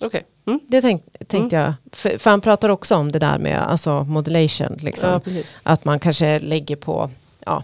Okej. 0.00 0.22
Mm. 0.46 0.60
Det 0.68 0.80
tänk, 0.80 1.02
tänkte 1.26 1.56
jag. 1.56 1.72
För, 1.92 2.18
för 2.18 2.30
han 2.30 2.40
pratar 2.40 2.68
också 2.68 2.96
om 2.96 3.12
det 3.12 3.18
där 3.18 3.38
med 3.38 3.58
alltså 3.58 4.04
modulation. 4.04 4.76
Liksom. 4.80 5.20
Ja. 5.24 5.42
Att 5.62 5.84
man 5.84 6.00
kanske 6.00 6.38
lägger 6.38 6.76
på, 6.76 7.10
ja, 7.46 7.62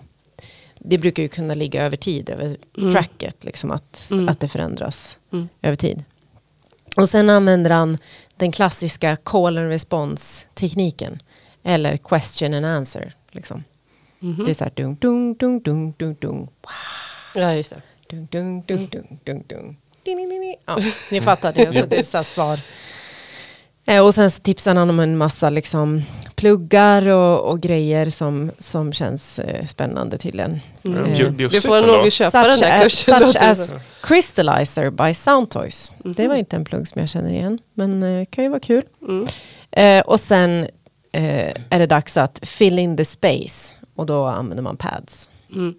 det 0.79 0.99
brukar 0.99 1.23
ju 1.23 1.29
kunna 1.29 1.55
ligga 1.55 1.83
över 1.87 1.97
tid, 1.97 2.31
över 2.31 2.57
Mm. 2.79 2.93
tracket, 2.95 3.45
liksom 3.45 3.71
att, 3.71 4.09
Mm. 4.11 4.29
att 4.29 4.41
det 4.41 4.49
förändras 4.49 5.19
Mm. 5.33 5.49
över 5.63 5.77
tid. 5.77 6.05
Och 6.97 7.09
sen 7.09 7.31
använder 7.31 7.71
han 7.71 7.99
den 8.37 8.53
klassiska 8.53 9.17
call 9.17 9.59
and 9.59 9.69
response 9.69 10.47
tekniken. 10.55 11.23
Eller 11.63 11.97
question 11.97 12.55
and 12.55 12.67
answer. 12.67 13.13
Liksom. 13.31 13.65
Mhm. 14.19 14.45
Det 14.45 14.51
är 14.51 14.55
så 14.55 14.65
här 14.65 14.73
dung, 14.75 14.95
dung, 15.01 15.35
dung, 15.35 15.61
dung, 15.63 15.95
dung, 15.99 16.15
dung. 16.21 16.49
Ja, 17.35 17.55
just 17.55 17.71
det. 17.71 17.83
Dung, 18.11 18.27
dung. 18.31 18.63
Ding, 18.67 18.89
ding, 18.89 19.21
ding, 19.25 19.45
ding. 19.49 19.77
Ja, 20.67 20.79
ni 21.11 21.21
fattar 21.21 21.53
det, 21.53 21.73
så 21.73 21.87
det 21.87 21.99
är 21.99 22.03
så 22.03 22.17
här 22.17 22.25
svar. 22.25 22.61
Eh, 23.87 24.05
Och 24.07 24.15
sen 24.15 24.31
så 24.31 24.41
tipsar 24.43 24.75
han 24.75 24.91
om 24.91 25.01
en 25.01 25.17
massa 25.17 25.51
liksom, 25.51 26.03
pluggar 26.35 27.09
och, 27.09 27.51
och 27.51 27.61
grejer 27.61 28.11
som, 28.11 28.51
som 28.59 28.93
känns 28.93 29.39
eh, 29.39 29.67
spännande 29.67 30.19
tydligen. 30.19 30.61
Mm. 30.85 31.05
Eh, 31.05 31.31
Du 31.33 31.61
får 31.61 31.87
nog 31.87 32.13
köpa 32.13 32.43
den 32.43 32.53
Such 32.53 32.63
här 32.67 32.87
as, 32.87 33.05
kursen. 33.05 33.27
such 33.27 33.33
det 33.35 33.41
as. 33.51 33.73
Crystallizer 34.01 34.91
by 34.91 35.15
Soundtoys. 35.15 35.93
Det 36.05 36.23
Mhm. 36.23 36.29
var 36.29 36.37
inte 36.37 36.57
en 36.57 36.65
plugg 36.65 36.89
som 36.89 37.01
jag 37.01 37.09
känner 37.09 37.31
igen, 37.31 37.59
men 37.75 38.03
eh, 38.03 38.25
kan 38.31 38.45
ju 38.45 38.51
vara 38.51 38.61
kul. 38.61 38.83
Mm. 39.09 39.27
Eh, 39.71 40.01
och 40.07 40.21
sen 40.21 40.67
är 41.13 41.79
det 41.79 41.87
dags 41.87 42.17
att 42.17 42.41
fill 42.49 42.79
in 42.79 42.97
the 42.97 43.05
space 43.05 43.75
och 43.97 44.07
då 44.07 44.27
använder 44.27 44.63
man 44.63 44.77
pads. 44.77 45.31
Mm. 45.55 45.75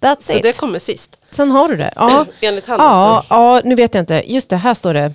That's 0.00 0.22
Så 0.22 0.36
it. 0.36 0.42
det 0.42 0.56
kommer 0.56 0.78
sist. 0.78 1.18
Sen 1.30 1.50
har 1.50 1.68
du 1.68 1.76
det. 1.76 1.92
Ja, 1.96 2.26
Enligt 2.40 2.66
han 2.66 2.80
ja, 2.80 2.84
alltså. 2.84 3.34
ja, 3.34 3.60
nu 3.64 3.74
vet 3.74 3.94
jag 3.94 4.02
inte. 4.02 4.22
Just 4.32 4.50
det, 4.50 4.56
här 4.56 4.74
står 4.74 4.94
det 4.94 5.12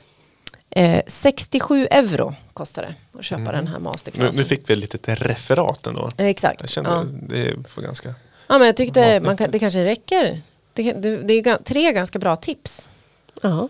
eh, 0.70 1.02
67 1.08 1.88
euro 1.92 2.36
kostar 2.54 2.82
det 2.82 3.20
att 3.20 3.26
köpa 3.26 3.52
den 3.52 3.68
här 3.68 3.78
Nu, 3.78 3.84
masterclassen. 3.84 4.36
nu 4.38 4.46
fick 4.46 4.70
vi 4.70 4.74
ett 4.74 4.80
litet 4.80 5.08
referat 5.08 5.88
ändå. 5.88 6.10
Eh, 6.18 6.26
Exakt. 6.26 6.62
Jag 6.62 6.70
kände 6.70 6.90
ja. 6.90 7.04
det 7.06 7.76
var 7.76 7.84
ganska... 7.84 8.10
ja, 8.48 8.58
men 8.58 8.68
jag 8.68 8.76
tyckte 8.78 9.20
man 9.20 9.38
kan, 9.38 9.52
det 9.52 9.60
kanske 9.60 9.86
räcker. 9.86 10.42
Det, 10.74 10.94
det, 10.94 11.34
är 11.34 11.64
tre 11.64 11.94
ganska 11.94 12.20
bra 12.20 12.36
tips. 12.36 12.90
Ja, 13.42 13.70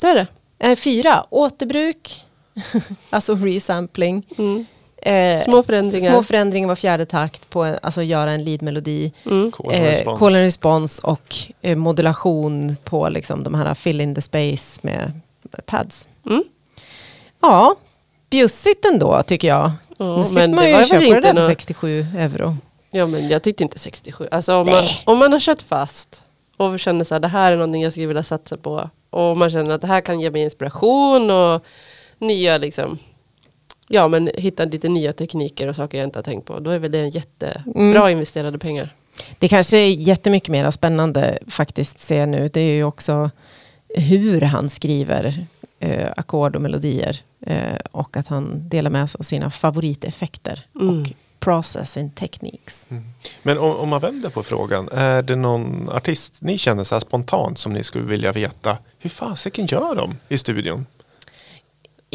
det 0.00 0.06
är 0.06 0.14
det. 0.14 0.26
Eh, 0.58 0.76
fyra, 0.76 1.26
återbruk, 1.30 2.24
alltså 3.10 3.34
resampling. 3.34 4.26
Mm. 4.38 4.66
Eh, 5.06 5.40
Små 5.40 5.62
förändringar. 5.62 6.10
Små 6.12 6.22
förändringar 6.22 6.68
var 6.68 6.74
fjärde 6.74 7.06
takt 7.06 7.50
på 7.50 7.62
en, 7.64 7.78
alltså 7.82 8.02
göra 8.02 8.30
en 8.32 8.44
lead-melodi. 8.44 9.12
Mm. 9.26 9.52
Call 9.52 9.66
and 9.66 9.74
Eh, 9.76 9.82
response. 9.82 10.18
call 10.18 10.34
and 10.34 10.44
response 10.44 11.02
och 11.06 11.34
eh, 11.62 11.76
modulation 11.76 12.76
på 12.84 13.08
liksom 13.08 13.42
de 13.44 13.54
här 13.54 13.74
fill 13.74 14.00
in 14.00 14.14
the 14.14 14.22
space 14.22 14.80
med 14.82 15.12
pads. 15.66 16.08
Mm. 16.26 16.44
Ja, 17.42 17.74
bjussigt 18.30 18.84
ändå 18.84 19.22
tycker 19.22 19.48
jag. 19.48 19.70
Ja, 19.98 20.16
nu 20.16 20.24
slipper 20.24 20.48
men 20.48 20.54
man 20.54 20.68
ju 20.68 20.84
köpa 20.86 20.98
det 21.00 21.06
inte 21.06 21.20
där 21.20 21.28
för 21.34 21.40
nå- 21.40 21.46
67 21.46 22.06
euro. 22.18 22.56
Ja 22.90 23.06
men 23.06 23.28
jag 23.28 23.42
tyckte 23.42 23.62
inte 23.62 23.78
67. 23.78 24.28
Alltså 24.30 24.54
om 24.56 24.66
man, 24.66 24.84
om 25.04 25.18
man 25.18 25.32
har 25.32 25.40
kört 25.40 25.62
fast 25.62 26.22
och 26.56 26.80
känner 26.80 27.04
så 27.04 27.14
här, 27.14 27.20
det 27.20 27.28
här 27.28 27.52
är 27.52 27.56
någonting 27.56 27.82
jag 27.82 27.92
skulle 27.92 28.06
vilja 28.06 28.22
satsa 28.22 28.56
på. 28.56 28.90
Och 29.10 29.36
man 29.36 29.50
känner 29.50 29.70
att 29.74 29.80
det 29.80 29.86
här 29.86 30.00
kan 30.00 30.20
ge 30.20 30.30
mig 30.30 30.42
inspiration 30.42 31.30
och 31.30 31.64
nya 32.18 32.58
liksom. 32.58 32.98
Ja 33.88 34.08
men 34.08 34.30
hitta 34.34 34.64
lite 34.64 34.88
nya 34.88 35.12
tekniker 35.12 35.68
och 35.68 35.76
saker 35.76 35.98
jag 35.98 36.06
inte 36.06 36.18
har 36.18 36.24
tänkt 36.24 36.46
på. 36.46 36.58
Då 36.60 36.70
är 36.70 36.78
väl 36.78 36.90
det 36.92 37.00
en 37.00 37.10
jättebra 37.10 37.62
Mm. 38.00 38.08
investerade 38.08 38.58
pengar. 38.58 38.94
Det 39.38 39.48
kanske 39.48 39.76
är 39.78 39.88
jättemycket 39.90 40.48
mer 40.48 40.70
spännande 40.70 41.38
faktiskt 41.48 42.00
ser 42.00 42.26
nu. 42.26 42.48
Det 42.52 42.60
är 42.60 42.74
ju 42.74 42.84
också 42.84 43.30
hur 43.88 44.40
han 44.40 44.70
skriver 44.70 45.46
eh, 45.78 46.08
ackord 46.16 46.56
och 46.56 46.62
melodier. 46.62 47.20
Eh, 47.46 47.76
och 47.92 48.16
att 48.16 48.26
han 48.26 48.68
delar 48.68 48.90
med 48.90 49.10
sig 49.10 49.18
av 49.18 49.22
sina 49.22 49.50
favoriteffekter 49.50 50.66
Mm. 50.80 51.00
och 51.02 51.12
processing 51.40 52.10
techniques. 52.10 52.88
Men 53.42 53.58
om, 53.58 53.76
om 53.76 53.88
man 53.88 54.00
vänder 54.00 54.30
på 54.30 54.42
frågan, 54.42 54.88
är 54.92 55.22
det 55.22 55.36
någon 55.36 55.88
artist 55.92 56.42
ni 56.42 56.58
känner 56.58 56.84
så 56.84 56.94
här 56.94 57.00
spontant 57.00 57.58
som 57.58 57.72
ni 57.72 57.84
skulle 57.84 58.04
vilja 58.04 58.32
veta 58.32 58.78
hur 58.98 59.10
fasiken 59.10 59.66
gör 59.66 59.94
de 59.94 60.16
i 60.28 60.38
studion? 60.38 60.86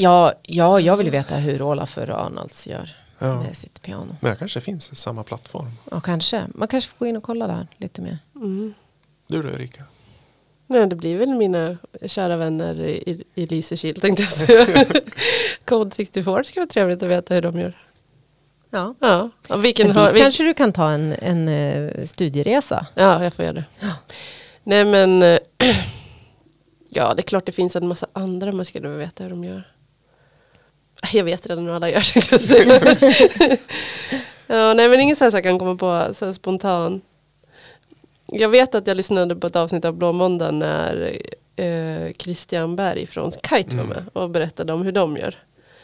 Ja, 0.01 0.33
ja, 0.43 0.79
jag 0.79 0.97
vill 0.97 1.09
veta 1.09 1.35
hur 1.35 1.62
Olaf 1.62 1.97
Arnalds 1.97 2.67
gör 2.67 2.95
Ja. 3.19 3.41
med 3.43 3.57
sitt 3.57 3.81
piano. 3.81 4.15
Men 4.21 4.31
det 4.31 4.38
kanske 4.38 4.62
finns 4.62 4.95
samma 5.01 5.23
plattform. 5.23 5.71
Ja, 5.91 5.99
kanske. 6.01 6.45
Man 6.55 6.67
kanske 6.67 6.89
får 6.89 6.97
gå 6.99 7.05
in 7.05 7.17
och 7.17 7.23
kolla 7.23 7.47
där 7.47 7.67
lite 7.77 8.01
mer. 8.01 8.17
Mm. 8.35 8.73
Du 9.27 9.41
då 9.41 9.49
Erika? 9.49 9.83
Nej, 10.67 10.88
det 10.88 10.95
blir 10.95 11.17
väl 11.17 11.29
mina 11.29 11.77
kära 12.07 12.38
vänner 12.38 12.79
i, 12.81 13.23
i 13.35 13.45
Lysekil 13.45 13.99
tänkte 14.01 14.23
jag 14.23 14.31
säga. 14.67 14.85
Code 15.65 15.91
64 15.95 16.43
ska 16.43 16.59
vara 16.59 16.67
trevligt 16.67 17.03
att 17.03 17.09
veta 17.09 17.33
hur 17.33 17.41
de 17.41 17.59
gör. 17.59 17.77
Ja. 18.69 18.95
Ja, 18.99 19.29
och 19.49 19.65
vilken 19.65 19.91
har, 19.91 20.05
dit 20.05 20.15
vil, 20.15 20.21
kanske 20.21 20.43
du 20.43 20.53
kan 20.53 20.73
ta 20.73 20.89
en, 20.91 21.13
en 21.13 21.47
eh, 21.47 22.05
studieresa. 22.05 22.85
Ja, 22.95 23.23
jag 23.23 23.33
får 23.33 23.45
göra 23.45 23.53
det. 23.53 23.65
Nej 24.63 24.85
men, 24.85 25.21
ja 26.89 27.13
det 27.13 27.19
är 27.19 27.23
klart 27.27 27.45
det 27.45 27.51
finns 27.51 27.75
en 27.75 27.88
massa 27.88 28.07
andra 28.13 28.51
man 28.51 28.65
skulle 28.65 28.88
vilja 28.89 29.05
veta 29.05 29.23
hur 29.23 29.29
de 29.29 29.43
gör. 29.43 29.63
Jag 31.13 31.23
vet 31.23 31.47
redan 31.47 31.65
hur 31.67 31.73
alla 31.75 31.89
gör. 31.89 32.13
tänkte 32.13 32.35
jag 32.35 32.41
säga. 32.41 32.97
ja, 34.47 34.73
nej 34.73 34.89
men 34.89 34.99
ingen 34.99 35.15
så 35.15 35.23
här 35.23 35.31
som 35.31 35.38
jag 35.38 35.43
kan 35.43 35.59
komma 35.59 35.75
på 35.75 36.13
så 36.13 36.33
spontan. 36.33 37.01
Jag 38.25 38.49
vet 38.49 38.75
att 38.75 38.88
jag 38.88 38.97
lyssnade 38.97 39.35
på 39.35 39.47
ett 39.47 39.55
avsnitt 39.55 39.85
av 39.85 39.93
Blå 39.93 40.12
måndag 40.13 40.51
när 40.51 41.12
eh, 41.55 42.12
Christian 42.17 42.75
Berg 42.75 43.07
från 43.07 43.31
Kite 43.31 43.75
var 43.75 43.83
Mm. 43.83 43.88
med 43.88 44.03
och 44.13 44.29
berättade 44.29 44.73
om 44.73 44.81
hur 44.81 44.91
de 44.91 45.17
gör. 45.17 45.35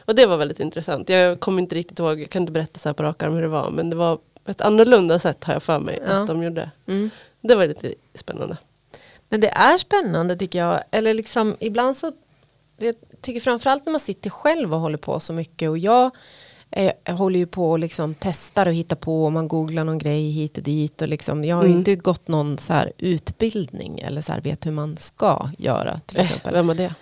Och 0.06 0.16
det 0.16 0.26
var 0.26 0.38
väldigt 0.38 0.60
intressant. 0.60 1.10
Jag 1.10 1.40
kommer 1.40 1.62
inte 1.62 1.76
riktigt 1.76 2.00
ihåg, 2.00 2.22
jag 2.22 2.30
kan 2.30 2.42
inte 2.42 2.52
berätta 2.52 2.80
så 2.80 2.90
här 2.90 2.94
på 2.94 3.04
rak 3.04 3.24
arm 3.24 3.34
hur 3.34 3.42
det 3.42 3.48
var. 3.48 3.70
Men 3.70 3.90
det 3.90 3.96
var 3.96 4.20
ett 4.48 4.62
annorlunda 4.62 5.20
sätt 5.20 5.44
har 5.44 5.54
jag 5.54 5.64
för 5.64 5.80
mig 5.80 6.00
Ja. 6.08 6.12
att 6.14 6.28
de 6.28 6.44
gjorde. 6.44 6.70
Mm. 6.88 7.10
Det 7.42 7.56
var 7.56 7.68
lite 7.68 7.94
spännande. 8.16 8.58
Men 9.30 9.42
det 9.42 9.48
är 9.50 9.78
spännande 9.78 10.36
tycker 10.38 10.60
jag. 10.60 10.84
Eller 10.92 11.14
liksom 11.14 11.56
ibland 11.60 11.98
så, 11.98 12.12
jag 12.78 12.96
tycker 13.22 13.40
framförallt 13.40 13.86
när 13.86 13.92
man 13.92 14.00
sitter 14.00 14.30
själv 14.30 14.74
och 14.74 14.80
håller 14.80 14.98
på 14.98 15.20
så 15.20 15.34
mycket. 15.34 15.70
Och 15.70 15.78
jag, 15.78 16.12
eh, 16.72 16.92
jag 17.04 17.14
håller 17.14 17.40
ju 17.40 17.46
på 17.48 17.72
och 17.72 17.80
liksom 17.80 18.16
testar 18.20 18.66
och 18.66 18.74
hittar 18.74 18.96
på. 18.96 19.26
Och 19.26 19.32
man 19.32 19.48
googlar 19.48 19.84
någon 19.84 19.98
grej 19.98 20.30
hit 20.32 20.58
och 20.58 20.64
dit. 20.64 21.02
Och 21.02 21.08
liksom, 21.08 21.44
jag 21.44 21.56
har 21.56 21.64
ju 21.64 21.68
Mm. 21.70 21.80
inte 21.80 21.96
gått 21.96 22.28
någon 22.28 22.58
så 22.58 22.74
här 22.74 22.92
utbildning. 22.98 24.00
Eller 24.00 24.22
så 24.22 24.32
här 24.32 24.42
vet 24.42 24.66
hur 24.66 24.72
man 24.72 24.98
ska 24.98 25.50
göra 25.58 26.00
till 26.06 26.18
Eh, 26.20 26.26
exempel. 26.26 26.54
vem 26.54 26.68
var 26.68 26.76
det? 26.76 26.94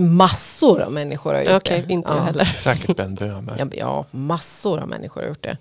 Massor 0.00 0.80
av 0.80 0.92
människor 0.92 1.34
har 1.34 1.40
gjort 1.42 1.52
Okej, 1.52 1.84
det. 1.86 1.92
inte 1.92 2.08
Ja. 2.08 2.16
jag 2.16 2.22
heller. 2.24 2.44
Säkert 2.44 2.96
Ben 2.96 3.14
Böhmer. 3.14 3.54
Ja, 3.58 3.66
ja, 3.72 4.04
massor 4.10 4.80
av 4.80 4.88
människor 4.88 5.20
har 5.20 5.28
gjort 5.28 5.42
det. 5.44 5.56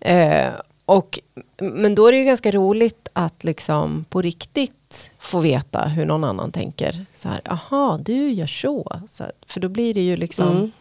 Eh, 0.00 0.52
och, 0.86 1.20
men 1.58 1.94
då 1.94 2.06
är 2.06 2.12
det 2.12 2.18
ju 2.18 2.24
ganska 2.24 2.50
roligt 2.50 3.08
att 3.12 3.44
liksom 3.44 4.04
på 4.08 4.22
riktigt 4.22 5.10
få 5.18 5.40
veta 5.40 5.84
hur 5.84 6.06
någon 6.06 6.24
annan 6.24 6.52
tänker. 6.52 7.06
Så 7.16 7.28
här, 7.28 7.40
aha, 7.44 7.98
du 8.04 8.30
gör 8.30 8.46
så. 8.46 9.00
så 9.10 9.22
här, 9.22 9.32
för 9.46 9.60
då 9.60 9.68
blir 9.68 9.94
det 9.94 10.00
ju 10.00 10.16
liksom, 10.16 10.48
Mm. 10.48 10.72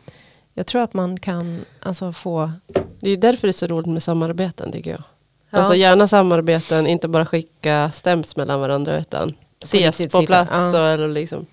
jag 0.53 0.67
tror 0.67 0.81
att 0.81 0.93
man 0.93 1.19
kan 1.19 1.65
alltså 1.79 2.13
få, 2.13 2.51
Det 2.99 3.07
är 3.07 3.09
ju 3.11 3.15
därför 3.15 3.47
det 3.47 3.51
är 3.51 3.53
så 3.53 3.67
roligt 3.67 3.87
med 3.87 4.03
samarbeten 4.03 4.71
tycker 4.71 4.91
jag. 4.91 5.03
Ja. 5.49 5.57
Alltså 5.59 5.75
gärna 5.75 6.07
samarbeten, 6.07 6.87
inte 6.87 7.07
bara 7.07 7.25
skicka 7.25 7.91
stäms 7.93 8.35
mellan 8.35 8.59
varandra 8.59 8.99
utan 8.99 9.33
ses 9.63 10.07
på 10.07 10.21
plats. 10.21 10.51
ja. 10.53 10.69
Och, 10.69 10.87
eller, 10.87 11.07
liksom. 11.07 11.45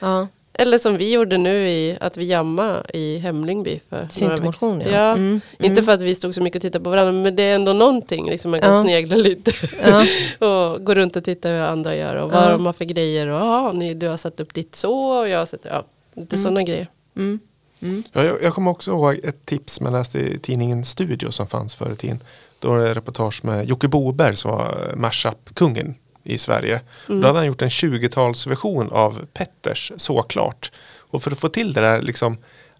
ja, 0.00 0.26
eller 0.58 0.78
som 0.78 0.96
vi 0.96 1.12
gjorde 1.12 1.38
nu 1.38 1.68
i 1.68 1.96
att 2.00 2.16
vi 2.16 2.24
jamma 2.24 2.82
i 2.94 3.18
Hemlingby 3.18 3.80
för 3.88 3.96
några 3.96 4.08
Syntmotion, 4.10 4.80
ja. 4.80 4.88
ja. 4.90 5.12
Mm, 5.12 5.40
Inte 5.52 5.66
mm. 5.66 5.84
för 5.84 5.92
att 5.92 6.02
vi 6.02 6.14
stod 6.14 6.34
så 6.34 6.42
mycket 6.42 6.56
och 6.56 6.62
tittade 6.62 6.84
på 6.84 6.90
varandra 6.90 7.12
men 7.12 7.36
det 7.36 7.42
är 7.42 7.54
ändå 7.54 7.72
någonting 7.72 8.30
liksom 8.30 8.50
man 8.50 8.60
kan 8.60 8.74
Ja. 8.76 8.82
snegla 8.82 9.16
lite. 9.16 9.52
ja, 9.86 10.04
och 10.48 10.84
gå 10.84 10.94
runt 10.94 11.16
och 11.16 11.24
titta 11.24 11.48
hur 11.48 11.60
andra 11.60 11.96
gör 11.96 12.16
och 12.16 12.30
vad 12.30 12.44
Ja. 12.44 12.48
de 12.50 12.66
har 12.66 12.72
för 12.72 12.84
grejer. 12.84 13.26
Och, 13.26 13.40
ja, 13.40 13.72
ni, 13.74 13.94
du 13.94 14.08
har 14.08 14.16
satt 14.16 14.40
upp 14.40 14.54
ditt 14.54 14.74
så 14.74 14.94
och 15.20 15.28
jag 15.28 15.38
har 15.38 15.46
satt, 15.46 15.60
ja, 15.64 15.84
lite 16.14 16.36
Mm. 16.36 16.42
sådana 16.42 16.62
grejer. 16.62 16.86
mm, 17.16 17.40
mm, 17.82 18.02
Ja, 18.12 18.24
jag, 18.24 18.42
jag 18.42 18.54
kommer 18.54 18.70
också 18.70 18.90
ihåg 18.90 19.20
ett 19.24 19.46
tips 19.46 19.80
man 19.80 19.92
läste 19.92 20.18
i 20.18 20.38
tidningen 20.38 20.84
Studio 20.84 21.30
som 21.30 21.46
fanns 21.46 21.74
förr 21.74 21.92
i 21.92 21.96
tiden. 21.96 22.20
Då 22.58 22.68
var 22.68 22.78
det 22.78 22.94
reportage 22.94 23.44
med 23.44 23.68
Jocke 23.68 23.88
Boberg 23.88 24.36
som 24.36 24.50
var 24.50 24.92
mashup-kungen 24.96 25.94
i 26.26 26.38
Sverige. 26.38 26.80
Mm. 27.08 27.20
Då 27.20 27.26
hade 27.26 27.38
han 27.38 27.46
gjort 27.46 27.62
en 27.62 27.68
20-talsversion 27.68 28.92
av 28.92 29.26
Petters 29.32 29.92
Såklart. 29.96 30.72
Och 30.98 31.22
för 31.22 31.30
att 31.30 31.38
få 31.38 31.48
till 31.48 31.72
det 31.72 31.80
där 31.80 32.02
liksom 32.02 32.38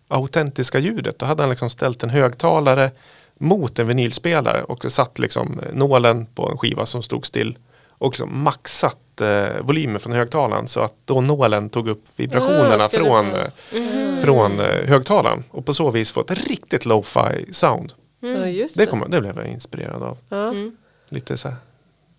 autentiska 0.08 0.78
ljudet 0.78 1.18
då 1.18 1.26
hade 1.26 1.42
han 1.42 1.50
liksom 1.50 1.70
ställt 1.70 2.02
en 2.02 2.10
högtalare 2.10 2.90
mot 3.38 3.78
en 3.78 3.86
vinylspelare 3.86 4.62
och 4.62 4.92
satt 4.92 5.18
liksom 5.18 5.60
nålen 5.72 6.26
på 6.26 6.50
en 6.50 6.58
skiva 6.58 6.86
som 6.86 7.02
stod 7.02 7.26
still 7.26 7.58
och 7.98 8.12
liksom 8.12 8.42
maxat 8.42 9.20
eh, 9.20 9.46
volymen 9.62 10.00
från 10.00 10.12
högtalaren 10.12 10.68
så 10.68 10.80
att 10.80 10.94
då 11.04 11.20
nålen 11.20 11.70
tog 11.70 11.88
upp 11.88 12.02
vibrationerna 12.16 12.84
Ah, 12.84 12.88
från, 12.88 13.34
eh, 13.34 14.16
från 14.22 14.60
eh, 14.60 14.88
högtalaren 14.88 15.44
och 15.50 15.66
på 15.66 15.74
så 15.74 15.90
vis 15.90 16.12
få 16.12 16.20
ett 16.20 16.48
riktigt 16.48 16.86
lo-fi 16.86 17.46
sound. 17.52 17.92
Ja, 18.20 18.28
just 18.48 18.76
Det, 18.76 18.82
det. 18.82 18.86
kom, 18.90 19.04
det 19.08 19.20
blev 19.20 19.36
jag 19.36 19.46
inspirerad 19.46 20.02
av. 20.02 20.18
Ja. 20.28 20.48
mm, 20.48 20.76
Lite 21.08 21.36
så 21.36 21.48
här 21.48 21.56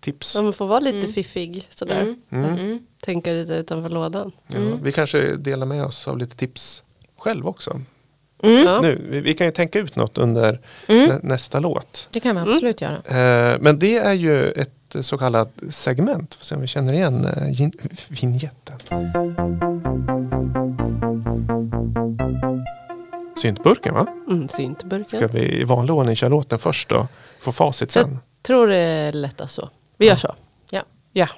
tips. 0.00 0.34
Ja, 0.34 0.42
man 0.42 0.52
får 0.52 0.66
vara 0.66 0.80
lite 0.80 0.98
Mm. 0.98 1.12
fiffig 1.12 1.66
sådär. 1.70 2.00
mm, 2.00 2.16
Mm. 2.44 2.58
mm. 2.58 2.78
Tänka 3.00 3.30
lite 3.32 3.52
utanför 3.52 3.90
lådan. 3.90 4.32
Ja, 4.48 4.58
vi 4.82 4.92
kanske 4.92 5.36
delar 5.36 5.66
med 5.66 5.84
oss 5.84 6.08
av 6.08 6.18
lite 6.18 6.36
tips 6.36 6.82
själv 7.18 7.46
också. 7.46 7.80
Ja. 8.42 8.80
Nu, 8.80 9.06
vi, 9.10 9.20
vi 9.20 9.34
kan 9.34 9.46
ju 9.46 9.52
tänka 9.52 9.78
ut 9.78 9.96
något 9.96 10.18
under 10.18 10.60
Mm. 10.86 11.08
nä, 11.08 11.18
nästa 11.22 11.58
låt. 11.60 12.08
Det 12.12 12.20
kan 12.20 12.36
vi 12.36 12.42
absolut 12.42 12.80
göra. 12.80 12.96
Eh, 13.52 13.58
men 13.60 13.78
det 13.78 13.96
är 13.96 14.12
ju 14.12 14.50
ett 14.50 14.70
så 15.00 15.18
kallat 15.18 15.52
segment, 15.70 16.34
får 16.34 16.44
se 16.44 16.54
om 16.54 16.60
vi 16.60 16.66
känner 16.66 16.92
igen 16.92 17.24
eh, 17.24 17.48
gin- 17.48 18.06
vignetten. 18.08 18.76
Syntburken 23.36 23.94
va? 23.94 24.06
Mm, 24.28 24.48
syntburken. 24.48 25.18
Ska 25.20 25.26
vi 25.28 25.60
i 25.60 25.64
vanlig 25.64 25.94
ordning 25.94 26.16
köra 26.16 26.30
låten 26.30 26.58
först 26.58 26.88
då? 26.88 27.08
Få 27.40 27.52
facit 27.52 27.94
Jag 27.96 28.04
sen. 28.04 28.18
tror 28.42 28.68
det 28.68 28.76
är 28.76 29.12
lättast 29.12 29.54
så. 29.54 29.68
Vi 29.98 30.06
gör 30.06 30.16
så. 30.16 30.34
Ja. 30.70 30.82
Ja. 31.12 31.28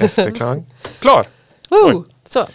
Efterklang. 0.00 0.66
Klar! 0.98 1.26
Woo! 1.70 2.04
Så. 2.28 2.46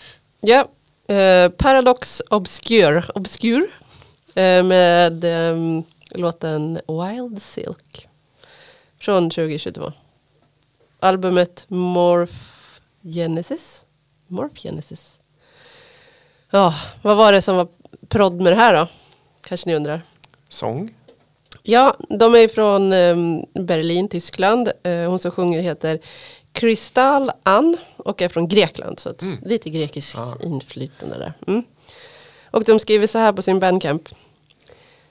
Ja. 0.41 0.67
Eh, 1.15 1.49
Paradox 1.49 2.21
Obscure. 2.29 3.03
Obscure. 3.15 3.67
Eh, 4.35 4.63
med 4.63 5.23
ehm, 5.23 5.83
låten 6.11 6.79
Wild 6.87 7.41
Silk. 7.41 8.07
Från 8.99 9.29
2022. 9.29 9.91
Albumet 10.99 11.65
Morph 11.67 12.33
Genesis. 13.01 13.85
Morph 14.27 14.61
Genesis. 14.61 15.19
Ja, 16.49 16.73
vad 17.01 17.17
var 17.17 17.31
det 17.31 17.41
som 17.41 17.55
var 17.55 17.67
prodd 18.07 18.41
med 18.41 18.51
det 18.51 18.55
här 18.55 18.73
då? 18.73 18.87
Kanske 19.47 19.69
ni 19.69 19.75
undrar. 19.75 20.01
Sång. 20.49 20.93
Ja, 21.63 21.97
de 22.09 22.35
är 22.35 22.47
från 22.47 22.93
ehm, 22.93 23.45
Berlin, 23.53 24.07
Tyskland. 24.09 24.71
Eh, 24.83 25.09
hon 25.09 25.19
som 25.19 25.31
sjunger 25.31 25.61
heter 25.61 25.99
Kristal 26.55 27.31
Ann 27.43 27.77
och 27.97 28.21
är 28.21 28.29
från 28.29 28.47
Grekland. 28.47 28.99
Så 28.99 29.09
att 29.09 29.23
lite 29.45 29.69
grekiskt 29.69 30.17
Ah. 30.17 30.35
inflytande 30.43 31.17
där. 31.17 31.33
Mm. 31.47 31.63
Och 32.51 32.63
de 32.63 32.79
skriver 32.79 33.07
så 33.07 33.17
här 33.17 33.33
på 33.33 33.41
sin 33.41 33.59
bandcamp. 33.59 34.09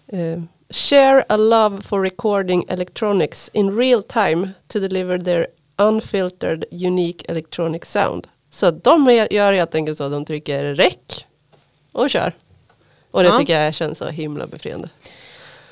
Eh, 0.07 0.43
Share 0.71 1.25
a 1.29 1.37
love 1.37 1.83
for 1.83 2.03
recording 2.03 2.65
electronics 2.69 3.51
in 3.55 3.77
real 3.79 4.03
time 4.03 4.51
to 4.69 4.79
deliver 4.79 5.19
their 5.19 5.47
unfiltered 5.79 6.65
unique 6.71 7.25
electronic 7.29 7.85
sound. 7.85 8.27
Så 8.51 8.71
de 8.71 9.27
gör 9.31 9.53
helt 9.53 9.75
enkelt 9.75 9.99
så 9.99 10.05
att 10.05 10.13
de 10.13 10.25
trycker 10.25 10.75
rec 10.75 11.25
och 11.93 12.11
kör. 12.11 12.33
Och 13.11 13.23
det 13.23 13.29
Ja. 13.29 13.39
tycker 13.39 13.61
jag 13.61 13.75
känns 13.75 13.99
så 13.99 14.07
himla 14.09 14.47
befriande. 14.47 14.89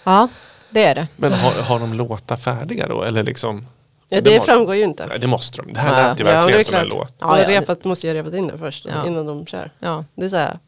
Ja, 0.04 0.28
det 0.70 0.84
är 0.84 0.94
det. 0.94 1.08
Men 1.16 1.32
har, 1.32 1.50
har 1.62 1.78
de 1.80 1.94
låtar 1.94 2.36
färdiga 2.36 2.88
då? 2.88 3.02
Eller 3.02 3.22
liksom, 3.22 3.66
Ja, 4.14 4.20
det 4.20 4.34
måste- 4.38 4.52
framgår 4.52 4.74
ju 4.74 4.82
inte. 4.84 5.06
Nej, 5.06 5.18
det 5.20 5.26
måste 5.26 5.62
de. 5.62 5.72
Det 5.72 5.80
här 5.80 6.02
Ja. 6.02 6.08
lät 6.08 6.20
ju 6.20 6.24
Ja, 6.24 6.30
verkligen 6.32 6.58
det 6.58 6.60
är 6.60 6.64
som 6.64 6.74
en 6.76 6.86
låt. 6.86 7.14
Ja, 7.18 7.26
Ja, 7.36 7.38
ja, 7.42 7.46
det- 7.48 7.60
repat, 7.60 7.84
måste 7.84 8.06
ju 8.06 8.12
ha 8.12 8.20
repat 8.20 8.34
in 8.34 8.46
det 8.46 8.58
först 8.58 8.86
Ja. 8.88 9.06
innan 9.06 9.26
de 9.26 9.46
kör. 9.46 9.70
Ja. 9.78 10.04
Det 10.14 10.24
är 10.24 10.28
så 10.28 10.36
här, 10.36 10.58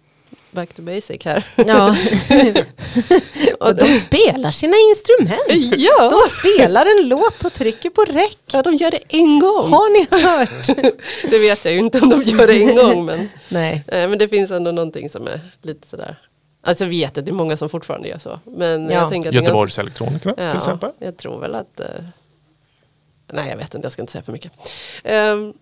back 0.50 0.74
to 0.74 0.82
basic 0.82 1.24
här. 1.24 1.44
Ja. 1.56 1.96
och 3.60 3.74
de 3.76 3.84
spelar 3.98 4.50
sina 4.50 4.76
instrument. 4.90 5.76
ja. 5.76 6.10
De 6.10 6.20
spelar 6.38 6.86
en 6.86 7.08
låt 7.08 7.44
och 7.44 7.52
trycker 7.52 7.90
på 7.90 8.04
räck. 8.04 8.38
ja, 8.52 8.62
de 8.62 8.74
gör 8.74 8.90
det 8.90 9.00
en 9.08 9.38
gång. 9.40 9.70
Har 9.72 9.90
ni 9.90 10.06
hört? 10.22 10.76
Det 11.30 11.38
vet 11.38 11.64
jag 11.64 11.74
ju 11.74 11.78
inte 11.80 12.00
om 12.00 12.08
de 12.10 12.22
gör 12.22 12.46
det 12.46 12.62
en 12.62 12.76
gång. 12.76 13.04
Men, 13.04 13.28
Nej. 13.48 13.84
eh, 13.86 14.08
men 14.08 14.18
det 14.18 14.28
finns 14.28 14.50
ändå 14.50 14.70
någonting 14.70 15.10
som 15.10 15.26
är 15.26 15.40
lite 15.62 15.88
sådär. 15.88 16.16
Alltså 16.66 16.84
jag 16.84 16.88
vet 16.90 17.18
att 17.18 17.24
det 17.24 17.30
är 17.30 17.34
många 17.34 17.56
som 17.56 17.68
fortfarande 17.68 18.08
gör 18.08 18.18
så. 18.18 18.40
Men 18.44 18.84
Ja. 18.84 18.92
jag 18.92 19.10
tänker 19.10 19.28
att 19.28 19.34
det 19.34 19.40
Göteborgs 19.40 19.78
elektronika 19.78 20.28
Ja, 20.36 20.50
till 20.50 20.58
exempel. 20.58 20.90
Jag 20.98 21.16
tror 21.16 21.40
väl 21.40 21.54
att... 21.54 21.80
eh, 21.80 21.86
nej, 23.32 23.48
jag 23.50 23.56
vet 23.56 23.74
inte. 23.74 23.84
Jag 23.86 23.92
ska 23.92 24.02
inte 24.02 24.12
säga 24.12 24.22
för 24.22 24.32
mycket. 24.32 24.52
Ehm, 25.04 25.52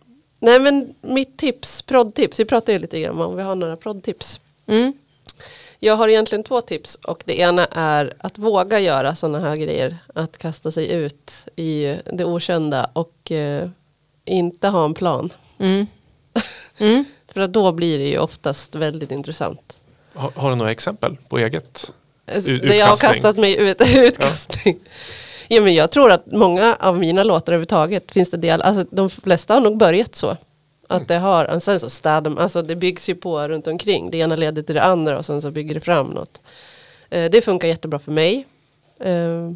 nej, 0.40 0.60
men 0.60 0.94
mitt 1.00 1.36
tips, 1.36 1.82
proddtips. 1.82 2.40
Vi 2.40 2.44
pratade 2.44 2.72
ju 2.72 2.78
lite 2.78 3.00
grann 3.00 3.20
om 3.20 3.36
vi 3.36 3.42
har 3.42 3.54
några 3.54 3.76
proddtips. 3.76 4.40
Mm. 4.66 4.92
Jag 5.78 5.96
har 5.96 6.08
egentligen 6.08 6.44
två 6.44 6.60
tips 6.60 6.94
och 6.94 7.22
det 7.26 7.38
ena 7.38 7.66
är 7.66 8.14
att 8.18 8.38
våga 8.38 8.80
göra 8.80 9.14
sådana 9.14 9.40
här 9.40 9.56
grejer. 9.56 9.98
Att 10.14 10.38
kasta 10.38 10.70
sig 10.72 10.92
ut 10.92 11.32
i 11.56 11.96
det 12.12 12.24
okända 12.24 12.90
och 12.92 13.30
eh, 13.32 13.68
inte 14.24 14.68
ha 14.68 14.84
en 14.84 14.94
plan. 14.94 15.32
Mm. 15.58 15.86
Mm. 16.78 17.04
För 17.28 17.40
att 17.40 17.52
då 17.52 17.72
blir 17.72 17.98
det 17.98 18.08
ju 18.08 18.18
oftast 18.18 18.74
väldigt 18.74 19.10
intressant. 19.10 19.80
Har, 20.14 20.30
har 20.36 20.50
du 20.50 20.56
några 20.56 20.70
exempel 20.70 21.16
på 21.28 21.38
eget? 21.38 21.92
Alltså, 22.34 22.50
Ut- 22.50 22.62
Där 22.62 22.74
jag 22.74 22.86
har 22.86 22.92
utkastning. 22.94 23.22
kastat 23.22 23.36
mig 23.36 23.56
ut, 23.70 23.80
utkastning. 23.96 24.78
Ja. 24.84 24.88
Men 25.48 25.74
jag 25.74 25.90
tror 25.90 26.12
att 26.12 26.32
många 26.32 26.76
av 26.80 26.98
mina 26.98 27.24
låtar 27.24 27.52
överhuvudtaget 27.52 28.12
finns 28.12 28.30
det 28.30 28.36
del, 28.36 28.62
alltså 28.62 28.84
de 28.90 29.10
flesta 29.10 29.54
har 29.54 29.60
nog 29.60 29.76
börjat 29.76 30.14
så. 30.14 30.36
Att 30.88 31.08
det 31.08 31.18
har, 31.18 31.50
och 31.50 31.62
sen 31.62 31.80
så 31.80 31.90
städar 31.90 32.36
alltså 32.40 32.62
det 32.62 32.76
byggs 32.76 33.08
ju 33.08 33.14
på 33.14 33.48
runt 33.48 33.66
omkring. 33.66 34.10
Det 34.10 34.18
ena 34.18 34.36
leder 34.36 34.62
till 34.62 34.74
det 34.74 34.82
andra 34.82 35.18
och 35.18 35.26
sen 35.26 35.42
så 35.42 35.50
bygger 35.50 35.74
det 35.74 35.80
fram 35.80 36.06
något. 36.06 36.42
Eh, 37.10 37.30
det 37.30 37.44
funkar 37.44 37.68
jättebra 37.68 37.98
för 37.98 38.12
mig. 38.12 38.46
Eh, 39.00 39.52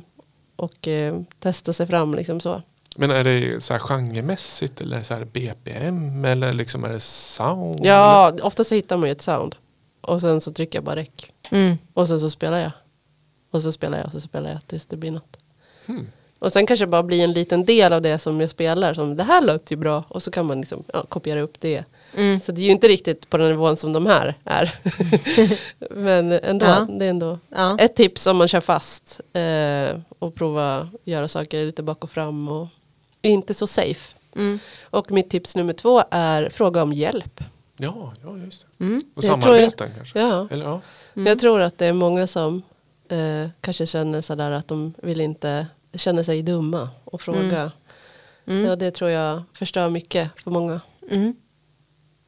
och 0.57 0.89
eh, 0.89 1.21
testa 1.41 1.73
sig 1.73 1.87
fram 1.87 2.15
liksom 2.15 2.41
så. 2.41 2.63
Men 2.97 3.11
är 3.11 3.25
det 3.25 3.63
så 3.63 3.73
här 3.73 3.81
genremässigt 3.81 4.81
eller 4.81 5.03
så 5.03 5.15
här 5.15 5.25
BPM 5.25 6.25
eller 6.25 6.53
liksom 6.53 6.85
är 6.85 6.89
det 6.89 7.01
sound? 7.01 7.81
Ja, 7.83 8.33
ofta 8.43 8.65
så 8.65 8.75
hittar 8.75 8.97
man 8.97 9.09
ju 9.09 9.13
ett 9.13 9.23
sound. 9.23 9.57
Och 10.01 10.21
sen 10.21 10.41
så 10.41 10.53
trycker 10.53 10.79
jag 10.79 10.85
bara 10.85 10.97
räck. 10.97 11.33
Mm. 11.51 11.79
Och 11.95 12.09
sen 12.09 12.21
så 12.21 12.31
spelar 12.31 12.59
jag. 12.59 12.73
Och 13.51 13.63
så 13.63 13.73
spelar 13.73 13.99
jag 13.99 14.07
och 14.07 14.13
så 14.13 14.21
spelar 14.21 14.51
jag 14.51 14.67
tills 14.67 14.87
det 14.87 14.97
blir 14.97 15.11
något. 15.11 15.36
Hmm. 15.87 16.07
Och 16.39 16.53
sen 16.53 16.67
kanske 16.67 16.87
bara 16.87 17.03
bli 17.03 17.21
en 17.21 17.33
liten 17.33 17.65
del 17.65 17.93
av 17.93 18.03
det 18.03 18.19
som 18.19 18.41
jag 18.41 18.51
spelar. 18.51 18.95
Som 18.95 19.17
det 19.17 19.23
här 19.23 19.43
låter 19.43 19.73
ju 19.73 19.77
bra. 19.77 20.05
Och 20.09 20.23
så 20.23 20.31
kan 20.31 20.47
man 20.47 20.61
liksom, 20.61 20.85
ja, 20.93 21.05
kopiera 21.09 21.41
upp 21.41 21.61
det. 21.61 21.85
Mm. 22.17 22.41
Så 22.41 22.53
det 22.53 22.61
är 22.61 22.65
ju 22.65 22.71
inte 22.71 22.89
riktigt 22.89 23.31
på 23.31 23.37
den 23.39 23.49
nivån 23.49 23.77
som 23.77 23.93
de 23.93 24.07
här 24.07 24.35
är. 24.45 24.75
Men 25.91 26.33
ändå, 26.33 26.67
Ja. 26.67 26.87
det 26.91 27.05
är 27.05 27.11
ändå 27.11 27.39
Ja. 27.49 27.77
ett 27.79 27.97
tips 27.97 28.27
om 28.27 28.37
man 28.37 28.49
kör 28.49 28.61
fast. 28.61 29.21
Eh, 29.33 30.01
och 30.19 30.35
prova 30.35 30.89
göra 31.05 31.29
saker 31.29 31.67
lite 31.67 31.83
bak 31.83 32.05
och 32.05 32.11
fram. 32.11 32.49
Och 32.49 32.69
inte 33.23 33.55
så 33.55 33.67
safe. 33.67 34.15
Mm. 34.37 34.59
Och 34.83 35.11
mitt 35.11 35.31
tips 35.31 35.57
nummer 35.57 35.73
två 35.73 36.03
är 36.11 36.49
fråga 36.49 36.83
om 36.83 36.93
hjälp. 36.93 37.41
Ja, 37.79 38.13
ja 38.25 38.37
just 38.37 38.67
det. 38.79 38.85
Mm. 38.85 39.03
Och 39.15 39.25
Jag 39.25 39.43
samarbeten 39.43 39.91
kanske? 39.97 40.21
Ja. 40.21 40.49
Eller, 40.51 40.65
ja. 40.65 40.81
Jag 41.15 41.39
tror 41.39 41.61
att 41.61 41.79
det 41.79 41.87
är 41.87 41.93
många 41.93 42.27
som 42.27 42.63
eh, 43.09 43.49
kanske 43.61 43.87
känner 43.87 44.21
sådär 44.21 44.51
att 44.51 44.69
de 44.69 44.95
vill 45.03 45.21
inte 45.21 45.67
känna 45.95 46.25
sig 46.25 46.43
dumma 46.43 46.89
och 47.05 47.21
fråga. 47.21 47.71
Mm. 48.47 48.65
Ja, 48.65 48.77
det 48.77 48.91
tror 48.91 49.11
jag 49.11 49.43
förstör 49.53 49.91
mycket 49.91 50.31
för 50.45 50.51
många. 50.51 50.81
Mm. 51.11 51.35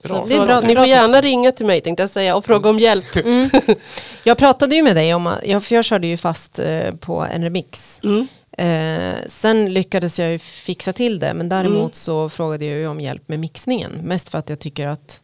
Bra. 0.02 0.14
Så 0.22 0.26
Det 0.26 0.34
är 0.34 0.36
fråga- 0.36 0.46
bra- 0.46 0.60
ni 0.68 0.76
får 0.76 0.86
gärna 0.86 1.08
tips. 1.08 1.22
ringa 1.22 1.52
till 1.52 1.66
mig 1.66 1.80
tänkte 1.80 2.02
jag 2.02 2.10
säga 2.10 2.36
och 2.36 2.44
fråga 2.44 2.70
om 2.70 2.78
hjälp. 2.78 3.16
Mm. 3.16 3.50
Jag 4.24 4.38
pratade 4.38 4.74
ju 4.76 4.82
med 4.82 4.96
dig 4.96 5.14
om, 5.14 5.26
att- 5.26 5.46
jag, 5.46 5.64
för 5.64 5.74
jag 5.74 5.84
körde 5.84 6.06
ju 6.06 6.16
fast 6.16 6.58
eh, 6.58 6.94
på 6.94 7.24
en 7.24 7.42
remix. 7.42 8.00
Mm. 8.04 8.26
Eh, 8.58 9.14
sen 9.26 9.72
lyckades 9.74 10.18
jag 10.18 10.30
ju 10.32 10.38
fixa 10.38 10.92
till 10.92 11.18
det, 11.18 11.34
men 11.34 11.48
däremot 11.48 11.78
Mm. 11.80 11.92
så 11.92 12.28
frågade 12.28 12.64
jag 12.64 12.78
ju 12.78 12.88
om 12.88 13.00
hjälp 13.00 13.28
med 13.28 13.40
mixningen. 13.40 13.92
Mest 13.92 14.28
för 14.28 14.38
att 14.38 14.48
jag 14.48 14.58
tycker 14.58 14.86
att 14.86 15.22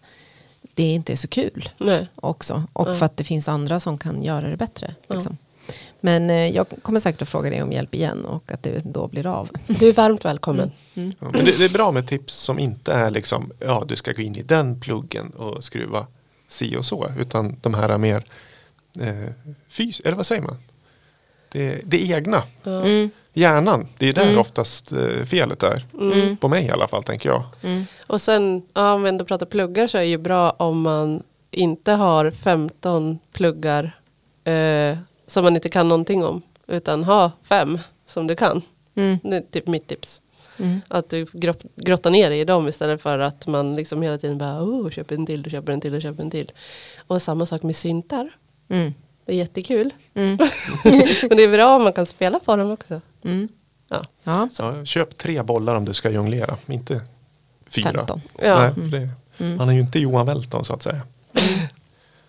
det 0.75 0.83
inte 0.83 1.13
är 1.13 1.17
så 1.17 1.29
kul 1.29 1.69
Nej. 1.79 2.09
också. 2.15 2.63
Och 2.73 2.99
för 2.99 3.07
att 3.07 3.17
det 3.17 3.25
finns 3.25 3.49
andra 3.49 3.81
som 3.81 3.99
kan 3.99 4.23
göra 4.23 4.51
det 4.51 4.57
bättre. 4.57 4.95
Liksom. 5.09 5.37
Men 6.01 6.31
eh, 6.31 6.49
jag 6.49 6.67
kommer 6.83 7.01
säkert 7.01 7.23
att 7.23 7.29
fråga 7.29 7.51
dig 7.51 7.63
om 7.63 7.73
hjälp 7.73 7.95
igen 7.95 8.25
och 8.25 8.53
att 8.53 8.63
det 8.63 8.83
då 8.85 9.09
blir 9.09 9.27
av. 9.27 9.49
Du 9.67 9.89
är 9.89 9.93
varmt 9.93 10.25
välkommen. 10.25 10.73
Ja, 10.95 11.03
men 11.19 11.33
det, 11.45 11.59
det 11.59 11.65
är 11.65 11.73
bra 11.73 11.93
med 11.93 12.09
tips 12.09 12.35
som 12.35 12.59
inte 12.59 12.93
är 12.93 13.11
liksom, 13.11 13.53
ja 13.59 13.85
du 13.89 13.97
ska 13.97 14.13
gå 14.13 14.23
in 14.23 14.37
i 14.37 14.43
den 14.43 14.81
pluggen 14.81 15.31
och 15.31 15.65
skruva 15.65 16.07
si 16.49 16.77
och 16.77 16.85
så. 16.85 17.11
Utan 17.19 17.57
de 17.63 17.75
här 17.75 17.89
är 17.89 17.99
mer 17.99 18.25
eh, 19.01 19.31
fys, 19.69 20.01
eller 20.01 20.17
vad 20.17 20.27
säger 20.27 20.43
man? 20.43 20.57
Det, 21.53 21.81
det 21.85 22.09
egna, 22.11 22.43
Mm. 22.67 23.11
hjärnan. 23.33 23.87
Det 23.99 24.09
är 24.09 24.13
där 24.13 24.23
Mm. 24.27 24.39
oftast 24.39 24.93
eh, 24.93 25.25
felet 25.27 25.63
är. 25.63 25.87
Mm. 26.01 26.37
På 26.37 26.49
mig 26.49 26.65
i 26.65 26.71
alla 26.71 26.89
fall 26.89 27.03
tänker 27.03 27.29
jag. 27.29 27.43
Mm. 27.63 27.85
Och 28.07 28.21
sen, 28.21 28.63
ja, 28.75 28.93
om 28.95 29.03
vi 29.03 29.09
ändå 29.09 29.25
pratar 29.25 29.47
pluggar 29.47 29.87
så 29.87 29.99
är 29.99 30.03
det 30.03 30.09
ju 30.09 30.19
bra 30.19 30.51
om 30.51 30.81
man 30.83 31.23
inte 31.51 31.93
har 31.93 32.31
15 32.31 33.19
pluggar 33.33 33.99
eh, 34.45 34.99
som 35.27 35.45
man 35.45 35.55
inte 35.55 35.69
kan 35.69 35.89
någonting 35.89 36.25
om. 36.25 36.43
Utan 36.67 37.05
ha 37.05 37.33
fem 37.43 37.79
som 38.07 38.27
du 38.27 38.37
kan. 38.37 38.63
Mm. 38.95 39.19
Det 39.23 39.37
är 39.37 39.41
typ 39.41 39.67
mitt 39.67 39.87
tips. 39.87 40.21
Mm. 40.59 40.81
Att 40.89 41.11
du 41.11 41.27
grott, 41.33 41.63
grottar 41.77 42.11
ner 42.11 42.31
dig 42.31 42.41
i 42.41 42.45
dem 42.45 42.69
istället 42.69 43.03
för 43.03 43.19
att 43.19 43.47
man 43.47 43.77
liksom 43.77 44.03
hela 44.03 44.19
tiden 44.19 44.39
bara 44.39 44.63
oh, 44.63 44.91
köper 44.91 45.15
en 45.15 45.27
till, 45.27 45.43
du 45.43 45.51
köper 45.51 45.73
en 45.73 45.81
till, 45.81 45.93
du 45.93 46.01
köper 46.01 46.23
en 46.23 46.31
till. 46.31 46.53
Och 47.07 47.23
samma 47.23 47.47
sak 47.47 47.63
med 47.63 47.77
syntar. 47.77 48.37
Mm. 48.69 48.95
Det 49.25 49.33
är 49.33 49.37
jättekul. 49.37 49.91
Mm. 50.15 50.39
Men 51.29 51.37
det 51.37 51.43
är 51.43 51.53
bra 51.53 51.77
om 51.77 51.83
man 51.83 51.93
kan 51.93 52.07
spela 52.07 52.41
på 52.41 52.57
dem 52.57 52.71
också. 52.71 53.01
Mm. 53.25 53.49
Ja. 53.89 54.05
Ja, 54.23 54.49
Ja, 54.59 54.85
köp 54.85 55.19
tre 55.19 55.43
bollar 55.43 55.75
om 55.75 55.85
du 55.85 55.95
ska 55.95 56.11
jonglera, 56.11 56.57
inte 56.67 57.01
fyra. 57.67 57.93
15. 57.93 58.21
Ja. 58.39 58.59
Nej, 58.59 58.75
för 58.75 58.99
det, 58.99 59.09
Han 59.59 59.69
är 59.69 59.73
ju 59.73 59.81
inte 59.81 59.99
Johan 59.99 60.27
Welton 60.27 60.65
så 60.65 60.75
att 60.75 60.83
säga. 60.83 61.01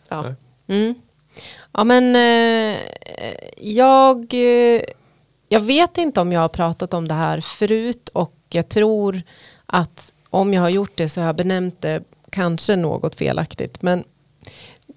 Ja. 0.09 0.35
Ja 1.77 1.83
men 1.83 2.15
eh, 2.15 2.79
jag, 3.57 4.33
eh, 4.33 4.81
jag 5.49 5.59
vet 5.59 5.97
inte 5.97 6.21
om 6.21 6.31
jag 6.31 6.39
har 6.39 6.49
pratat 6.49 6.93
om 6.93 7.07
det 7.07 7.13
här 7.13 7.41
förut 7.41 8.09
och 8.13 8.35
jag 8.49 8.69
tror 8.69 9.21
att 9.65 10.13
om 10.29 10.53
jag 10.53 10.61
har 10.61 10.69
gjort 10.69 10.97
det 10.97 11.09
så 11.09 11.21
har 11.21 11.25
jag 11.25 11.35
benämnt 11.35 11.81
det 11.81 12.03
kanske 12.29 12.75
något 12.75 13.15
felaktigt. 13.15 13.81
Men 13.81 14.03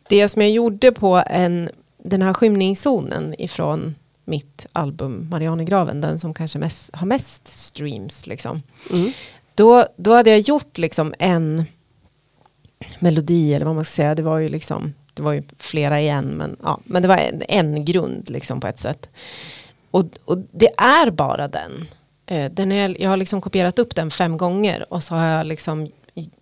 det 0.09 0.29
som 0.29 0.43
jag 0.43 0.51
gjorde 0.51 0.93
på 0.93 1.22
en, 1.26 1.70
den 1.99 2.22
här 2.22 2.35
skymningszonen 2.35 3.35
ifrån 3.39 3.95
mitt 4.24 4.66
album 4.72 5.29
Marianegraven, 5.31 6.01
den 6.01 6.18
som 6.18 6.35
kanske 6.35 6.59
mest, 6.59 6.95
har 6.95 7.07
mest 7.07 7.49
streams 7.49 8.26
liksom. 8.26 8.62
Mm. 8.91 9.12
Då, 9.55 9.87
då 9.97 10.14
hade 10.14 10.31
jag 10.31 10.41
gjort 10.41 10.79
liksom 10.79 11.14
en 11.18 11.64
melodi 12.99 13.55
eller 13.55 13.66
vad 13.66 13.74
man 13.74 13.85
ska 13.85 13.97
säga. 13.97 14.14
Det 14.14 14.22
var 14.22 14.39
ju 14.39 14.49
liksom, 14.49 14.95
det 15.19 15.25
var 15.25 15.33
ju 15.33 15.43
flera 15.59 16.01
igen 16.01 16.25
men, 16.27 16.57
ja, 16.62 16.81
men 16.85 17.03
det 17.03 17.09
var 17.09 17.16
en, 17.16 17.43
en 17.49 17.85
grund 17.85 18.31
liksom 18.31 18.61
på 18.61 18.66
ett 18.66 18.81
sätt. 18.81 19.09
Och, 19.91 20.05
och 20.25 20.39
det 20.53 20.71
är 20.79 21.11
bara 21.11 21.49
den. 21.49 21.89
Eh, 22.27 22.51
den 22.53 22.73
är, 22.73 23.03
jag 23.03 23.11
har 23.11 23.16
liksom 23.16 23.41
kopierat 23.41 23.79
upp 23.79 23.95
den 23.95 24.11
fem 24.11 24.37
gånger 24.37 24.93
och 24.93 25.03
så 25.03 25.14
har 25.14 25.27
jag 25.27 25.47
liksom 25.47 25.89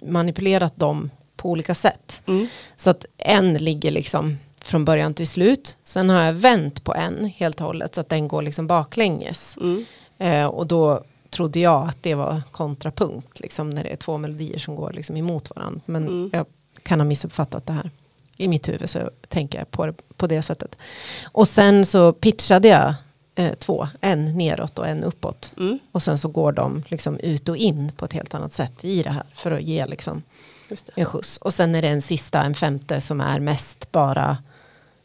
manipulerat 0.00 0.76
dem 0.76 1.10
på 1.36 1.50
olika 1.50 1.74
sätt. 1.74 2.20
Mm. 2.26 2.46
Så 2.76 2.90
att 2.90 3.04
en 3.18 3.54
ligger 3.54 3.90
liksom 3.90 4.38
från 4.62 4.84
början 4.84 5.14
till 5.14 5.28
slut. 5.28 5.76
Sen 5.82 6.10
har 6.10 6.22
jag 6.22 6.32
vänt 6.32 6.84
på 6.84 6.94
en 6.94 7.24
helt 7.24 7.60
och 7.60 7.66
hållet 7.66 7.94
så 7.94 8.00
att 8.00 8.08
den 8.08 8.28
går 8.28 8.42
liksom 8.42 8.66
baklänges. 8.66 9.56
Mm. 9.60 9.84
Eh, 10.18 10.46
och 10.46 10.66
då 10.66 11.04
trodde 11.30 11.60
jag 11.60 11.88
att 11.88 12.02
det 12.02 12.14
var 12.14 12.42
kontrapunkt, 12.50 13.40
liksom, 13.40 13.70
när 13.70 13.82
det 13.84 13.88
är 13.92 13.96
två 13.96 14.18
melodier 14.18 14.58
som 14.58 14.76
går 14.76 14.92
liksom 14.92 15.16
emot 15.16 15.50
varandra. 15.56 15.80
Men 15.86 16.02
Mm. 16.06 16.30
jag 16.32 16.46
kan 16.82 17.00
ha 17.00 17.04
missuppfattat 17.04 17.66
det 17.66 17.72
här. 17.72 17.90
I 18.36 18.48
mitt 18.48 18.68
huvud 18.68 18.90
så 18.90 19.10
tänker 19.28 19.58
jag 19.58 19.70
på 19.70 19.86
det 19.86 19.94
på 20.16 20.26
det 20.26 20.42
sättet. 20.42 20.76
Och 21.24 21.48
sen 21.48 21.86
så 21.86 22.12
pitchade 22.12 22.68
jag 22.68 22.94
eh, 23.34 23.54
två, 23.54 23.88
en 24.00 24.38
neråt 24.38 24.78
och 24.78 24.88
en 24.88 25.04
uppåt. 25.04 25.54
Mm. 25.58 25.78
Och 25.92 26.02
sen 26.02 26.18
så 26.18 26.28
går 26.28 26.52
de 26.52 26.82
liksom 26.88 27.18
ut 27.18 27.48
och 27.48 27.56
in 27.56 27.92
på 27.96 28.04
ett 28.04 28.12
helt 28.12 28.34
annat 28.34 28.52
sätt 28.52 28.84
i 28.84 29.02
det 29.02 29.10
här 29.10 29.22
för 29.34 29.50
att 29.50 29.62
ge 29.62 29.86
liksom 29.86 30.22
Just 30.68 30.86
det. 30.86 30.92
en 31.00 31.04
skjuts. 31.04 31.36
Och 31.36 31.54
sen 31.54 31.74
är 31.74 31.82
det 31.82 31.88
en 31.88 32.02
sista, 32.02 32.42
en 32.42 32.54
femte 32.54 33.00
som 33.00 33.20
är 33.20 33.40
mest 33.40 33.92
bara 33.92 34.38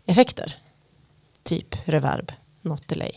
effekter. 0.06 0.58
Typ 1.44 1.76
reverb, 1.86 2.32
not 2.62 2.88
delay. 2.88 3.12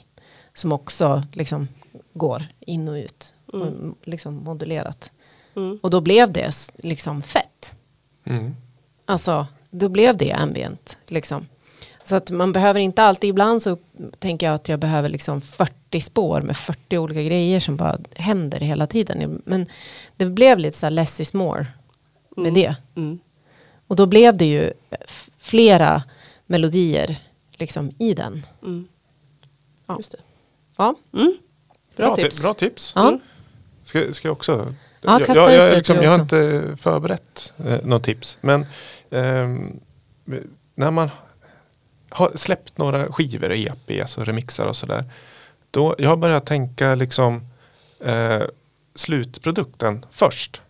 Som 0.54 0.72
också 0.72 1.22
liksom 1.32 1.68
går 2.12 2.44
in 2.60 2.88
och 2.88 2.94
ut. 2.94 3.34
Och 3.46 3.66
liksom 4.02 4.34
modulerat. 4.34 5.10
Mm. 5.56 5.78
Och 5.82 5.90
då 5.90 6.00
blev 6.00 6.32
det 6.32 6.52
liksom 6.76 7.22
fett. 7.22 7.76
Mm. 8.24 8.56
Alltså, 9.04 9.46
då 9.78 9.88
blev 9.88 10.16
det 10.16 10.32
ambient. 10.32 10.98
Liksom. 11.06 11.46
Så 12.04 12.16
att 12.16 12.30
man 12.30 12.52
behöver 12.52 12.80
inte 12.80 13.02
alltid, 13.02 13.30
ibland 13.30 13.62
så 13.62 13.78
tänker 14.18 14.46
jag 14.46 14.54
att 14.54 14.68
jag 14.68 14.78
behöver 14.78 15.08
liksom 15.08 15.40
40 15.40 16.00
spår 16.00 16.40
med 16.40 16.56
40 16.56 16.98
olika 16.98 17.22
grejer 17.22 17.60
som 17.60 17.76
bara 17.76 17.98
händer 18.16 18.60
hela 18.60 18.86
tiden. 18.86 19.42
Men 19.44 19.66
det 20.16 20.26
blev 20.26 20.58
lite 20.58 20.78
så 20.78 20.86
här 20.86 20.90
less 20.90 21.20
is 21.20 21.34
more 21.34 21.66
med 22.36 22.54
det. 22.54 22.74
Mm. 22.96 23.18
Och 23.86 23.96
då 23.96 24.06
blev 24.06 24.36
det 24.36 24.44
ju 24.46 24.72
flera 25.38 26.02
melodier 26.46 27.16
liksom 27.56 27.90
i 27.98 28.14
den. 28.14 28.46
Mm. 28.62 28.88
Ja. 29.86 29.96
Just 29.98 30.12
det. 30.12 30.18
Ja, 30.76 30.94
Mm. 31.12 31.36
Bra, 31.96 32.14
ti- 32.14 32.22
tips. 32.22 32.42
Bra 32.42 32.54
tips. 32.54 32.92
ja. 32.96 33.18
Ska, 33.84 34.12
ska 34.12 34.28
jag 34.28 34.32
också? 34.32 34.74
Ja, 35.02 35.20
jag, 35.26 35.36
jag, 35.36 35.52
jag, 35.52 35.72
liksom, 35.76 36.02
jag 36.02 36.10
har 36.10 36.20
inte 36.20 36.62
förberett 36.78 37.52
eh, 37.66 37.78
något 37.84 38.04
tips. 38.04 38.38
Men 38.40 38.66
när 40.74 40.90
man 40.90 41.10
har 42.08 42.32
släppt 42.34 42.78
några 42.78 43.12
skivor, 43.12 43.52
EPs 43.52 44.18
och 44.18 44.26
remixar 44.26 44.66
och 44.66 44.76
sådär. 44.76 45.04
Då 45.70 45.94
jag 45.98 46.08
har 46.08 46.16
börjat 46.16 46.46
tänka 46.46 46.94
liksom 46.94 47.46
eh, 48.00 48.42
slutprodukten 48.94 50.06
först. 50.10 50.62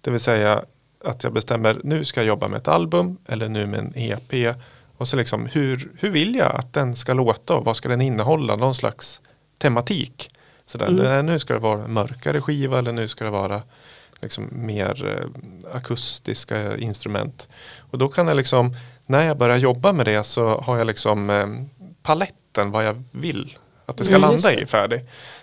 Det 0.00 0.10
vill 0.10 0.20
säga 0.20 0.62
att 1.04 1.24
jag 1.24 1.32
bestämmer 1.32 1.80
nu 1.84 2.04
ska 2.04 2.20
jag 2.20 2.26
jobba 2.26 2.48
med 2.48 2.58
ett 2.58 2.68
album 2.68 3.16
eller 3.26 3.48
nu 3.48 3.66
med 3.66 3.80
en 3.80 3.92
EP. 3.96 4.56
Och 4.96 5.08
så 5.08 5.16
liksom 5.16 5.46
hur, 5.46 5.90
hur 5.98 6.10
vill 6.10 6.34
jag 6.34 6.54
att 6.54 6.72
den 6.72 6.96
ska 6.96 7.14
låta 7.14 7.54
och 7.54 7.64
vad 7.64 7.76
ska 7.76 7.88
den 7.88 8.00
innehålla? 8.00 8.56
Någon 8.56 8.74
slags 8.74 9.20
tematik. 9.58 10.30
Sådär. 10.66 10.86
Mm. 10.86 11.26
Nu 11.26 11.38
ska 11.38 11.54
det 11.54 11.60
vara 11.60 11.84
en 11.84 11.92
mörkare 11.92 12.40
skiva 12.40 12.78
eller 12.78 12.92
nu 12.92 13.08
ska 13.08 13.24
det 13.24 13.30
vara 13.30 13.62
liksom 14.20 14.48
mer 14.52 15.06
eh, 15.06 15.76
akustiska 15.76 16.76
instrument. 16.76 17.48
Och 17.90 17.98
då 17.98 18.08
kan 18.08 18.28
jag 18.28 18.36
liksom, 18.36 18.74
när 19.06 19.22
jag 19.24 19.38
börjar 19.38 19.56
jobba 19.56 19.92
med 19.92 20.06
det 20.06 20.24
så 20.24 20.60
har 20.60 20.78
jag 20.78 20.86
liksom 20.86 21.30
eh, 21.30 21.46
paletten 22.02 22.70
vad 22.70 22.84
jag 22.86 23.02
vill 23.10 23.58
att 23.86 23.96
det 23.96 24.04
ska 24.04 24.14
Mm, 24.16 24.30
landa 24.30 24.48
det. 24.50 24.60
i 24.60 24.66
färdig. 24.66 25.00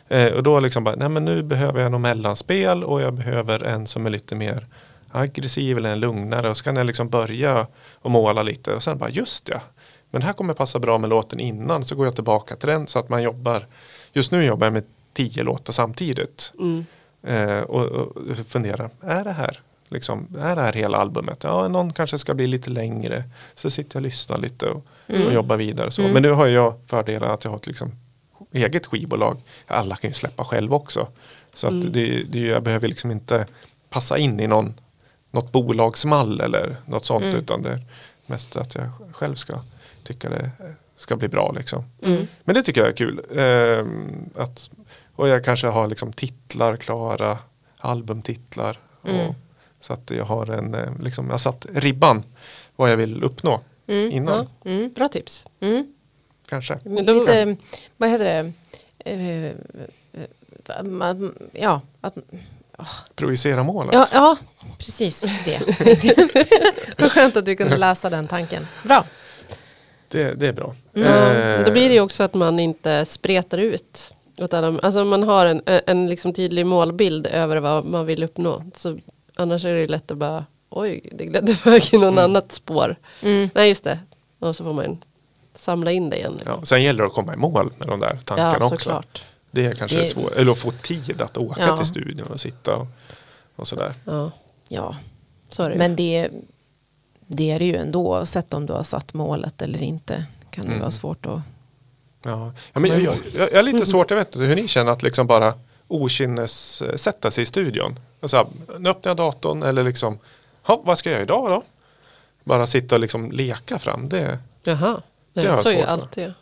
Eh, 0.07 0.28
och 0.34 0.43
då 0.43 0.59
liksom 0.59 0.84
bara, 0.84 0.95
nej 0.95 1.09
men 1.09 1.26
nu 1.26 1.43
behöver 1.43 1.82
jag 1.82 1.91
något 1.91 2.01
mellanspel 2.01 2.84
och 2.84 3.01
jag 3.01 3.13
behöver 3.13 3.63
en 3.63 3.88
som 3.88 4.05
är 4.05 4.09
lite 4.09 4.36
mer 4.36 4.67
aggressiv 5.11 5.78
eller 5.78 5.91
en 5.93 5.99
lugnare 5.99 6.49
och 6.49 6.57
så 6.57 6.63
kan 6.63 6.76
jag 6.76 6.86
liksom 6.86 7.09
börja 7.09 7.67
och 7.93 8.11
måla 8.11 8.43
lite 8.43 8.73
och 8.73 8.84
sen 8.84 8.97
bara 8.97 9.09
just 9.09 9.49
ja, 9.49 9.59
men 10.11 10.21
här 10.21 10.34
kommer 10.34 10.53
passa 10.53 10.80
bra 10.80 10.97
med 10.97 11.09
låten 11.09 11.39
innan 11.39 11.86
så 11.86 11.95
går 11.95 12.05
jag 12.05 12.15
tillbaka 12.15 12.55
till 12.55 12.69
den 12.69 12.88
så 12.88 12.99
att 12.99 13.09
man 13.09 13.23
jobbar, 13.23 13.67
just 14.13 14.32
nu 14.32 14.43
jobbar 14.45 14.65
jag 14.67 14.73
med 14.73 14.84
tio 15.13 15.43
låtar 15.43 15.73
samtidigt 15.73 16.53
Mm. 16.59 16.86
Eh, 17.26 17.59
och, 17.59 17.86
och 17.86 18.38
funderar, 18.47 18.89
är 19.01 19.23
det 19.23 19.32
här 19.32 19.59
liksom, 19.89 20.28
är 20.39 20.55
det 20.55 20.61
här 20.61 20.73
hela 20.73 20.97
albumet? 20.97 21.43
Ja, 21.43 21.67
någon 21.67 21.93
kanske 21.93 22.17
ska 22.17 22.34
bli 22.34 22.47
lite 22.47 22.69
längre 22.69 23.23
så 23.55 23.69
sitter 23.69 23.95
jag 23.95 24.01
och 24.01 24.05
lyssnar 24.05 24.38
lite 24.38 24.65
och, 24.65 24.86
och 25.07 25.34
jobbar 25.34 25.57
vidare 25.57 25.91
så. 25.91 26.01
Men 26.01 26.21
nu 26.21 26.32
har 26.32 26.47
jag 26.47 26.73
fördelen 26.86 27.32
att 27.32 27.43
jag 27.43 27.51
har 27.51 27.57
ett 27.57 27.67
liksom 27.67 27.91
eget 28.51 28.86
skivbolag. 28.86 29.38
Alla 29.67 29.95
kan 29.95 30.09
ju 30.09 30.13
släppa 30.13 30.43
själv 30.43 30.73
också. 30.73 31.07
Så 31.53 31.67
att 31.67 31.93
det, 31.93 32.23
det, 32.30 32.39
jag 32.39 32.63
behöver 32.63 32.88
liksom 32.88 33.11
inte 33.11 33.45
passa 33.89 34.17
in 34.17 34.39
i 34.39 34.47
någon, 34.47 34.73
något 35.32 35.51
bolagsmall 35.51 36.41
eller 36.41 36.76
något 36.86 37.05
sånt 37.05 37.26
utan 37.26 37.61
det 37.61 37.69
är 37.69 37.84
mest 38.26 38.55
att 38.55 38.76
jag 38.76 38.89
själv 39.11 39.36
ska 39.36 39.59
tycka 40.03 40.30
det 40.30 40.51
ska 40.97 41.15
bli 41.15 41.28
bra. 41.28 41.51
Liksom. 41.51 41.84
Men 42.43 42.55
det 42.55 42.63
tycker 42.63 42.82
jag 42.82 42.89
är 42.89 42.95
kul. 42.95 43.21
Ehm, 43.36 44.30
att, 44.36 44.69
och 45.16 45.28
jag 45.28 45.45
kanske 45.45 45.68
har 45.68 45.88
liksom 45.88 46.13
titlar 46.13 46.78
klara, 46.78 47.38
albumtitlar. 47.78 48.80
Och, 49.01 49.36
så 49.82 49.93
att 49.93 50.11
jag 50.11 50.26
har 50.26 50.49
en, 50.49 50.74
eh, 50.74 50.89
liksom, 50.99 51.26
jag 51.26 51.34
har 51.34 51.38
satt 51.38 51.66
ribban 51.74 52.24
vad 52.76 52.91
jag 52.91 52.97
vill 52.97 53.24
uppnå 53.24 53.61
innan. 53.88 54.47
Ja. 54.63 54.89
Bra 54.95 55.07
tips. 55.07 55.45
Mm. 55.59 55.93
Kanske. 56.49 56.80
Men 56.84 57.05
då, 57.05 57.13
Lite, 57.13 57.55
vad 57.97 58.09
heter 58.09 58.26
det? 58.26 58.51
Eh, 58.99 59.45
eh, 59.45 60.84
man, 60.84 61.36
ja, 61.51 61.82
att, 62.01 62.18
Projicera 63.16 63.63
målet. 63.63 63.93
ja, 63.93 64.07
ja, 64.11 64.38
precis 64.78 65.26
det. 65.45 65.61
Vad 66.97 67.11
skönt 67.11 67.38
att 67.38 67.45
du 67.45 67.55
kunde 67.55 67.78
läsa 67.78 68.09
den 68.09 68.28
tanken. 68.28 68.68
Bra. 68.84 69.05
Det, 70.07 70.34
det 70.34 70.47
är 70.47 70.53
bra. 70.53 70.76
ja, 70.93 71.01
Eh, 71.01 71.66
då 71.66 71.72
blir 71.72 71.89
det 71.89 71.95
ju 71.95 72.01
också 72.01 72.24
att 72.24 72.34
man 72.34 72.59
inte 72.59 73.05
spretar 73.05 73.57
ut. 73.57 74.13
Åt 74.38 74.54
alla, 74.54 74.80
alltså 74.80 75.06
man 75.06 75.24
har 75.24 75.46
en, 75.46 75.62
en 75.66 76.08
liksom 76.08 76.34
tydlig 76.34 76.66
målbild 76.66 77.28
över 77.28 77.58
vad 77.58 77.86
man 77.86 78.06
vill 78.06 78.24
uppnå. 78.24 78.64
Så 78.74 78.98
annars 79.36 79.66
är 79.66 79.74
det 79.74 79.80
ju 79.80 79.88
lätt 79.88 80.12
att 80.12 80.18
bara, 80.18 80.46
oj, 80.70 81.10
det 81.12 81.26
glädde 81.26 81.52
iväg 81.66 81.94
i 81.94 81.98
någon 81.98 82.18
annat 82.18 82.52
spår. 82.52 82.96
Mm. 83.22 83.50
Nej, 83.54 83.70
just 83.70 83.84
det. 83.84 84.00
Och 84.40 84.56
så 84.56 84.64
får 84.64 84.74
man 84.74 84.98
samla 85.56 85.92
in 85.92 86.10
det 86.10 86.18
igen. 86.18 86.34
Liksom. 86.34 86.52
Ja, 86.60 86.66
sen 86.66 86.84
gäller 86.84 87.00
det 87.04 87.08
att 87.08 87.14
komma 87.14 87.34
i 87.34 87.38
mål 87.38 87.72
med 87.78 87.88
de 87.88 88.00
där 88.00 88.20
tankarna 88.26 88.58
Ja, 88.60 88.66
också. 88.66 88.70
såklart. 88.70 89.24
Det 89.52 89.66
är 89.66 89.76
kanske 89.76 89.98
Det- 89.98 90.04
är 90.04 90.08
svårt. 90.08 90.32
Eller 90.34 90.52
att 90.52 90.58
få 90.58 90.72
tid 90.72 91.22
att 91.22 91.38
åka 91.38 91.62
Ja. 91.68 91.78
till 91.78 91.86
studion 91.86 92.28
och 92.28 92.42
sitta 92.42 92.76
och, 92.76 92.88
och 93.56 93.68
sådär. 93.68 93.94
Ja, 94.06 94.32
Ja, 94.70 94.96
så 95.50 95.64
är 95.64 95.68
det 95.70 95.74
ju. 95.74 95.80
men 95.80 95.96
det, 95.96 96.30
det 97.28 97.52
är 97.52 97.60
det 97.60 97.66
ju 97.66 97.76
ändå. 97.76 98.00
Oavsett 98.08 98.54
om 98.54 98.66
du 98.66 98.74
har 98.74 98.84
satt 98.84 99.14
målet 99.14 99.62
eller 99.62 99.82
inte. 99.82 100.26
Kan 100.50 100.62
det 100.64 100.68
Mm. 100.70 100.80
vara 100.80 100.92
svårt 100.92 101.26
att... 101.26 101.40
Ja. 102.26 102.51
Ja, 102.73 102.80
men 102.80 102.91
jag, 102.91 103.01
jag, 103.03 103.15
jag 103.36 103.53
är 103.53 103.63
lite 103.63 103.86
svårt, 103.86 104.09
jag 104.09 104.17
vet 104.17 104.36
inte 104.36 104.45
hur 104.47 104.55
ni 104.55 104.67
känner 104.67 104.91
att 104.91 105.03
liksom 105.03 105.28
bara 105.28 105.53
okynnessätta 105.88 107.32
sig 107.32 107.41
i 107.43 107.45
studion. 107.45 107.99
Alltså, 108.21 108.47
nu 108.80 108.89
öppnar 108.89 109.09
jag 109.09 109.17
datorn 109.17 109.63
eller 109.63 109.84
liksom, 109.84 110.19
"Ha, 110.63 110.82
vad 110.86 110.97
ska 110.97 111.09
jag 111.09 111.13
göra 111.15 111.23
idag 111.23 111.49
då? 111.49 111.63
Bara 112.43 112.67
sitta 112.67 112.95
och 112.95 113.01
liksom 113.01 113.32
leka 113.32 113.80
fram 113.80 114.09
det. 114.09 114.39
Jaha, 114.63 115.01
Det 115.34 115.41
har 115.41 115.47
jag 115.47 115.59
så 115.59 115.69
är 115.69 115.82
för. 115.84 115.88
alltid. 115.91 116.34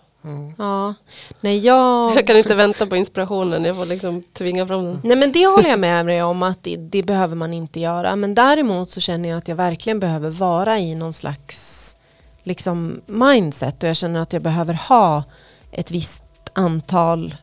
Ja, 0.57 0.93
nej 1.41 1.57
jag... 1.59 2.15
Jag 2.15 2.27
kan 2.27 2.37
inte 2.37 2.55
vänta 2.55 2.87
på 2.87 2.95
inspirationen, 2.95 3.65
jag 3.65 3.75
får 3.75 3.85
liksom 3.85 4.23
tvinga 4.33 4.67
fram 4.67 4.83
den. 4.85 5.01
Nej 5.03 5.17
men 5.17 5.31
det 5.31 5.45
håller 5.45 5.69
jag 5.69 5.79
med 5.79 6.05
dig 6.05 6.23
om 6.23 6.43
att 6.43 6.63
det, 6.63 6.75
det 6.77 7.03
behöver 7.03 7.35
man 7.35 7.53
inte 7.53 7.79
göra. 7.79 8.15
Men 8.15 8.35
däremot 8.35 8.89
så 8.89 8.99
känner 9.01 9.29
jag 9.29 9.37
att 9.37 9.47
jag 9.47 9.55
verkligen 9.55 9.99
behöver 9.99 10.29
vara 10.29 10.79
i 10.79 10.95
någon 10.95 11.13
slags 11.13 11.97
liksom 12.43 13.01
mindset 13.05 13.83
och 13.83 13.89
jag 13.89 13.95
känner 13.95 14.19
att 14.19 14.33
jag 14.33 14.41
behöver 14.41 14.73
ha 14.73 15.23
ett 15.73 15.91
visst 15.91 16.23
antal 16.53 17.35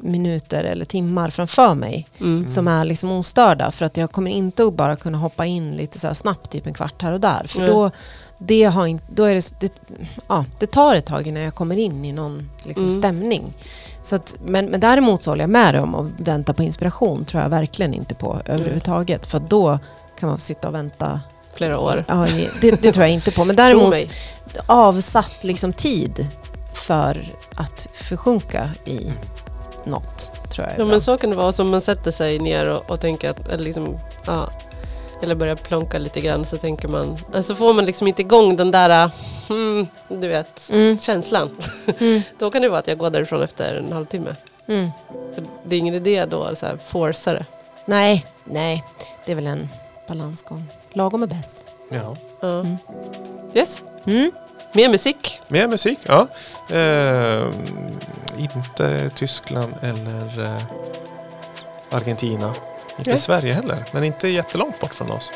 minuter 0.00 0.64
eller 0.64 0.84
timmar 0.84 1.30
framför 1.30 1.74
mig 1.74 2.08
Mm. 2.20 2.48
som 2.48 2.68
är 2.68 2.84
liksom 2.84 3.10
ostörda 3.12 3.70
för 3.70 3.84
att 3.84 3.96
jag 3.96 4.12
kommer 4.12 4.30
inte 4.30 4.64
att 4.64 4.74
bara 4.74 4.96
kunna 4.96 5.18
hoppa 5.18 5.46
in 5.46 5.70
lite 5.76 5.98
så 5.98 6.14
snabbt, 6.14 6.50
typ 6.50 6.66
en 6.66 6.74
kvart 6.74 7.02
här 7.02 7.12
och 7.12 7.20
där. 7.20 7.44
För 7.48 7.58
Nej. 7.58 7.68
då, 7.68 7.90
det, 8.38 8.64
har 8.64 8.86
inte, 8.86 9.04
då 9.14 9.24
är 9.24 9.34
det, 9.34 9.60
det, 9.60 9.72
ja, 10.28 10.44
det 10.58 10.66
tar 10.66 10.94
ett 10.94 11.06
tag 11.06 11.26
innan 11.26 11.42
jag 11.42 11.54
kommer 11.54 11.76
in 11.76 12.04
i 12.04 12.12
någon 12.12 12.50
liksom, 12.64 12.84
Mm. 12.84 12.98
stämning. 12.98 13.52
Så 14.02 14.16
att, 14.16 14.36
men, 14.44 14.66
men 14.66 14.80
däremot 14.80 15.22
så 15.22 15.30
håller 15.30 15.42
jag 15.42 15.50
med 15.50 15.74
dig 15.74 15.80
om 15.82 15.94
att 15.94 16.06
vänta 16.16 16.54
på 16.54 16.62
inspiration 16.62 17.24
tror 17.24 17.42
jag 17.42 17.48
verkligen 17.50 17.94
inte 17.94 18.14
på 18.14 18.40
överhuvudtaget. 18.44 19.26
För 19.26 19.38
då 19.48 19.78
kan 20.20 20.28
man 20.28 20.38
sitta 20.38 20.68
och 20.68 20.74
vänta. 20.74 21.20
Flera 21.54 21.78
år. 21.78 22.04
Ja, 22.08 22.26
det, 22.60 22.70
det 22.82 22.92
tror 22.92 23.04
jag 23.04 23.14
inte 23.14 23.30
på. 23.30 23.44
Men 23.44 23.56
däremot 23.64 23.94
avsatt 24.66 25.38
liksom 25.44 25.72
tid 25.72 26.26
för 26.78 27.26
att 27.54 27.88
försjunka 27.94 28.70
i 28.84 29.12
något 29.84 30.32
tror 30.50 30.66
jag 30.66 30.78
Ja, 30.78 30.84
men 30.84 31.00
så 31.00 31.18
kan 31.18 31.30
det 31.30 31.36
vara 31.36 31.52
som 31.52 31.70
man 31.70 31.80
sätter 31.80 32.10
sig 32.10 32.38
ner 32.38 32.70
och, 32.70 32.90
och 32.90 33.00
tänker 33.00 33.30
att, 33.30 33.48
eller 33.48 33.64
liksom, 33.64 33.98
ja, 34.26 34.48
eller 35.22 35.34
börjar 35.34 35.56
plonka 35.56 35.98
lite 35.98 36.20
grann 36.20 36.44
så 36.44 36.56
tänker 36.56 36.88
man, 36.88 37.18
alltså 37.34 37.54
får 37.54 37.74
man 37.74 37.84
liksom 37.84 38.06
inte 38.06 38.22
igång 38.22 38.56
den 38.56 38.70
där, 38.70 39.10
mm, 39.50 39.86
du 40.08 40.28
vet, 40.28 40.68
Mm. 40.72 40.98
känslan. 40.98 41.50
Mm. 41.98 42.22
Då 42.38 42.50
kan 42.50 42.62
det 42.62 42.68
vara 42.68 42.78
att 42.80 42.88
jag 42.88 42.98
går 42.98 43.10
därifrån 43.10 43.42
efter 43.42 43.74
en 43.74 43.92
halvtimme. 43.92 44.36
Mm. 44.66 44.90
Det 45.64 45.74
är 45.76 45.78
ingen 45.78 45.94
idé 45.94 46.24
då 46.24 46.42
att 46.42 46.58
så 46.58 46.66
här 46.66 46.76
forsa 46.76 47.32
det. 47.32 47.44
Nej, 47.86 48.26
nej, 48.44 48.84
det 49.24 49.32
är 49.32 49.36
väl 49.36 49.46
en 49.46 49.68
balansgång. 50.08 50.64
Lagom 50.92 51.22
är 51.22 51.26
bäst. 51.26 51.64
Ja. 51.90 52.16
Ja. 52.40 52.48
Mm. 52.48 52.76
Yes, 53.54 53.80
Mm. 54.04 54.30
Mer 54.72 54.88
musik. 54.88 55.40
Mer 55.48 55.66
musik, 55.68 55.98
ja. 56.06 56.28
Eh, 56.76 57.44
inte 58.38 59.10
Tyskland 59.10 59.74
eller 59.82 60.42
eh, 60.42 60.62
Argentina. 61.90 62.54
Inte 62.98 63.10
Nej. 63.10 63.18
Sverige 63.18 63.52
heller, 63.52 63.84
men 63.92 64.04
inte 64.04 64.28
jättelångt 64.28 64.80
bort 64.80 64.94
från 64.94 65.10
oss. 65.10 65.30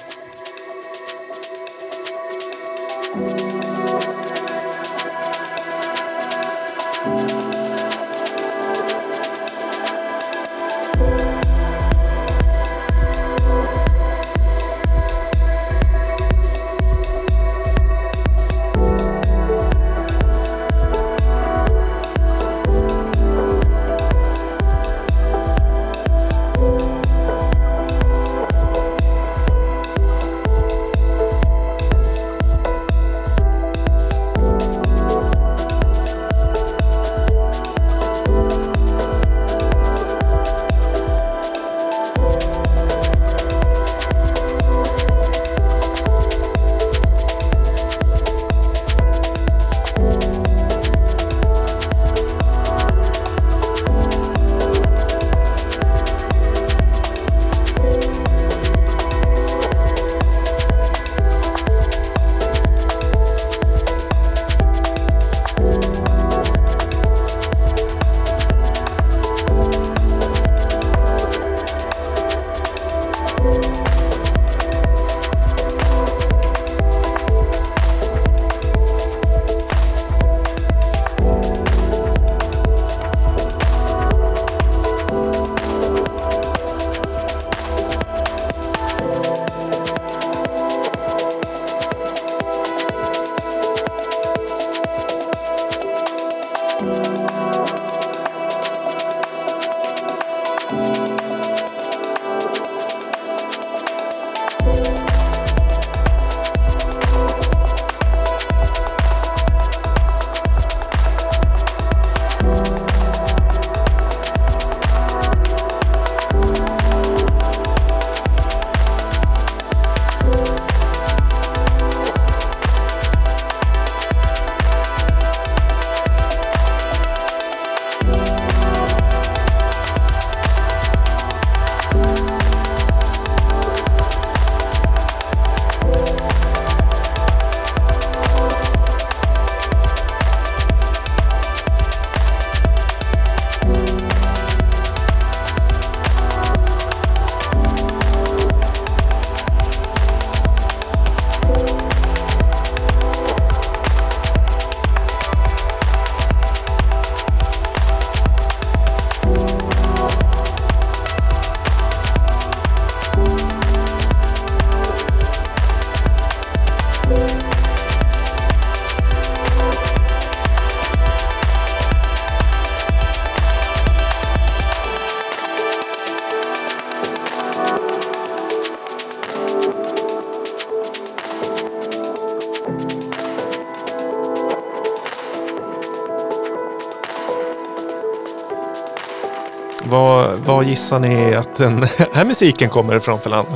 Vad, 190.62 190.68
gissar 190.68 190.98
ni 190.98 191.34
att 191.34 191.54
den 191.56 191.82
här 192.12 192.24
musiken 192.24 192.68
kommer 192.68 192.96
ifrån 192.96 193.18
för 193.18 193.30
land? 193.30 193.48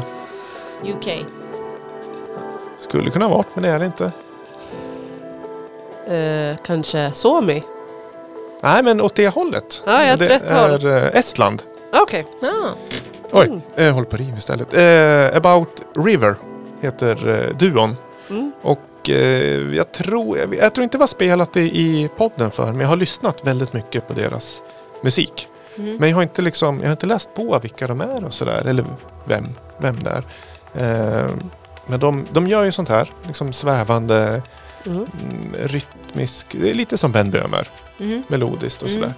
UK. 0.85 1.27
Skulle 2.79 3.11
kunna 3.11 3.29
varit, 3.29 3.47
men 3.55 3.63
det 3.63 3.69
är 3.69 3.79
det 3.79 3.87
inte. 3.87 4.13
Eh, 6.15 6.57
kanske 6.65 7.11
Suomi? 7.13 7.63
Nej, 8.63 8.83
men 8.83 9.01
åt 9.01 9.15
det 9.15 9.29
hållet. 9.29 9.83
Ja, 9.87 10.05
jag 10.05 10.19
det 10.19 10.29
rätt 10.29 10.51
håll. 10.51 10.87
är 10.87 10.87
eh, 11.15 11.19
Estland. 11.19 11.63
Okej. 11.93 12.25
Ah. 12.43 12.71
Oj, 13.33 13.47
Mm. 13.47 13.61
jag 13.75 13.93
håller 13.93 14.07
på 14.09 14.15
att 14.15 14.21
riva 14.21 14.37
istället. 14.37 14.75
Eh, 14.77 15.37
About 15.37 15.81
River 15.97 16.35
heter 16.81 17.29
eh, 17.29 17.57
duon. 17.57 17.97
Mm. 18.31 18.53
Och 18.63 19.11
eh, 19.11 19.75
jag, 19.77 19.93
tror, 19.93 20.39
jag, 20.39 20.55
jag 20.55 20.75
tror 20.75 20.83
inte 20.85 20.99
vi 20.99 21.03
har 21.03 21.07
spelat 21.09 21.53
det 21.53 21.63
i 21.63 22.11
podden 22.17 22.51
för 22.51 22.67
men 22.67 22.81
jag 22.81 22.89
har 22.89 22.97
lyssnat 22.97 23.47
väldigt 23.47 23.73
mycket 23.73 24.09
på 24.09 24.15
deras 24.15 24.63
musik. 25.03 25.49
Mm. 25.79 25.97
Men 25.97 26.09
jag 26.09 26.17
har 26.17 26.23
inte, 26.23 26.43
liksom, 26.43 26.77
jag 26.81 26.87
har 26.87 26.91
inte 26.93 27.07
läst 27.07 27.35
på 27.35 27.59
vilka 27.59 27.87
de 27.87 28.01
är 28.01 28.25
och 28.25 28.35
sådär. 28.35 28.63
Eller 28.67 28.85
vem, 29.25 29.47
vem 29.79 29.99
det 30.03 30.11
är. 30.11 30.25
Eh, 31.25 31.31
men 31.87 32.01
de, 32.01 32.27
de 32.33 32.47
gör 32.49 32.65
ju 32.65 32.73
sånt 32.73 32.89
här. 32.89 33.11
Liksom 33.27 33.53
svävande, 33.53 34.43
Mm. 34.87 34.99
mm, 34.99 35.55
rytmisk. 35.69 36.47
Det 36.51 36.71
är 36.71 36.75
lite 36.75 36.99
som 36.99 37.13
Ben 37.13 37.31
Böhmer. 37.31 37.69
Mhm. 37.99 38.23
Melodiskt 38.29 38.83
och 38.83 38.89
Mm. 38.89 39.01
sådär. 39.03 39.15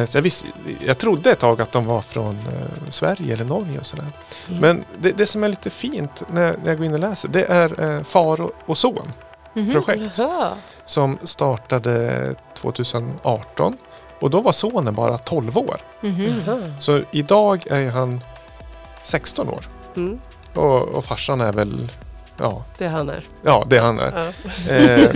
Eh, 0.00 0.06
så 0.06 0.16
jag, 0.18 0.22
visste, 0.22 0.48
jag 0.86 0.98
trodde 0.98 1.30
ett 1.30 1.38
tag 1.38 1.60
att 1.60 1.72
de 1.72 1.86
var 1.86 2.00
från 2.00 2.34
eh, 2.34 2.90
Sverige 2.90 3.34
eller 3.34 3.44
Norge 3.44 3.78
och 3.78 3.86
sådär. 3.86 4.06
Mm. 4.48 4.60
Men 4.60 4.84
det, 4.98 5.12
det 5.12 5.26
som 5.26 5.44
är 5.44 5.48
lite 5.48 5.70
fint 5.70 6.22
när, 6.32 6.56
när 6.62 6.68
jag 6.68 6.76
går 6.76 6.86
in 6.86 6.92
och 6.92 6.98
läser 6.98 7.28
det 7.28 7.44
är 7.44 7.96
eh, 7.96 8.02
far 8.02 8.40
och, 8.40 8.52
och 8.66 8.78
son 8.78 9.12
Mhm. 9.54 9.72
projekt 9.72 10.18
Jaha. 10.18 10.48
som 10.84 11.18
startade 11.24 12.34
2018. 12.54 13.76
Och 14.22 14.30
då 14.30 14.40
var 14.40 14.52
sonen 14.52 14.94
bara 14.94 15.18
12 15.18 15.58
år. 15.58 15.76
Mhm. 16.00 16.34
Jaha. 16.46 16.58
Så 16.80 17.02
idag 17.10 17.64
är 17.70 17.90
han 17.90 18.20
16 19.02 19.48
år. 19.48 19.68
Mm. 19.96 20.18
Och, 20.54 20.82
och 20.88 21.04
farsan 21.04 21.40
är 21.40 21.52
väl, 21.52 21.88
ja, 22.38 22.64
Det 22.78 22.86
han 22.88 23.08
är. 23.08 23.24
ja 23.42 23.64
det 23.70 23.78
han 23.78 23.98
är. 23.98 24.32
Ja. 24.68 24.72
Eh, 24.74 25.08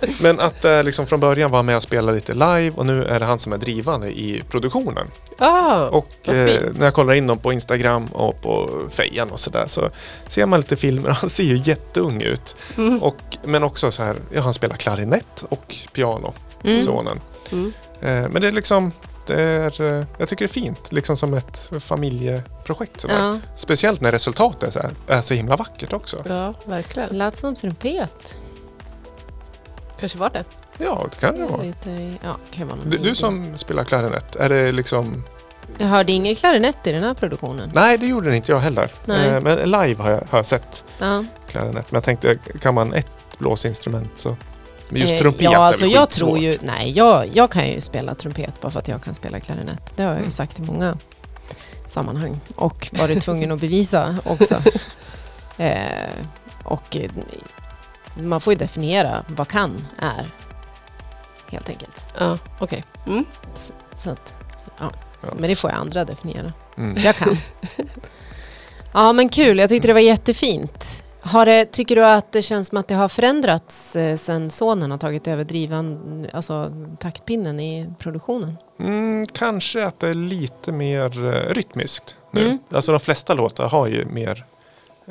men 0.20 0.40
att 0.40 0.62
det 0.62 0.82
liksom 0.82 1.06
från 1.06 1.20
början 1.20 1.50
var 1.50 1.62
med 1.62 1.76
och 1.76 1.82
spela 1.82 2.12
lite 2.12 2.32
live 2.34 2.70
och 2.76 2.86
nu 2.86 3.04
är 3.04 3.20
det 3.20 3.26
han 3.26 3.38
som 3.38 3.52
är 3.52 3.56
drivande 3.56 4.08
i 4.10 4.42
produktionen. 4.50 5.06
Ah, 5.38 5.86
Och 5.88 6.28
eh, 6.28 6.60
när 6.78 6.84
jag 6.84 6.94
kollar 6.94 7.14
in 7.14 7.26
dem 7.26 7.38
på 7.38 7.52
Instagram 7.52 8.06
och 8.06 8.42
på 8.42 8.70
Fejan 8.90 9.30
och 9.30 9.40
sådär 9.40 9.64
så 9.66 9.90
ser 10.28 10.46
man 10.46 10.60
lite 10.60 10.76
filmer. 10.76 11.10
Han 11.10 11.30
ser 11.30 11.44
ju 11.44 11.60
jätteung 11.64 12.22
ut. 12.22 12.56
Mm. 12.76 13.02
Och, 13.02 13.16
men 13.44 13.62
också 13.62 13.90
så 13.90 14.02
här, 14.02 14.16
ja, 14.32 14.40
han 14.40 14.54
spelar 14.54 14.76
klarinett 14.76 15.44
och 15.48 15.74
piano, 15.92 16.34
Mm. 16.64 16.82
sonen. 16.82 17.20
Mm. 17.52 17.72
Eh, 18.02 18.28
men 18.28 18.42
det 18.42 18.48
är 18.48 18.52
liksom, 18.52 18.92
det 19.26 19.42
är, 19.42 19.82
eh, 19.82 20.04
jag 20.18 20.28
tycker 20.28 20.44
det 20.44 20.50
är 20.50 20.52
fint, 20.62 20.92
liksom 20.92 21.16
som 21.16 21.34
ett 21.34 21.70
familjeprojekt. 21.80 23.04
Ja, 23.08 23.38
Speciellt 23.56 24.00
när 24.00 24.12
resultatet 24.12 24.62
är 24.62 24.70
så, 24.70 24.78
här, 24.80 25.16
är 25.18 25.22
så 25.22 25.34
himla 25.34 25.56
vackert 25.56 25.92
också. 25.92 26.22
Ja, 26.28 26.54
verkligen. 26.64 27.08
det 27.08 27.14
lät 27.14 27.38
som 27.38 27.54
trumpet. 27.54 28.36
Kanske 30.00 30.18
var 30.18 30.30
det. 30.30 30.44
Ja, 30.78 31.06
det 31.10 31.16
kan 31.20 31.38
det 31.38 31.46
vara. 31.46 31.62
Lite, 31.62 32.16
ja, 32.22 32.36
kan 32.50 32.68
vara 32.68 32.78
Du, 32.84 32.98
du 32.98 33.14
som 33.14 33.58
spelar 33.58 33.84
klarinett, 33.84 34.36
är 34.36 34.48
det 34.48 34.72
liksom... 34.72 35.24
Jag 35.78 35.86
hörde 35.86 36.12
ingen 36.12 36.34
klarinett 36.36 36.86
i 36.86 36.92
den 36.92 37.02
här 37.02 37.14
produktionen. 37.14 37.70
Nej, 37.74 37.98
det 37.98 38.06
gjorde 38.06 38.36
inte 38.36 38.52
jag 38.52 38.58
heller. 38.60 38.92
Nej. 39.04 39.28
Eh, 39.28 39.40
men 39.40 39.58
live 39.58 40.02
har 40.02 40.10
jag, 40.10 40.20
har 40.30 40.38
jag 40.38 40.46
sett 40.46 40.84
Ja. 40.98 41.24
klarinett. 41.48 41.90
Men 41.90 41.96
jag 41.96 42.04
tänkte, 42.04 42.36
kan 42.60 42.74
man 42.74 42.94
ett 42.94 43.10
blåsinstrument 43.38 44.10
så... 44.14 44.36
Men 44.92 45.00
just 45.00 45.12
Eh, 45.12 45.18
trumpet 45.18 45.42
ja, 45.42 45.52
är 45.52 45.56
alltså 45.56 45.84
väl 45.84 45.92
jag 45.92 46.10
tror 46.10 46.38
ju, 46.38 46.58
nej, 46.60 46.92
jag, 46.96 47.26
jag 47.34 47.50
kan 47.50 47.68
ju 47.68 47.80
spela 47.80 48.14
trumpet 48.14 48.60
bara 48.60 48.72
för 48.72 48.78
att 48.78 48.88
jag 48.88 49.02
kan 49.02 49.14
spela 49.14 49.40
klarinett. 49.40 49.92
Det 49.96 50.02
har 50.02 50.10
jag 50.10 50.16
ju 50.16 50.22
Mm. 50.22 50.30
sagt 50.30 50.58
i 50.58 50.62
många 50.62 50.96
sammanhang 51.90 52.40
och 52.54 52.88
varit 52.92 53.22
tvungen 53.22 53.52
att 53.52 53.60
bevisa 53.60 54.16
också. 54.24 54.62
Eh, 55.56 56.10
och 56.64 56.96
eh, 56.96 57.10
man 58.14 58.40
får 58.40 58.52
ju 58.52 58.58
definiera 58.58 59.24
vad 59.28 59.48
kan 59.48 59.86
är, 59.98 60.30
helt 61.50 61.68
enkelt. 61.68 62.04
Ja, 62.18 62.38
okej. 62.58 62.84
Mm. 63.06 63.24
Så 63.94 64.10
att, 64.10 64.36
ja. 64.78 64.90
Ja. 65.22 65.28
Men 65.38 65.50
det 65.50 65.56
får 65.56 65.70
jag 65.70 65.78
andra 65.80 66.04
definiera. 66.04 66.52
Mm. 66.76 67.02
Jag 67.02 67.14
kan. 67.16 67.36
ja 68.92 69.12
men 69.12 69.28
kul, 69.28 69.58
jag 69.58 69.68
tyckte 69.68 69.88
det 69.88 69.92
var 69.94 70.00
jättefint. 70.00 71.02
Har 71.24 71.46
det, 71.46 71.64
tycker 71.64 71.96
du 71.96 72.04
att 72.06 72.32
det 72.32 72.42
känns 72.42 72.68
som 72.68 72.78
att 72.78 72.88
det 72.88 72.94
har 72.94 73.08
förändrats 73.08 73.96
eh, 73.96 74.16
sen 74.16 74.50
sonen 74.50 74.90
har 74.90 74.98
tagit 74.98 75.28
över 75.28 75.44
drivan, 75.44 76.26
alltså 76.32 76.72
taktpinnen 76.98 77.60
i 77.60 77.90
produktionen? 77.98 78.56
Mm, 78.80 79.26
kanske 79.26 79.84
att 79.86 80.00
det 80.00 80.08
är 80.08 80.14
lite 80.14 80.72
mer 80.72 81.24
eh, 81.26 81.54
rytmiskt 81.54 82.16
nu. 82.30 82.44
Mm. 82.44 82.58
Alltså 82.70 82.92
de 82.92 83.00
flesta 83.00 83.34
låtar 83.34 83.68
har 83.68 83.86
ju 83.86 84.04
mer 84.04 84.44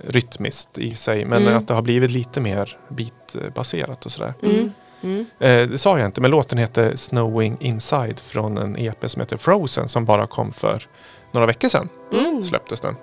rytmiskt 0.07 0.77
i 0.77 0.95
sig. 0.95 1.25
Men 1.25 1.41
Mm. 1.41 1.57
att 1.57 1.67
det 1.67 1.73
har 1.73 1.81
blivit 1.81 2.11
lite 2.11 2.41
mer 2.41 2.77
beatbaserat 2.89 4.05
och 4.05 4.11
sådär. 4.11 4.33
Mm. 4.43 4.71
Mm. 5.03 5.25
Eh, 5.39 5.69
det 5.69 5.77
sa 5.77 5.97
jag 5.99 6.05
inte, 6.07 6.21
men 6.21 6.31
låten 6.31 6.57
heter 6.57 6.95
Snowing 6.95 7.57
Inside 7.59 8.19
från 8.19 8.57
en 8.57 8.77
EP 8.79 9.09
som 9.11 9.19
heter 9.19 9.37
Frozen 9.37 9.87
som 9.89 10.05
bara 10.05 10.27
kom 10.27 10.51
för 10.51 10.87
några 11.31 11.47
veckor 11.47 11.67
sedan. 11.67 11.89
Mm. 12.13 12.43
Släpptes 12.43 12.81
den. 12.81 12.95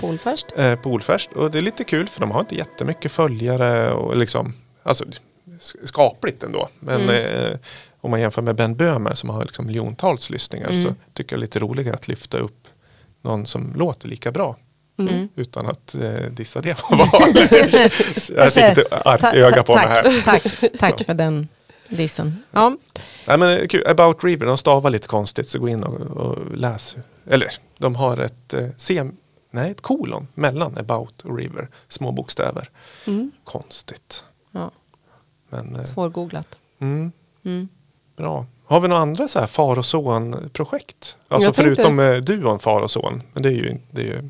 Polfärst? 0.00 0.46
Eh, 0.56 0.74
på 0.76 0.90
Olfärst. 0.90 1.32
Och 1.32 1.50
det 1.50 1.58
är 1.58 1.62
lite 1.62 1.84
kul 1.84 2.08
för 2.08 2.20
de 2.20 2.30
har 2.30 2.40
inte 2.40 2.54
jättemycket 2.56 3.12
följare 3.12 3.92
och 3.92 4.16
liksom, 4.16 4.54
alltså 4.82 5.04
sk- 5.60 5.76
skapligt 5.86 6.42
ändå. 6.42 6.68
Men 6.80 7.00
Mm. 7.02 7.46
eh, 7.52 7.58
om 8.00 8.10
man 8.10 8.20
jämför 8.20 8.42
med 8.42 8.54
Ben 8.56 8.74
Böhmer 8.76 9.14
som 9.14 9.30
har 9.30 9.42
liksom 9.42 9.66
miljontals 9.66 10.30
lyssningar 10.30 10.68
Mm. 10.68 10.82
så 10.82 10.94
tycker 11.12 11.32
jag 11.36 11.40
det 11.40 11.44
är 11.44 11.46
lite 11.46 11.58
roligare 11.58 11.94
att 11.94 12.08
lyfta 12.08 12.38
upp 12.38 12.68
någon 13.22 13.46
som 13.46 13.72
låter 13.76 14.08
lika 14.08 14.32
bra. 14.32 14.56
Mm. 14.98 15.28
Utan 15.34 15.66
att 15.66 15.94
eh, 15.94 16.10
dissa 16.30 16.60
det 16.60 16.78
på 16.80 16.96
val. 16.96 17.06
jag 18.36 18.52
fick 18.52 18.76
lite 18.76 18.84
argt 19.04 19.20
Ta- 19.20 19.32
öga 19.34 19.62
på 19.62 19.74
mig 19.74 19.86
här. 19.86 20.02
tack, 20.24 20.42
tack, 20.42 20.70
tack 20.78 21.06
för 21.06 21.14
den 21.14 21.48
dissen. 21.88 22.42
Ja. 22.50 22.76
Nej, 23.26 23.38
men 23.38 23.48
det 23.48 23.68
kul. 23.68 23.86
About 23.86 24.24
River, 24.24 24.46
de 24.46 24.58
stavar 24.58 24.90
lite 24.90 25.08
konstigt 25.08 25.48
så 25.48 25.58
gå 25.58 25.68
in 25.68 25.84
och, 25.84 26.00
och 26.16 26.36
läs. 26.56 26.96
Eller 27.30 27.48
de 27.78 27.94
har 27.96 28.16
ett, 28.16 28.54
eh, 28.54 28.66
sem, 28.76 29.16
nej, 29.56 29.70
ett 29.70 29.80
kolon 29.80 30.28
mellan 30.34 30.78
About 30.78 31.20
och 31.22 31.38
River. 31.38 31.68
Små 31.88 32.12
bokstäver. 32.12 32.70
Mm. 33.06 33.30
Konstigt. 33.44 34.24
Ja, 34.50 34.70
Men, 35.48 35.76
eh, 35.76 35.82
svårgooglat. 35.82 36.58
mm, 36.78 37.12
Mm. 37.44 37.68
bra. 38.16 38.46
Har 38.64 38.80
vi 38.80 38.88
några 38.88 39.02
andra 39.02 39.28
så 39.28 39.40
här 39.40 39.46
far 39.46 39.78
och 39.78 39.86
son-projekt? 39.86 41.16
Alltså 41.28 41.46
Jag 41.48 41.54
tänkte- 41.54 41.74
förutom 41.82 42.00
eh, 42.00 42.16
duon 42.16 42.58
far 42.58 42.80
och 42.80 42.90
son. 42.90 43.22
Men 43.32 43.42
det 43.42 43.48
är 43.48 43.52
ju, 43.52 43.76
det 43.90 44.00
är 44.02 44.06
ju 44.06 44.28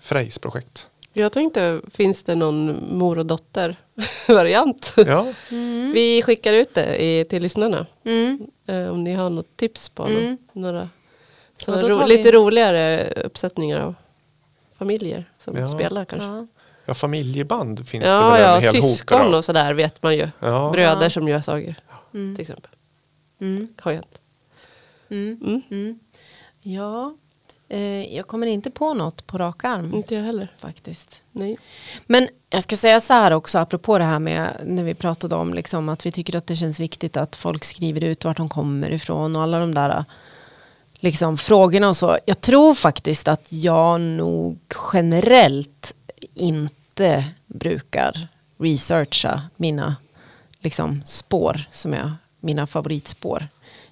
Frejs 0.00 0.38
projekt. 0.38 0.86
Jag 1.12 1.32
tänkte, 1.32 1.80
finns 1.94 2.22
det 2.22 2.34
någon 2.34 2.84
mor 2.98 3.18
och 3.18 3.26
dotter-variant? 3.26 4.94
Ja, 5.06 5.26
Mm. 5.50 5.92
Vi 5.92 6.22
skickar 6.22 6.52
ut 6.52 6.74
det 6.74 7.02
i, 7.04 7.24
till 7.24 7.42
lyssnarna. 7.42 7.86
Mm. 8.04 8.46
Eh, 8.66 8.86
om 8.86 9.04
ni 9.04 9.12
har 9.14 9.30
något 9.30 9.56
tips 9.56 9.88
på 9.88 10.04
Mm. 10.06 10.24
någon, 10.24 10.38
några 10.52 10.88
Ja, 11.66 11.76
då 11.76 11.88
ro, 11.88 11.98
vi- 11.98 12.06
lite 12.16 12.30
roligare 12.32 13.12
uppsättningar 13.24 13.80
av 13.80 13.94
familjer 14.80 15.24
som 15.38 15.56
Ja. 15.56 15.68
spelar 15.68 16.04
kanske. 16.04 16.28
Ja. 16.28 16.46
ja 16.84 16.94
familjeband 16.94 17.88
finns 17.88 18.04
det 18.04 18.10
Ja, 18.10 18.30
väl 18.30 18.40
ja, 18.40 18.56
en 18.56 18.62
hel 18.62 18.72
syskon 18.82 19.20
hop 19.26 19.34
och 19.34 19.44
sådär 19.44 19.74
vet 19.74 20.02
man 20.02 20.16
ju. 20.16 20.28
Ja, 20.40 20.70
Bröder 20.72 21.02
Ja. 21.02 21.10
som 21.10 21.28
gör 21.28 21.40
saker 21.40 21.74
Mm. 22.14 22.34
till 22.36 22.42
exempel. 22.42 22.70
Mm. 23.40 23.68
Har 23.80 23.92
jag 23.92 23.98
inte. 24.00 24.18
Mm. 25.10 25.38
Mm. 25.42 25.62
Mm. 25.70 25.98
Ja, 26.62 27.14
eh, 27.68 28.14
jag 28.16 28.26
kommer 28.26 28.46
inte 28.46 28.70
på 28.70 28.94
något 28.94 29.26
på 29.26 29.38
rak 29.38 29.64
arm 29.64 29.94
Inte 29.94 30.14
jag 30.14 30.22
heller. 30.22 30.52
faktiskt. 30.58 31.22
Nej. 31.32 31.58
Men 32.06 32.28
jag 32.50 32.62
ska 32.62 32.76
säga 32.76 33.00
så 33.00 33.12
här 33.14 33.30
också, 33.30 33.58
apropå 33.58 33.98
det 33.98 34.04
här 34.04 34.18
med 34.18 34.60
när 34.66 34.84
vi 34.84 34.94
pratade 34.94 35.34
om 35.34 35.54
liksom, 35.54 35.88
att 35.88 36.06
vi 36.06 36.12
tycker 36.12 36.36
att 36.36 36.46
det 36.46 36.56
känns 36.56 36.80
viktigt 36.80 37.16
att 37.16 37.36
folk 37.36 37.64
skriver 37.64 38.04
ut 38.04 38.24
vart 38.24 38.36
de 38.36 38.48
kommer 38.48 38.90
ifrån 38.92 39.36
och 39.36 39.42
alla 39.42 39.58
de 39.60 39.74
där 39.74 40.04
liksom, 41.00 41.36
frågorna 41.36 41.88
och 41.88 41.96
så. 41.96 42.18
Jag 42.24 42.40
tror 42.40 42.74
faktiskt 42.74 43.28
att 43.28 43.52
jag 43.52 44.00
nog 44.00 44.58
generellt 44.92 45.92
inte 46.34 47.24
brukar 47.46 48.28
researcha 48.58 49.42
mina 49.56 49.96
liksom, 50.60 51.02
spår, 51.04 51.60
som 51.70 51.92
jag, 51.92 52.10
mina 52.40 52.66
favoritspår. 52.66 53.48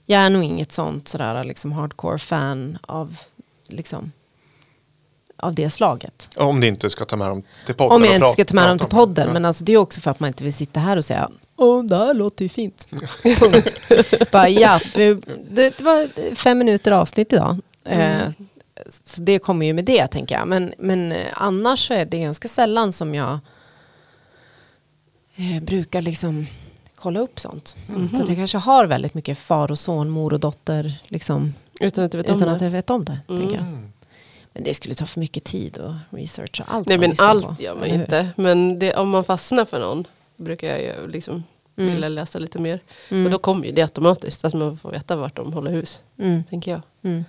Jag 0.07 0.21
är 0.21 0.31
nog 0.31 0.45
inget 0.45 0.73
sånt 0.73 1.09
sådär, 1.09 1.45
liksom, 1.45 1.73
hardcore 1.73 2.19
fan 2.19 2.79
av, 2.83 3.17
liksom, 3.69 4.13
av 5.37 5.55
det 5.55 5.71
slaget. 5.71 6.31
Om 6.37 6.61
du 6.61 6.67
inte 6.67 6.91
ska 6.91 7.05
ta 7.05 7.17
med 7.17 7.29
dem 7.29 7.43
till 7.67 7.75
podden. 7.75 7.97
Om 7.97 8.05
jag 8.05 8.15
inte 8.15 8.33
ska 8.33 8.45
ta 8.45 8.55
med 8.55 8.69
dem 8.69 8.79
till 8.79 8.89
podden. 8.89 9.33
Men 9.33 9.45
alltså, 9.45 9.65
det 9.65 9.73
är 9.73 9.77
också 9.77 10.01
för 10.01 10.11
att 10.11 10.21
man 10.21 10.29
inte 10.29 10.45
vill 10.45 10.55
sitta 10.55 10.81
här 10.81 10.97
och 10.97 11.05
säga 11.05 11.31
Åh, 11.61 11.85
det 11.85 11.97
här 11.97 12.15
låter 12.15 12.45
ju 12.45 12.49
fint. 12.49 12.89
Punkt. 13.41 13.77
Bara, 14.33 14.49
ja, 14.49 14.81
det, 14.95 15.81
var 15.81 16.35
fem 16.35 16.59
minuter 16.59 16.93
avsnitt 16.93 17.33
idag. 17.33 17.57
Eh, 17.85 18.31
så 19.05 19.21
det 19.21 19.39
kommer 19.39 19.67
ju 19.67 19.73
med 19.73 19.85
det, 19.85 20.07
tänker 20.07 20.35
jag. 20.35 20.49
Men, 20.49 20.75
men 20.79 21.13
eh, 21.13 21.27
annars 21.33 21.89
så 21.89 21.95
är 21.95 22.05
det 22.05 22.19
ganska 22.19 22.49
sällan 22.49 22.93
som 22.93 23.15
jag 23.15 23.39
eh, 25.37 25.63
brukar 25.63 26.03
liksom 26.03 26.47
kolla 26.95 27.21
upp 27.21 27.41
sånt. 27.41 27.77
Så 28.17 28.23
att 28.23 28.29
jag 28.29 28.37
kanske 28.37 28.59
har 28.59 28.87
väldigt 28.87 29.15
mycket 29.15 29.39
far 29.39 29.71
och 29.71 29.79
son, 29.79 30.11
mor 30.11 30.33
och 30.33 30.41
dotter, 30.41 31.01
liksom 31.09 31.55
Utan 31.81 32.05
att 32.05 32.13
du 32.13 32.19
vet 32.19 32.29
om 32.29 32.37
utan 32.37 32.49
det. 32.49 32.55
att 32.55 32.63
jag 32.63 32.71
vet 32.71 32.91
om 32.91 33.05
det. 33.05 33.19
Mm. 33.29 33.41
Tänker 33.41 33.57
jag. 33.57 33.67
Mm. 33.67 33.93
Men 34.53 34.65
det 34.65 34.75
skulle 34.75 34.95
ta 34.95 35.07
för 35.07 35.21
mycket 35.21 35.45
tid 35.45 35.79
och 35.79 35.95
researcha 36.11 36.65
allt 36.67 36.89
Nej 36.89 36.99
men 36.99 37.15
allt 37.19 37.47
på, 37.47 37.57
gör 37.63 37.75
man 37.75 37.91
hur? 37.91 38.01
inte. 38.01 38.29
Men 38.37 38.79
det, 38.79 38.95
om 38.95 39.09
man 39.09 39.25
fastnar 39.25 39.65
för 39.65 39.81
någon 39.81 40.05
brukar 40.39 40.69
jag 40.69 40.81
ju 40.81 41.09
liksom 41.09 41.45
Mm. 41.77 41.93
vilja 41.93 42.09
läsa 42.09 42.39
lite 42.39 42.59
mer. 42.59 42.81
Mm. 43.09 43.25
Och 43.25 43.31
då 43.33 43.39
kommer 43.39 43.67
ju 43.67 43.73
det 43.73 43.83
automatiskt. 43.83 44.45
Alltså 44.45 44.59
man 44.59 44.77
får 44.79 44.91
veta 44.91 45.17
vart 45.17 45.37
de 45.37 45.53
håller 45.53 45.71
hus. 45.71 46.01
Mm. 46.19 46.45
Tänker 46.45 46.71
jag. 46.71 46.81
Mm. 47.03 47.25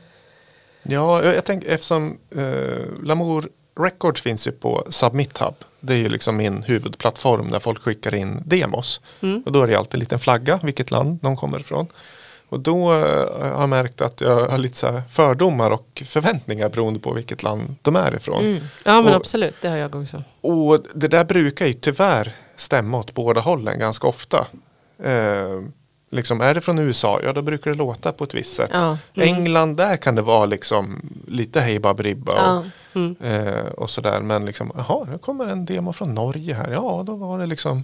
Ja, 0.83 1.23
jag, 1.23 1.35
jag 1.35 1.45
tänker 1.45 1.69
eftersom 1.69 2.17
eh, 2.37 3.03
Lamour 3.03 3.49
Records 3.79 4.21
finns 4.21 4.47
ju 4.47 4.51
på 4.51 4.87
Submit 4.89 5.37
Hub. 5.37 5.53
Det 5.79 5.93
är 5.93 5.97
ju 5.97 6.09
liksom 6.09 6.37
min 6.37 6.63
huvudplattform 6.63 7.51
där 7.51 7.59
folk 7.59 7.81
skickar 7.81 8.15
in 8.15 8.43
demos. 8.45 9.01
Mm. 9.21 9.43
Och 9.45 9.51
då 9.51 9.61
är 9.61 9.67
det 9.67 9.75
alltid 9.75 9.93
en 9.93 9.99
liten 9.99 10.19
flagga, 10.19 10.59
vilket 10.63 10.91
land 10.91 11.19
de 11.21 11.37
kommer 11.37 11.59
ifrån. 11.59 11.87
Och 12.49 12.59
då 12.59 12.93
eh, 12.93 13.41
har 13.41 13.61
jag 13.61 13.69
märkt 13.69 14.01
att 14.01 14.21
jag 14.21 14.47
har 14.49 14.57
lite 14.57 14.77
så 14.77 14.87
här 14.91 15.01
fördomar 15.09 15.71
och 15.71 16.03
förväntningar 16.05 16.69
beroende 16.69 16.99
på 16.99 17.13
vilket 17.13 17.43
land 17.43 17.75
de 17.81 17.95
är 17.95 18.15
ifrån. 18.15 18.45
Mm. 18.45 18.63
Ja 18.85 19.01
men 19.01 19.05
Och- 19.13 19.15
absolut, 19.19 19.55
det 19.61 19.69
har 19.69 19.77
jag 19.77 19.95
också. 19.95 20.23
Och 20.41 20.79
det 20.93 21.07
där 21.07 21.23
brukar 21.25 21.65
ju 21.65 21.73
tyvärr 21.73 22.31
stämma 22.59 22.97
åt 22.97 23.13
båda 23.13 23.41
hållen 23.41 23.79
ganska 23.79 24.07
ofta. 24.07 24.47
Eh, 25.03 25.61
liksom 26.11 26.41
är 26.41 26.53
det 26.53 26.61
från 26.61 26.79
USA, 26.79 27.19
ja 27.23 27.33
då 27.33 27.41
brukar 27.41 27.71
det 27.71 27.77
låta 27.77 28.11
på 28.11 28.23
ett 28.23 28.33
visst 28.33 28.55
sätt. 28.55 28.69
Ja. 28.73 28.97
England, 29.15 29.75
där 29.77 29.95
kan 29.97 30.15
det 30.15 30.21
vara 30.21 30.45
liksom 30.45 31.01
lite 31.27 31.59
hej 31.59 31.79
baberiba 31.79 32.33
Ja. 32.35 32.57
och, 32.59 32.65
Mm. 32.95 33.15
eh, 33.21 33.65
och 33.77 33.89
sådär. 33.89 34.21
Men 34.21 34.45
liksom, 34.45 34.71
jaha, 34.77 35.07
nu 35.11 35.17
kommer 35.17 35.45
en 35.45 35.65
demo 35.65 35.93
från 35.93 36.15
Norge 36.15 36.53
här. 36.53 36.71
Ja, 36.71 37.03
då 37.05 37.15
var 37.15 37.39
det 37.39 37.45
liksom 37.45 37.83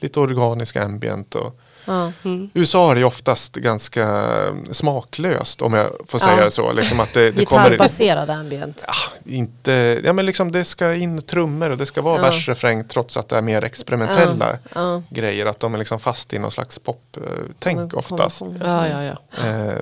lite 0.00 0.20
organisk 0.20 0.76
ambient. 0.76 1.34
Och, 1.34 1.42
Ja. 1.44 1.52
Mm. 1.86 2.50
USA 2.54 2.90
är 2.90 2.94
det 2.94 3.00
ju 3.00 3.06
oftast 3.06 3.54
ganska 3.56 4.24
smaklöst 4.70 5.62
om 5.62 5.72
jag 5.74 5.86
får 6.08 6.18
säga 6.18 6.36
Ja. 6.38 6.44
det 6.44 6.50
så. 6.50 6.72
Liksom 6.72 7.00
att 7.00 7.14
det, 7.14 7.30
det 7.30 7.44
kommer, 7.44 7.70
Gitarrbaserad 7.70 8.30
ambient. 8.30 8.84
Ah, 8.88 9.12
inte, 9.24 10.00
ja 10.04 10.12
men 10.12 10.26
liksom 10.26 10.52
det 10.52 10.64
ska 10.64 10.94
in 10.94 11.22
trummor 11.22 11.70
och 11.70 11.76
det 11.78 11.86
ska 11.86 12.02
vara 12.02 12.16
Ja. 12.16 12.22
versrefräng 12.22 12.84
trots 12.88 13.16
att 13.16 13.28
det 13.28 13.36
är 13.36 13.42
mer 13.42 13.64
experimentella 13.64 14.58
Ja. 14.74 15.02
grejer. 15.10 15.46
Att 15.46 15.60
de 15.60 15.74
är 15.74 15.78
liksom 15.78 16.00
fast 16.00 16.32
i 16.32 16.38
någon 16.38 16.50
slags 16.50 16.78
pop-tänk 16.78 17.78
Kommer- 17.90 17.98
oftast. 17.98 18.38
kommer- 18.38 18.66
Ja, 18.66 18.88
ja, 18.88 19.02
ja. 19.42 19.48
Eh, 19.48 19.74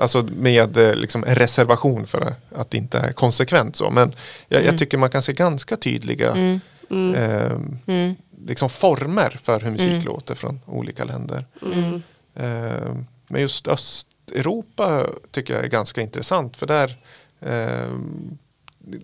alltså 0.00 0.22
med 0.22 0.76
eh, 0.76 0.94
liksom 0.94 1.24
en 1.24 1.34
reservation 1.34 2.06
för 2.06 2.34
att 2.56 2.70
det 2.70 2.76
inte 2.78 2.98
är 2.98 3.12
konsekvent 3.12 3.76
så. 3.76 3.90
Men 3.90 4.12
jag, 4.48 4.64
jag 4.64 4.78
tycker 4.78 4.98
man 4.98 5.10
kan 5.10 5.22
se 5.22 5.32
ganska 5.32 5.76
tydliga 5.76 6.30
Mm. 6.32 6.60
Mm. 6.90 7.14
eh, 7.14 7.50
Mm. 7.94 8.14
Liksom 8.46 8.68
former 8.70 9.30
för 9.42 9.60
hur 9.60 9.70
musik 9.70 9.88
Mm. 9.92 10.04
låter 10.04 10.34
från 10.34 10.60
olika 10.66 11.04
länder. 11.04 11.44
Mm. 11.62 12.02
Eh, 12.34 12.96
men 13.28 13.40
just 13.40 13.68
Östeuropa 13.68 15.06
tycker 15.30 15.54
jag 15.54 15.64
är 15.64 15.68
ganska 15.68 16.00
intressant 16.00 16.56
för 16.56 16.66
där 16.66 16.96
eh, 17.40 17.90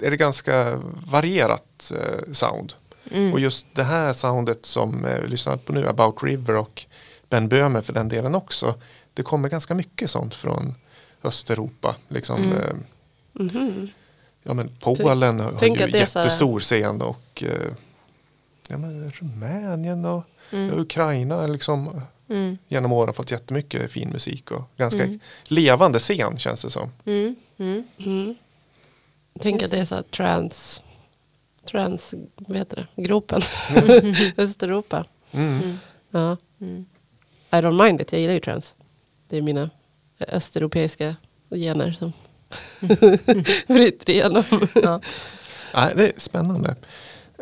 är 0.01 0.11
det 0.11 0.17
ganska 0.17 0.83
varierat 1.07 1.93
eh, 1.95 2.33
sound. 2.33 2.73
Mm. 3.11 3.33
Och 3.33 3.41
just 3.41 3.67
det 3.75 3.85
här 3.85 4.13
soundet 4.13 4.67
som 4.67 5.05
eh, 5.05 5.19
vi 5.21 5.29
lyssnar 5.29 5.57
på 5.57 5.73
nu, 5.73 5.89
About 5.89 6.23
River 6.23 6.57
och 6.57 6.85
Ben 7.29 7.49
Böhmer 7.49 7.81
för 7.81 7.93
den 7.93 8.09
delen 8.09 8.35
också. 8.35 8.75
Det 9.15 9.23
kommer 9.23 9.49
ganska 9.49 9.75
mycket 9.75 10.11
sånt 10.11 10.35
från 10.35 10.75
Östeuropa. 11.23 11.95
Liksom, 12.09 12.43
Mm. 12.43 12.85
Mhm. 13.33 13.89
ja, 14.43 14.55
men 14.55 14.69
Polen 14.81 15.41
har 15.41 15.53
tänk 15.59 15.81
ju 15.81 15.87
jättestor 15.99 16.61
scen 16.61 17.03
och 17.03 17.43
eh, 17.47 17.73
ja, 18.69 18.77
men 18.79 19.11
Rumänien 19.11 20.05
och 20.05 20.23
Mm. 20.53 20.69
ja, 20.69 20.75
Ukraina 20.83 21.47
liksom, 21.47 22.01
Mm. 22.29 22.59
genom 22.69 22.93
åren 22.93 23.15
fått 23.15 23.31
jättemycket 23.31 23.93
fin 23.93 24.09
musik 24.11 24.51
och 24.51 24.63
ganska 24.77 25.05
Mm. 25.05 25.21
levande 25.45 25.99
scen 25.99 26.39
känns 26.39 26.63
det 26.63 26.71
som. 26.71 26.91
Mm. 27.05 27.37
Mm. 27.59 27.85
Mm. 27.99 28.35
Tänk 29.41 29.63
att 29.63 29.71
det 29.71 29.79
är 29.79 29.85
så 29.85 29.95
här 29.95 30.03
trans, 30.03 30.83
trans, 31.71 32.15
vad 32.37 32.59
heter 32.59 32.89
det, 32.95 33.03
gropen. 33.03 33.41
Östeuropa. 34.37 35.05
Mm. 35.33 35.79
Ja. 36.11 36.37
Mm. 36.61 36.87
I 37.51 37.57
don't 37.57 37.85
mind 37.85 38.01
it, 38.01 38.13
jag 38.13 38.21
gillar 38.21 38.35
ju 38.35 38.41
trans. 38.41 38.75
Det 39.29 39.37
är 39.37 39.43
mina 39.43 39.71
östeuropeiska 40.29 41.17
gener 41.51 41.93
som 41.99 42.13
bryter 43.75 44.11
igenom. 44.13 44.45
Ja. 44.83 45.01
Nej, 45.75 45.93
det 45.97 46.09
är 46.09 46.13
spännande. 46.21 46.77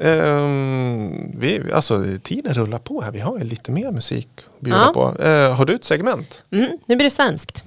Ehm, 0.03 1.31
vi, 1.39 1.61
alltså, 1.75 2.05
tiden 2.23 2.55
rullar 2.55 2.79
på 2.79 3.01
här. 3.03 3.13
Vi 3.13 3.21
har 3.21 3.39
ju 3.39 3.45
lite 3.45 3.73
mer 3.73 3.93
musik 3.93 4.29
att 4.55 4.61
bjuda 4.61 4.79
Ja. 4.95 5.15
på. 5.17 5.23
Eh, 5.23 5.55
har 5.55 5.65
du 5.67 5.75
ett 5.75 5.85
segment? 5.85 6.43
Mm. 6.51 6.67
Nu 6.87 6.97
blir 6.97 7.05
det 7.05 7.11
svenskt. 7.11 7.65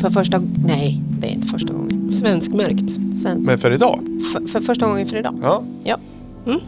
För 0.00 0.10
första 0.10 0.42
Nej, 0.64 1.00
det 1.20 1.26
är 1.26 1.30
inte 1.30 1.48
första 1.48 1.72
gången. 1.72 2.12
Svenskmärkt. 2.12 2.90
Svenskt. 3.22 3.46
Men 3.46 3.58
för 3.58 3.70
idag? 3.70 4.00
För, 4.32 4.46
för 4.46 4.60
första 4.60 4.86
gången 4.86 5.06
för 5.08 5.16
idag. 5.16 5.34
Ja. 5.42 5.62
Ja. 5.84 5.96
Oj, 6.46 6.62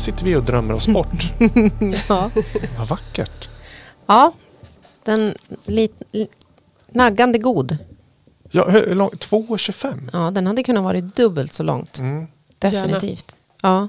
sitter 0.00 0.24
vi 0.24 0.36
och 0.36 0.42
drömmer 0.44 0.74
oss 0.74 0.88
bort. 0.88 1.32
Ja. 2.08 2.30
Vad 2.78 2.88
vackert. 2.88 3.48
ja. 4.06 4.32
Den 5.04 5.34
lit, 5.64 6.02
li, 6.12 6.28
naggande 6.88 7.38
god. 7.38 7.76
Ja, 8.50 8.68
hur 8.70 8.94
lång? 8.94 9.10
2,25? 9.10 10.10
Ja, 10.12 10.30
den 10.30 10.46
hade 10.46 10.62
kunnat 10.62 10.82
vara 10.84 11.00
dubbelt 11.00 11.52
så 11.52 11.62
långt. 11.62 11.98
Mm. 11.98 12.26
Definitivt. 12.58 13.36
Ja. 13.62 13.88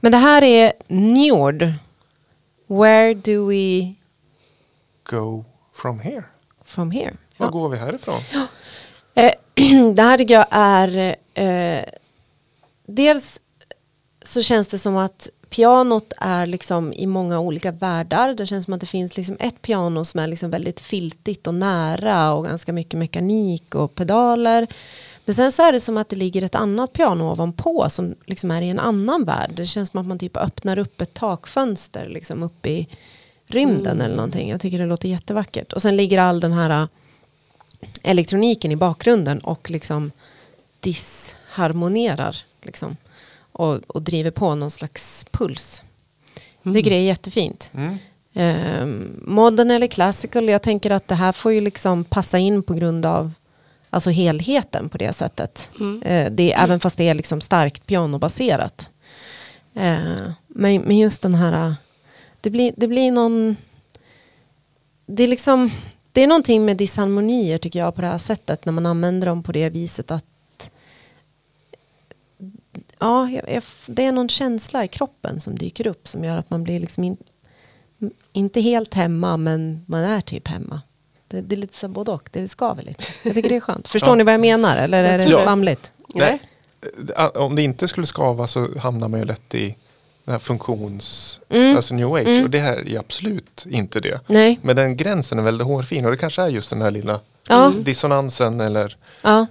Men 0.00 0.12
det 0.12 0.18
här 0.18 0.42
är 0.44 0.72
Njord. 0.88 1.72
Where 2.66 3.14
do 3.14 3.48
we 3.48 3.94
Go 5.10 5.44
from 5.74 6.00
here. 6.00 6.24
from 6.64 6.90
here? 6.90 7.14
Var 7.36 7.46
Ja. 7.46 7.50
går 7.50 7.68
vi 7.68 7.76
härifrån? 7.76 8.20
Eh, 9.14 9.32
det 9.94 10.02
här 10.02 10.18
tycker 10.18 10.34
jag 10.34 10.46
är... 10.50 11.16
Eh, 11.34 11.84
dels 12.86 13.40
så 14.26 14.42
känns 14.42 14.66
det 14.66 14.78
som 14.78 14.96
att 14.96 15.28
pianot 15.50 16.12
är 16.16 16.46
liksom 16.46 16.92
i 16.92 17.06
många 17.06 17.40
olika 17.40 17.72
världar. 17.72 18.34
Det 18.34 18.46
känns 18.46 18.64
som 18.64 18.74
att 18.74 18.80
det 18.80 18.86
finns 18.86 19.16
liksom 19.16 19.36
ett 19.40 19.62
piano 19.62 20.04
som 20.04 20.20
är 20.20 20.26
liksom 20.26 20.50
väldigt 20.50 20.80
filtigt 20.80 21.46
och 21.46 21.54
nära 21.54 22.32
och 22.32 22.44
ganska 22.44 22.72
mycket 22.72 22.98
mekanik 22.98 23.74
och 23.74 23.94
pedaler. 23.94 24.66
Men 25.24 25.34
sen 25.34 25.52
så 25.52 25.62
är 25.62 25.72
det 25.72 25.80
som 25.80 25.96
att 25.96 26.08
det 26.08 26.16
ligger 26.16 26.42
ett 26.42 26.54
annat 26.54 26.92
piano 26.92 27.32
ovanpå 27.32 27.86
som 27.88 28.14
liksom 28.26 28.50
är 28.50 28.62
i 28.62 28.68
en 28.68 28.78
annan 28.78 29.24
värld. 29.24 29.50
Det 29.54 29.66
känns 29.66 29.90
som 29.90 30.00
att 30.00 30.06
man 30.06 30.18
typ 30.18 30.36
öppnar 30.36 30.78
upp 30.78 31.00
ett 31.00 31.14
takfönster 31.14 32.08
liksom 32.08 32.42
upp 32.42 32.66
i 32.66 32.88
rymden 33.46 34.00
eller 34.00 34.16
någonting. 34.16 34.50
Jag 34.50 34.60
tycker 34.60 34.78
det 34.78 34.86
låter 34.86 35.08
jättevackert. 35.08 35.72
Och 35.72 35.82
sen 35.82 35.96
ligger 35.96 36.18
all 36.18 36.40
den 36.40 36.52
här 36.52 36.88
elektroniken 38.02 38.72
i 38.72 38.76
bakgrunden 38.76 39.38
och 39.38 39.70
liksom 39.70 40.12
disharmonerar 40.80 42.36
liksom, 42.62 42.96
och, 43.56 43.80
och 43.86 44.02
driver 44.02 44.30
på 44.30 44.54
någon 44.54 44.70
slags 44.70 45.26
puls. 45.30 45.82
Jag 46.62 46.74
tycker 46.74 46.90
det 46.90 46.96
är 46.96 47.02
jättefint. 47.02 47.72
Mm. 47.74 47.98
Um, 48.38 49.20
modern 49.22 49.70
eller 49.70 49.86
classical, 49.86 50.48
jag 50.48 50.62
tänker 50.62 50.90
att 50.90 51.08
det 51.08 51.14
här 51.14 51.32
får 51.32 51.52
ju 51.52 51.60
liksom 51.60 52.04
passa 52.04 52.38
in 52.38 52.62
på 52.62 52.74
grund 52.74 53.06
av 53.06 53.32
alltså 53.90 54.10
helheten 54.10 54.88
på 54.88 54.98
det 54.98 55.12
sättet. 55.12 55.70
Eh, 56.02 56.30
det 56.32 56.52
är, 56.52 56.64
Även 56.64 56.80
fast 56.80 56.96
det 56.96 57.08
är 57.08 57.14
liksom 57.14 57.40
starkt 57.40 57.86
pianobaserat. 57.86 58.90
Eh, 59.74 60.30
men, 60.46 60.80
men 60.80 60.98
just 60.98 61.22
den 61.22 61.34
här, 61.34 61.74
det 62.40 62.50
blir, 62.50 62.72
det 62.76 62.88
blir 62.88 63.12
någon, 63.12 63.56
det 65.06 65.22
är 65.22 65.28
liksom, 65.28 65.70
det 66.12 66.22
är 66.22 66.26
någonting 66.26 66.64
med 66.64 66.76
disharmonier 66.76 67.58
tycker 67.58 67.78
jag 67.78 67.94
på 67.94 68.00
det 68.00 68.06
här 68.06 68.18
sättet 68.18 68.64
när 68.64 68.72
man 68.72 68.86
använder 68.86 69.26
dem 69.26 69.42
på 69.42 69.52
det 69.52 69.70
viset 69.70 70.10
att 70.10 70.24
ja, 72.98 73.30
jag, 73.30 73.52
jag, 73.52 73.62
det 73.86 74.04
är 74.04 74.12
någon 74.12 74.28
känsla 74.28 74.84
i 74.84 74.88
kroppen 74.88 75.40
som 75.40 75.58
dyker 75.58 75.86
upp 75.86 76.08
som 76.08 76.24
gör 76.24 76.36
att 76.38 76.50
man 76.50 76.64
blir 76.64 76.80
liksom 76.80 77.04
in, 77.04 77.16
inte 78.32 78.60
helt 78.60 78.94
hemma 78.94 79.36
men 79.36 79.84
man 79.86 80.00
är 80.00 80.20
typ 80.20 80.48
hemma. 80.48 80.80
Det, 81.28 81.40
det 81.40 81.54
är 81.54 81.56
lite 81.56 81.76
så 81.76 81.88
både 81.88 82.10
och, 82.10 82.28
det 82.32 82.48
skaver 82.48 82.82
lite. 82.82 83.04
Jag 83.22 83.34
tycker 83.34 83.48
det 83.48 83.56
är 83.56 83.60
skönt. 83.60 83.88
Förstår 83.92 84.10
Ja. 84.10 84.14
ni 84.14 84.24
vad 84.24 84.34
jag 84.34 84.40
menar 84.40 84.76
eller 84.76 85.04
är 85.04 85.18
det 85.18 85.32
svamligt? 85.32 85.92
Nej. 86.14 86.38
Eh, 87.16 87.26
Om 87.26 87.56
det 87.56 87.62
inte 87.62 87.88
skulle 87.88 88.06
skava 88.06 88.46
så 88.46 88.78
hamnar 88.78 89.08
man 89.08 89.20
ju 89.20 89.26
lätt 89.26 89.54
i 89.54 89.76
den 90.24 90.32
här 90.32 90.38
funktions, 90.38 91.40
Mm. 91.48 91.76
alltså 91.76 91.94
new 91.94 92.12
age. 92.14 92.26
Mm. 92.26 92.44
Och 92.44 92.50
det 92.50 92.58
här 92.58 92.88
är 92.88 92.98
absolut 92.98 93.66
inte 93.70 94.00
det. 94.00 94.20
Nej. 94.26 94.58
Men 94.62 94.76
den 94.76 94.96
gränsen 94.96 95.38
är 95.38 95.42
väldigt 95.42 95.66
hårfin 95.66 96.04
och 96.04 96.10
det 96.10 96.16
kanske 96.16 96.42
är 96.42 96.48
just 96.48 96.70
den 96.70 96.82
här 96.82 96.90
lilla 96.90 97.20
Ja. 97.48 97.72
dissonansen 97.80 98.60
eller 98.60 98.96
Ja, 99.22 99.46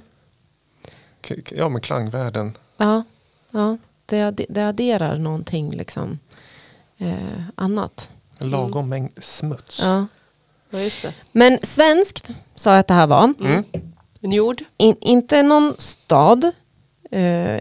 ja, 1.51 1.69
men 1.69 1.81
klangvärlden. 1.81 2.57
ja, 2.77 3.03
ja. 3.59 3.77
Det, 4.05 4.45
det 4.49 4.61
adderar 4.61 5.17
någonting 5.17 5.71
liksom 5.71 6.19
eh, 6.97 7.41
annat. 7.55 8.09
En 8.37 8.49
lagom 8.49 8.89
mängd 8.89 9.23
smuts. 9.23 9.81
Ja. 9.83 10.07
Ja, 10.69 10.79
just 10.79 11.01
det. 11.01 11.13
Men 11.31 11.59
svenskt 11.61 12.29
sa 12.55 12.71
jag 12.71 12.79
att 12.79 12.87
det 12.87 12.93
här 12.93 13.07
var. 13.07 13.33
Mm. 13.39 13.63
En 14.21 14.31
jord. 14.31 14.63
In, 14.77 14.95
inte 15.01 15.43
någon 15.43 15.75
stad, 15.77 16.51
eh, 17.11 17.59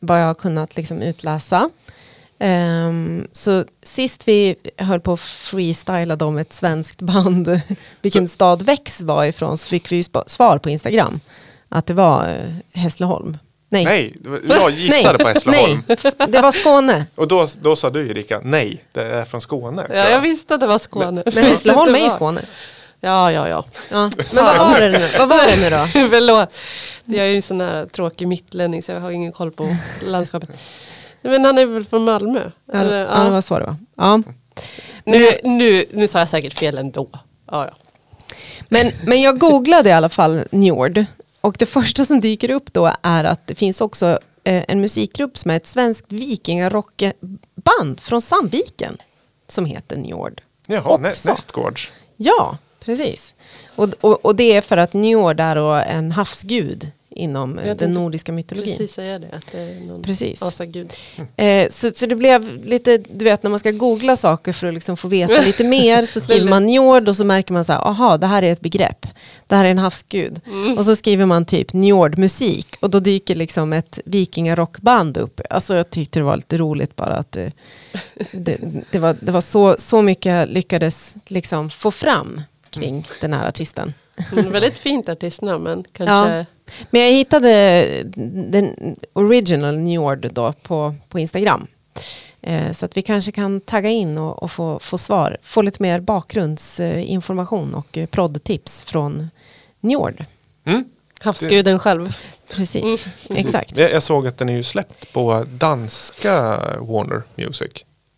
vad 0.00 0.20
jag 0.20 0.26
har 0.26 0.34
kunnat 0.34 0.76
liksom 0.76 1.02
utläsa. 1.02 1.70
Ehm, 2.38 3.28
så 3.32 3.64
sist 3.82 4.28
vi 4.28 4.56
höll 4.76 5.00
på 5.00 5.12
att 5.12 5.20
freestyla 5.20 6.16
om 6.16 6.38
ett 6.38 6.52
svenskt 6.52 7.02
band, 7.02 7.60
vilken 8.02 8.28
stad 8.28 8.62
Väx 8.62 9.00
var 9.00 9.24
ifrån, 9.24 9.58
så 9.58 9.68
fick 9.68 9.92
vi 9.92 10.04
svar 10.26 10.58
på 10.58 10.70
Instagram. 10.70 11.20
Att 11.68 11.86
det 11.86 11.94
var 11.94 12.28
eh, 12.28 12.80
Hässleholm. 12.80 13.38
Nej. 13.68 13.84
Nej, 13.84 14.14
jag 14.48 14.70
gissade 14.70 15.18
Nej. 15.18 15.22
på 15.22 15.28
Hässleholm. 15.28 15.82
Nej, 15.86 16.26
det 16.28 16.40
var 16.40 16.52
Skåne. 16.52 17.06
Och 17.14 17.28
då, 17.28 17.46
då 17.60 17.76
sa 17.76 17.90
du 17.90 18.10
Erika, 18.10 18.40
nej, 18.42 18.84
det 18.92 19.02
är 19.02 19.24
från 19.24 19.40
Skåne. 19.40 19.86
Ja, 19.90 20.08
jag 20.08 20.20
visste 20.20 20.54
att 20.54 20.60
det 20.60 20.66
var 20.66 20.78
Skåne. 20.78 21.22
Men 21.34 21.44
Hässleholm 21.44 21.94
är 21.94 21.98
ju. 21.98 22.10
Skåne. 22.10 22.42
Ja, 23.00 23.32
ja, 23.32 23.48
ja. 23.48 23.64
Ja. 23.90 24.10
Men 24.32 24.44
vad 24.44 24.58
var 24.58 24.80
det 24.80 24.88
nu, 24.88 25.08
vad 25.18 25.28
var 25.28 25.46
det 25.46 25.56
nu 25.60 25.70
då? 25.70 26.08
Förlåt. 26.10 26.58
Jag 27.04 27.26
är 27.26 27.30
ju 27.30 27.36
en 27.36 27.42
sån 27.42 27.60
här 27.60 27.86
tråkig 27.86 28.28
mittlänning 28.28 28.82
så 28.82 28.92
jag 28.92 29.00
har 29.00 29.10
ingen 29.10 29.32
koll 29.32 29.50
på 29.50 29.76
landskapet. 30.06 30.50
Men 31.22 31.44
han 31.44 31.58
är 31.58 31.66
väl 31.66 31.84
från 31.84 32.04
Malmö? 32.04 32.40
Ja, 32.72 32.78
Eller, 32.78 33.06
ja, 33.06 33.24
det 33.24 33.30
var 33.30 33.40
så 33.40 33.58
det 33.58 33.64
var. 33.64 33.76
Ja. 33.96 34.22
nu, 35.04 35.30
nu, 35.44 35.84
nu 35.90 36.08
sa 36.08 36.18
jag 36.18 36.28
säkert 36.28 36.54
fel 36.54 36.78
ändå. 36.78 37.08
Ja, 37.50 37.66
ja. 37.66 37.74
Men, 38.68 38.90
men 39.02 39.22
jag 39.22 39.38
googlade 39.38 39.88
i 39.88 39.92
alla 39.92 40.08
fall 40.08 40.40
Njord. 40.50 41.04
Och 41.46 41.56
det 41.58 41.66
första 41.66 42.04
som 42.04 42.20
dyker 42.20 42.50
upp 42.50 42.72
då 42.72 42.92
är 43.02 43.24
att 43.24 43.46
det 43.46 43.54
finns 43.54 43.80
också 43.80 44.06
eh, 44.44 44.64
en 44.68 44.80
musikgrupp 44.80 45.38
som 45.38 45.50
är 45.50 45.56
ett 45.56 45.66
svenskt 45.66 46.12
vikingarockband 46.12 48.00
från 48.00 48.22
Sandviken. 48.22 48.96
Som 49.48 49.64
heter 49.64 49.96
Njord. 49.96 50.42
Jaha, 50.66 50.96
nä, 50.96 51.08
nästgårds. 51.08 51.90
Ja, 52.16 52.58
precis. 52.80 53.34
Och, 53.76 53.88
och, 54.00 54.24
och 54.24 54.36
det 54.36 54.52
är 54.52 54.60
för 54.60 54.76
att 54.76 54.92
Njord 54.92 55.40
är 55.40 55.56
en 55.82 56.12
havsgud 56.12 56.90
inom 57.16 57.58
eh, 57.58 57.68
Jag 57.68 57.76
den 57.76 57.92
nordiska 57.92 58.32
mytologin. 58.32 58.76
Precis 58.76 58.92
säga 58.94 59.18
det. 59.18 59.28
Att 59.32 59.52
det 59.52 59.58
är 59.58 59.80
någon 59.80 60.02
Precis. 60.02 60.42
asagud. 60.42 60.92
Eh, 61.36 61.68
så, 61.68 61.90
så 61.90 62.06
det 62.06 62.14
blev 62.14 62.64
lite, 62.64 62.98
du 62.98 63.24
vet 63.24 63.42
när 63.42 63.50
man 63.50 63.58
ska 63.58 63.70
googla 63.70 64.16
saker 64.16 64.52
för 64.52 64.66
att 64.66 64.74
liksom 64.74 64.96
få 64.96 65.08
veta 65.08 65.40
lite 65.40 65.64
mer 65.68 66.02
så 66.02 66.20
skriver 66.20 66.48
man 66.48 66.66
Njord 66.66 67.08
och 67.08 67.16
så 67.16 67.24
märker 67.24 67.52
man 67.52 67.64
så 67.64 67.72
här, 67.72 67.88
aha 67.88 68.16
det 68.16 68.26
här 68.26 68.42
är 68.42 68.52
ett 68.52 68.60
begrepp. 68.60 69.06
Det 69.46 69.54
här 69.54 69.64
är 69.64 69.70
en 69.70 69.78
havsgud. 69.78 70.40
Och 70.78 70.84
så 70.84 70.96
skriver 70.96 71.26
man 71.26 71.44
typ 71.44 71.72
Njord 71.72 72.18
musik 72.18 72.76
och 72.80 72.90
då 72.90 73.00
dyker 73.00 73.34
liksom 73.34 73.72
ett 73.72 73.98
vikingarockband 74.04 75.16
upp. 75.16 75.40
Alltså 75.50 75.76
jag 75.76 75.90
tyckte 75.90 76.18
det 76.18 76.24
var 76.24 76.36
lite 76.36 76.58
roligt 76.58 76.96
bara 76.96 77.14
att 77.14 77.32
det, 77.32 77.52
det, 78.32 78.58
det 78.90 78.98
var, 78.98 79.16
det 79.20 79.32
var 79.32 79.40
så, 79.40 79.74
så 79.78 80.02
mycket 80.02 80.32
jag 80.32 80.48
lyckades 80.48 81.16
liksom 81.26 81.70
få 81.70 81.90
fram 81.90 82.40
kring 82.70 83.06
den 83.20 83.32
här 83.32 83.48
artisten. 83.48 83.92
Mm, 84.32 84.52
väldigt 84.52 84.78
fint 84.78 85.08
artistnamn 85.08 85.64
men 85.64 85.84
kanske... 85.92 86.46
Men 86.90 87.02
jag 87.02 87.12
hittade 87.12 87.86
den 88.50 88.96
original 89.12 89.76
Njord 89.78 90.30
då 90.32 90.52
på, 90.52 90.94
på 91.08 91.18
Instagram. 91.18 91.66
Eh, 92.40 92.72
så 92.72 92.86
att 92.86 92.96
vi 92.96 93.02
kanske 93.02 93.32
kan 93.32 93.60
tagga 93.60 93.90
in 93.90 94.18
och, 94.18 94.42
och 94.42 94.50
få, 94.50 94.78
få 94.78 94.98
svar. 94.98 95.36
Få 95.42 95.62
lite 95.62 95.82
mer 95.82 96.00
bakgrundsinformation 96.00 97.74
och 97.74 97.98
eh, 97.98 98.06
proddtips 98.06 98.82
från 98.82 99.30
Njord. 99.80 100.24
Mm. 100.64 100.84
Havsguden 101.20 101.78
själv. 101.78 102.14
Precis, 102.50 102.82
Precis. 102.82 103.30
exakt. 103.30 103.78
Jag, 103.78 103.92
jag 103.92 104.02
såg 104.02 104.26
att 104.26 104.38
den 104.38 104.48
är 104.48 104.56
ju 104.56 104.62
släppt 104.62 105.12
på 105.12 105.44
danska 105.50 106.60
Warner 106.80 107.22
Music. 107.34 107.72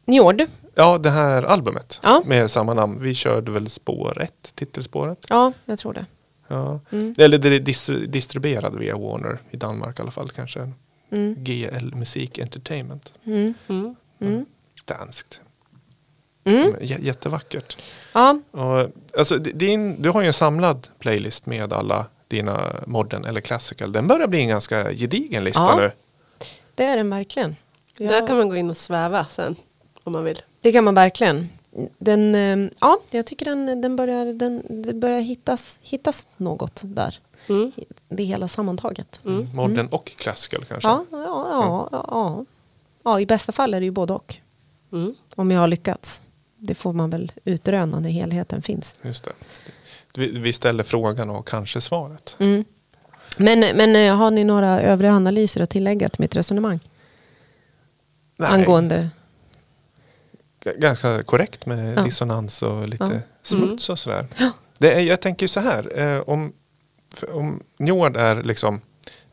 Njord, 0.04 0.46
Ja, 0.80 0.98
det 0.98 1.10
här 1.10 1.42
albumet 1.42 2.00
Ja. 2.02 2.22
med 2.26 2.50
samma 2.50 2.74
namn. 2.74 2.98
Vi 3.00 3.14
körde 3.14 3.50
väl 3.50 3.68
spår 3.68 4.22
ett, 4.22 4.52
titelspåret. 4.54 5.26
ja 5.28 5.52
jag 5.64 5.78
tror 5.78 5.92
det. 5.92 6.06
Ja. 6.48 6.80
Mm. 6.92 7.14
Eller 7.18 7.38
det 7.38 7.58
distribuerade 8.06 8.78
via 8.78 8.96
Warner 8.96 9.38
i 9.50 9.56
Danmark 9.56 9.98
i 9.98 10.02
alla 10.02 10.10
fall 10.10 10.28
kanske. 10.30 10.72
Mm. 11.10 11.34
GL 11.38 11.94
Musik 11.94 12.38
Entertainment. 12.38 13.12
Mm. 13.24 13.54
Mm. 13.68 13.96
Mm. 14.20 14.46
Danskt. 14.84 15.40
Mm. 16.44 16.74
J- 16.80 16.96
jättevackert. 17.00 17.76
Ja, 18.12 18.40
Och, 18.50 18.90
alltså, 19.18 19.38
din, 19.38 20.02
du 20.02 20.10
har 20.10 20.20
ju 20.20 20.26
en 20.26 20.32
samlad 20.32 20.88
playlist 20.98 21.46
med 21.46 21.72
alla 21.72 22.06
dina 22.28 22.74
modern 22.86 23.24
eller 23.24 23.40
classical. 23.40 23.92
Den 23.92 24.06
börjar 24.08 24.28
bli 24.28 24.40
en 24.40 24.48
ganska 24.48 24.92
gedigen 24.92 25.44
lista 25.44 25.62
Ja. 25.62 25.76
nu. 25.76 25.90
det 26.74 26.84
är 26.84 26.96
den 26.96 27.10
verkligen. 27.10 27.56
Ja. 27.98 28.08
Där 28.08 28.26
kan 28.26 28.36
man 28.36 28.48
gå 28.48 28.56
in 28.56 28.70
och 28.70 28.76
sväva 28.76 29.24
sen. 29.30 29.56
Om 30.08 30.12
man 30.12 30.24
vill. 30.24 30.42
Det 30.60 30.72
kan 30.72 30.84
man 30.84 30.94
verkligen. 30.94 31.48
Den, 31.98 32.34
eh, 32.34 32.70
ja, 32.80 32.98
jag 33.10 33.26
tycker 33.26 33.44
den, 33.44 33.80
den 33.80 33.96
börjar, 33.96 34.26
den, 34.26 34.82
det 34.82 34.94
börjar 34.94 35.20
hittas, 35.20 35.78
hittas 35.82 36.26
något 36.36 36.80
där. 36.84 37.18
Mm. 37.48 37.72
Det 38.08 38.22
hela 38.22 38.48
sammantaget. 38.48 39.20
Mm. 39.24 39.48
Modern 39.54 39.86
och 39.86 40.12
classical 40.16 40.64
kanske. 40.64 40.88
Ja, 40.88 41.04
ja, 41.10 41.18
ja, 41.24 41.88
ja, 41.92 42.06
ja. 42.10 42.44
ja, 43.02 43.20
i 43.20 43.26
bästa 43.26 43.52
fall 43.52 43.74
är 43.74 43.80
det 43.80 43.84
ju 43.84 43.90
både 43.90 44.12
och. 44.12 44.36
Mm. 44.92 45.14
Om 45.34 45.50
jag 45.50 45.60
har 45.60 45.68
lyckats. 45.68 46.22
Det 46.56 46.74
får 46.74 46.92
man 46.92 47.10
väl 47.10 47.32
utröna 47.44 48.00
när 48.00 48.10
helheten 48.10 48.62
finns. 48.62 48.98
Just 49.02 49.24
det. 49.24 49.32
Vi, 50.14 50.38
vi 50.38 50.52
ställer 50.52 50.84
frågan 50.84 51.30
och 51.30 51.48
kanske 51.48 51.80
svaret. 51.80 52.36
Mm. 52.38 52.64
Men, 53.36 53.60
men 53.60 53.96
eh, 53.96 54.16
har 54.16 54.30
ni 54.30 54.44
några 54.44 54.80
övriga 54.80 55.12
analyser 55.12 55.60
att 55.60 55.70
tillägga 55.70 56.08
till 56.08 56.20
mitt 56.20 56.36
resonemang? 56.36 56.80
Nej, 58.36 58.50
Angående... 58.50 59.10
Ganska 60.76 61.22
korrekt 61.22 61.66
med 61.66 61.98
Ja. 61.98 62.02
dissonans 62.02 62.62
och 62.62 62.88
lite 62.88 63.04
Ja. 63.14 63.20
smuts 63.42 63.90
och 63.90 63.98
sådär. 63.98 64.26
Det 64.78 64.92
är, 64.92 65.00
jag 65.00 65.20
tänker 65.20 65.46
så 65.46 65.60
här. 65.60 65.98
Eh, 65.98 66.20
om 66.20 66.52
om 67.32 67.62
Njord 67.78 68.16
är 68.16 68.42
liksom 68.42 68.80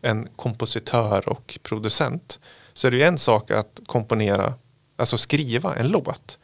en 0.01 0.27
kompositör 0.35 1.29
och 1.29 1.59
producent 1.63 2.39
så 2.73 2.87
är 2.87 2.91
det 2.91 2.97
ju 2.97 3.03
en 3.03 3.17
sak 3.17 3.51
att 3.51 3.79
komponera, 3.85 4.53
alltså 4.95 5.17
skriva 5.17 5.75
en 5.75 5.87
låt. 5.87 6.37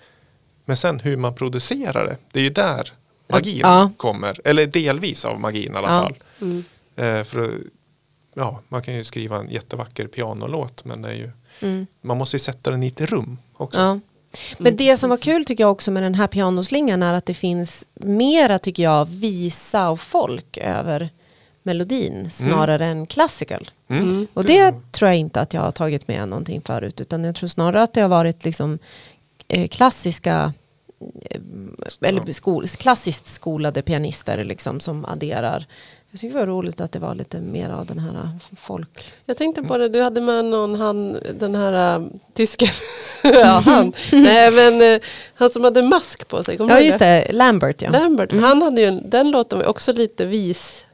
Men 0.65 0.77
sen 0.77 0.99
hur 0.99 1.17
man 1.17 1.35
producerar 1.35 2.05
det, 2.05 2.17
det 2.31 2.39
är 2.39 2.43
ju 2.43 2.49
där 2.49 2.93
magin 3.27 3.59
Ja. 3.59 3.91
kommer. 3.97 4.39
Eller 4.43 4.65
delvis 4.67 5.25
av 5.25 5.39
magin 5.39 5.73
i 5.73 5.77
alla 5.77 5.87
fall. 5.87 6.15
Mm. 6.41 6.63
Eh, 6.95 7.23
för 7.23 7.57
ja, 8.33 8.59
man 8.69 8.81
kan 8.81 8.93
ju 8.93 9.03
skriva 9.03 9.37
en 9.37 9.49
jättevacker 9.49 10.07
pianolåt 10.07 10.85
men 10.85 11.01
det 11.01 11.09
är 11.09 11.13
ju, 11.15 11.31
Mm. 11.59 11.87
man 12.01 12.17
måste 12.17 12.35
ju 12.35 12.39
sätta 12.39 12.71
den 12.71 12.83
i 12.83 12.87
ett 12.87 13.01
rum 13.01 13.37
också. 13.53 13.99
Men 14.57 14.75
det 14.75 14.97
som 14.97 15.09
var 15.09 15.17
kul 15.17 15.45
tycker 15.45 15.63
jag 15.63 15.71
också 15.71 15.91
med 15.91 16.03
den 16.03 16.15
här 16.15 16.27
pianoslingan 16.27 17.03
är 17.03 17.13
att 17.13 17.25
det 17.25 17.33
finns 17.33 17.87
mera 17.93 18.59
tycker 18.59 18.83
jag 18.83 19.05
visa 19.05 19.89
och 19.89 19.99
folk 19.99 20.57
över 20.57 21.09
melodin 21.63 22.29
snarare 22.29 22.85
än 22.85 23.07
classical. 23.07 23.71
Mm. 23.87 24.27
Och 24.33 24.45
det 24.45 24.91
tror 24.91 25.09
jag 25.09 25.17
inte 25.17 25.41
att 25.41 25.53
jag 25.53 25.61
har 25.61 25.71
tagit 25.71 26.07
med 26.07 26.27
någonting 26.27 26.61
förut 26.61 27.01
utan 27.01 27.23
jag 27.23 27.35
tror 27.35 27.47
snarare 27.47 27.83
att 27.83 27.93
det 27.93 28.01
har 28.01 28.09
varit 28.09 28.45
liksom 28.45 28.79
eh, 29.47 29.67
klassiska 29.67 30.53
eh, 31.29 31.41
eller 32.01 32.31
skol, 32.31 32.67
klassiskt 32.67 33.27
skolade 33.27 33.81
pianister 33.81 34.43
liksom 34.43 34.79
som 34.79 35.05
adderar. 35.05 35.65
Jag 36.11 36.19
tycker 36.21 36.33
det 36.33 36.39
var 36.39 36.47
roligt 36.47 36.81
att 36.81 36.91
det 36.91 36.99
var 36.99 37.15
lite 37.15 37.41
mer 37.41 37.69
av 37.69 37.85
den 37.85 37.99
här 37.99 38.09
eh, 38.13 38.29
folk. 38.57 39.13
Jag 39.25 39.37
tänkte 39.37 39.63
på 39.63 39.77
det, 39.77 39.89
du 39.89 40.01
hade 40.01 40.21
med 40.21 40.45
någon, 40.45 40.75
han, 40.75 41.17
den 41.39 41.55
här 41.55 41.99
uh, 41.99 42.07
tysken. 42.33 42.67
ja, 43.23 43.61
han. 43.65 43.93
Nej, 44.11 44.51
men 44.51 44.81
uh, 44.81 44.99
han 45.35 45.49
som 45.49 45.63
hade 45.63 45.81
mask 45.81 46.27
på 46.27 46.43
sig. 46.43 46.55
Ja 46.59 46.79
just 46.79 46.99
det, 46.99 47.27
Lambert 47.31 47.81
ja. 47.81 47.89
Lambert, 47.91 48.31
han 48.33 48.61
hade 48.61 48.81
ju, 48.81 48.87
en- 48.87 49.09
den 49.09 49.31
låten 49.31 49.59
var 49.59 49.65
också 49.65 49.93
lite 49.93 50.25
vis. 50.25 50.85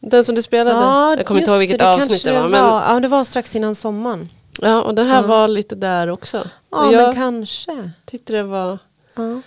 Den 0.00 0.24
som 0.24 0.34
du 0.34 0.42
spelade. 0.42 0.70
jag 1.16 1.26
kommer 1.26 1.40
inte 1.40 1.50
ihåg 1.50 1.58
vilket 1.58 1.78
det, 1.78 1.84
det 1.84 1.90
avsnitt 1.94 2.24
det 2.24 2.32
var. 2.32 2.40
var. 2.42 2.48
Men, 2.48 2.60
Ja, 2.60 3.00
det 3.00 3.08
var 3.08 3.24
strax 3.24 3.56
innan 3.56 3.74
sommaren. 3.74 4.28
ja, 4.60 4.82
och 4.82 4.94
den 4.94 5.06
här 5.06 5.22
Ja. 5.22 5.26
var 5.28 5.48
lite 5.48 5.74
där 5.74 6.10
också. 6.10 6.48
Ja, 6.70 6.92
jag 6.92 7.02
men 7.06 7.14
kanske. 7.14 7.90
tyckte 8.06 8.32
det 8.32 8.42
var, 8.42 8.78
Ja. 9.16 9.40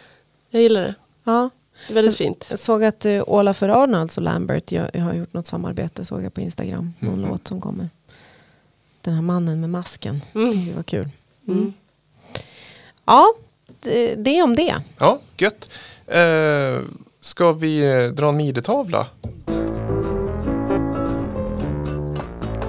jag 0.49 0.61
gillar 0.61 0.81
det. 0.81 0.95
Ja. 1.23 1.49
Det 1.87 1.93
är 1.93 1.95
väldigt 1.95 2.15
fint. 2.17 2.47
Jag 2.49 2.59
såg 2.59 2.83
att 2.83 3.05
uh, 3.05 3.23
Olafur 3.27 3.69
Arnalds 3.83 4.17
och 4.17 4.23
Lambert 4.23 4.71
jag, 4.71 4.89
jag 4.93 5.01
har 5.01 5.13
gjort 5.13 5.33
något 5.33 5.47
samarbete 5.47 6.05
såg 6.05 6.23
jag 6.23 6.33
på 6.33 6.41
Instagram. 6.41 6.93
Någon 6.99 7.19
Mhm. 7.21 7.29
låt 7.29 7.47
som 7.47 7.61
kommer. 7.61 7.89
Den 9.01 9.13
här 9.13 9.21
mannen 9.21 9.61
med 9.61 9.69
masken. 9.69 10.21
Mm. 10.35 10.65
Det 10.65 10.73
var 10.75 10.83
kul. 10.83 11.09
Mm. 11.47 11.73
Ja, 13.05 13.33
det, 13.81 14.15
det 14.15 14.37
är 14.39 14.43
om 14.43 14.55
det. 14.55 14.75
Ja, 14.97 15.19
gött. 15.37 15.69
Eh, 16.07 16.79
ska 17.19 17.51
vi 17.53 17.91
eh, 18.05 18.07
dra 18.09 18.29
en 18.29 18.37
midetavla? 18.37 19.07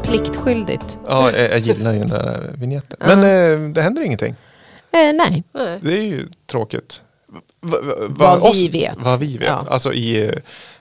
Pliktskyldigt. 0.03 0.99
Ja, 1.07 1.31
jag, 1.31 1.51
jag 1.51 1.59
gillar 1.59 1.93
ju 1.93 1.99
den 1.99 2.09
där 2.09 2.51
vignetten. 2.59 2.97
Men 3.19 3.19
eh, 3.19 3.73
det 3.73 3.83
händer 3.83 4.03
ingenting. 4.03 4.35
Eh. 4.91 5.13
Nej. 5.15 5.43
Det 5.83 5.99
är 5.99 6.03
ju 6.03 6.29
tråkigt. 6.47 7.03
Va, 7.61 7.79
va, 7.83 7.95
va, 8.09 8.37
Vad 8.37 8.55
vi 8.57 8.69
vet. 8.69 8.97
Vad 8.99 9.19
vi 9.21 9.37
vet. 9.39 9.49
Ja. 9.49 9.65
Alltså 9.69 9.93
i 9.93 10.27
eh, 10.29 10.33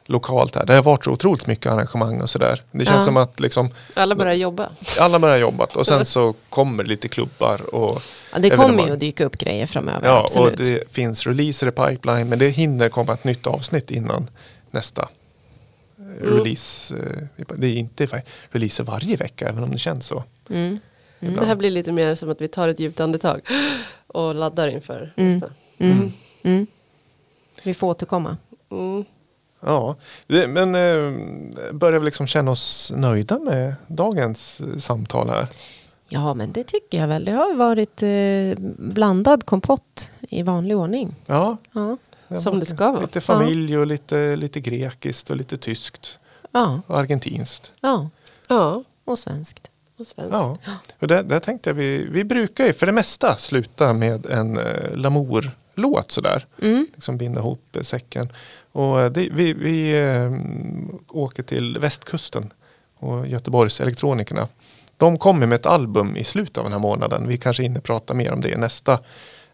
lokalt 0.06 0.56
här. 0.56 0.66
Det 0.66 0.74
har 0.76 0.84
varit 0.84 1.04
så 1.04 1.12
otroligt 1.12 1.48
mycket 1.48 1.72
arrangemang 1.72 2.22
och 2.22 2.30
sådär. 2.30 2.62
Det 2.72 2.86
känns 2.86 2.98
Ja. 3.02 3.06
som 3.06 3.18
att 3.18 3.40
liksom, 3.40 3.70
Alla 3.94 4.16
börjar 4.16 4.34
jobba. 4.34 4.70
alla 5.00 5.20
börjar 5.20 5.38
jobbat 5.38 5.76
och 5.76 5.86
sen 5.88 6.06
så 6.06 6.34
kommer 6.50 6.84
lite 6.84 7.08
klubbar 7.08 7.76
och 7.76 8.02
Ja, 8.34 8.40
det 8.40 8.50
kommer 8.50 8.86
ju 8.88 8.94
att 8.94 9.00
dyka 9.00 9.26
upp 9.26 9.38
grejer 9.38 9.68
framöver. 9.68 10.08
Ja, 10.08 10.20
absolut. 10.24 10.60
och 10.60 10.66
det 10.66 10.94
finns 10.94 11.28
releaser 11.28 11.68
i 11.68 11.72
pipeline 11.72 12.30
men 12.30 12.40
det 12.40 12.50
hinner 12.50 12.90
komma 12.90 13.14
ett 13.14 13.24
nytt 13.24 13.48
avsnitt 13.48 13.92
innan 13.92 14.28
nästa 14.72 15.02
eh, 15.02 15.10
Mm. 16.28 16.38
release. 16.38 16.96
eh, 17.38 17.46
Det 17.58 17.68
är 17.68 17.76
inte 17.78 18.22
releaser 18.52 18.84
varje 18.84 19.16
vecka 19.16 19.48
även 19.50 19.64
om 19.64 19.72
det 19.72 19.78
känns 19.78 20.06
så. 20.08 20.24
Mm. 20.50 20.80
Det 21.20 21.46
här 21.46 21.56
blir 21.56 21.72
lite 21.72 21.92
mer 21.92 22.16
som 22.16 22.30
att 22.30 22.42
vi 22.42 22.48
tar 22.48 22.68
ett 22.68 22.80
djupt 22.80 23.00
andetag 23.00 23.42
och 24.08 24.36
laddar 24.36 24.68
inför 24.68 25.14
Mm. 25.16 25.34
nästa. 25.34 25.50
Mm. 25.78 26.12
Mm. 26.44 26.68
Vi 27.64 27.74
får 27.74 27.88
återkomma. 27.88 28.38
Mm. 28.72 29.06
Ja, 29.60 29.96
men 30.28 30.76
eh, 30.76 31.14
börjar 31.74 32.00
vi 32.00 32.06
liksom 32.06 32.28
känna 32.28 32.52
oss 32.52 32.94
nöjda 32.96 33.40
med 33.40 33.76
dagens 33.88 34.60
eh, 34.62 34.78
samtal 34.78 35.30
här? 35.30 35.48
Ja, 36.10 36.34
men 36.34 36.52
det 36.52 36.64
tycker 36.64 36.98
jag 36.98 37.08
väl. 37.08 37.26
Det 37.26 37.32
har 37.32 37.56
varit 37.56 38.04
eh, 38.04 38.64
blandad 38.78 39.46
kompott 39.46 40.12
i 40.22 40.44
vanlig 40.44 40.78
ordning. 40.78 41.16
Ja, 41.26 41.58
Ja, 41.74 41.98
Som 42.42 42.60
det 42.60 42.66
ska 42.66 42.92
vara. 42.92 43.02
Lite 43.02 43.22
familj 43.22 43.78
och 43.78 43.88
lite, 43.88 44.36
lite 44.36 44.60
grekiskt 44.60 45.30
och 45.30 45.36
lite 45.36 45.58
tyskt 45.58 46.20
ja, 46.52 46.82
och 46.88 47.00
argentinskt. 47.00 47.72
ja. 47.82 48.10
Ja, 48.50 48.84
och 49.06 49.20
svenskt. 49.20 49.70
och 49.98 50.08
svenskt. 50.08 50.34
Ja, 50.34 50.58
och 51.00 51.08
där, 51.08 51.24
där 51.24 51.40
tänkte 51.40 51.70
jag 51.70 51.76
vi, 51.76 52.08
vi 52.12 52.24
brukar 52.24 52.66
ju 52.66 52.74
för 52.74 52.86
det 52.86 52.92
mesta 52.92 53.36
sluta 53.38 53.94
med 53.94 54.26
en 54.26 54.58
eh, 54.58 54.96
Lamour-låt 55.76 56.12
sådär. 56.12 56.46
Mm. 56.62 56.88
Liksom 56.94 57.18
binda 57.18 57.40
ihop 57.40 57.76
eh, 57.76 57.82
säcken. 57.82 58.32
Och 58.72 59.02
eh, 59.02 59.12
det, 59.12 59.30
vi 59.32 59.54
vi 59.54 60.00
eh, 60.04 60.32
åker 61.10 61.44
till 61.44 61.78
västkusten 61.80 62.50
och 63.00 63.28
Göteborgs 63.28 63.82
elektronikerna. 63.82 64.48
De 64.98 65.18
kommer 65.18 65.48
med 65.48 65.56
ett 65.56 65.66
album 65.66 66.18
i 66.18 66.24
slutet 66.24 66.58
av 66.58 66.64
den 66.64 66.74
här 66.74 66.80
månaden. 66.80 67.28
Vi 67.28 67.38
kanske 67.38 67.64
hinner 67.64 67.82
prata 67.82 68.14
mer 68.14 68.32
om 68.32 68.42
det 68.42 68.50
i 68.50 68.56
nästa 68.56 69.00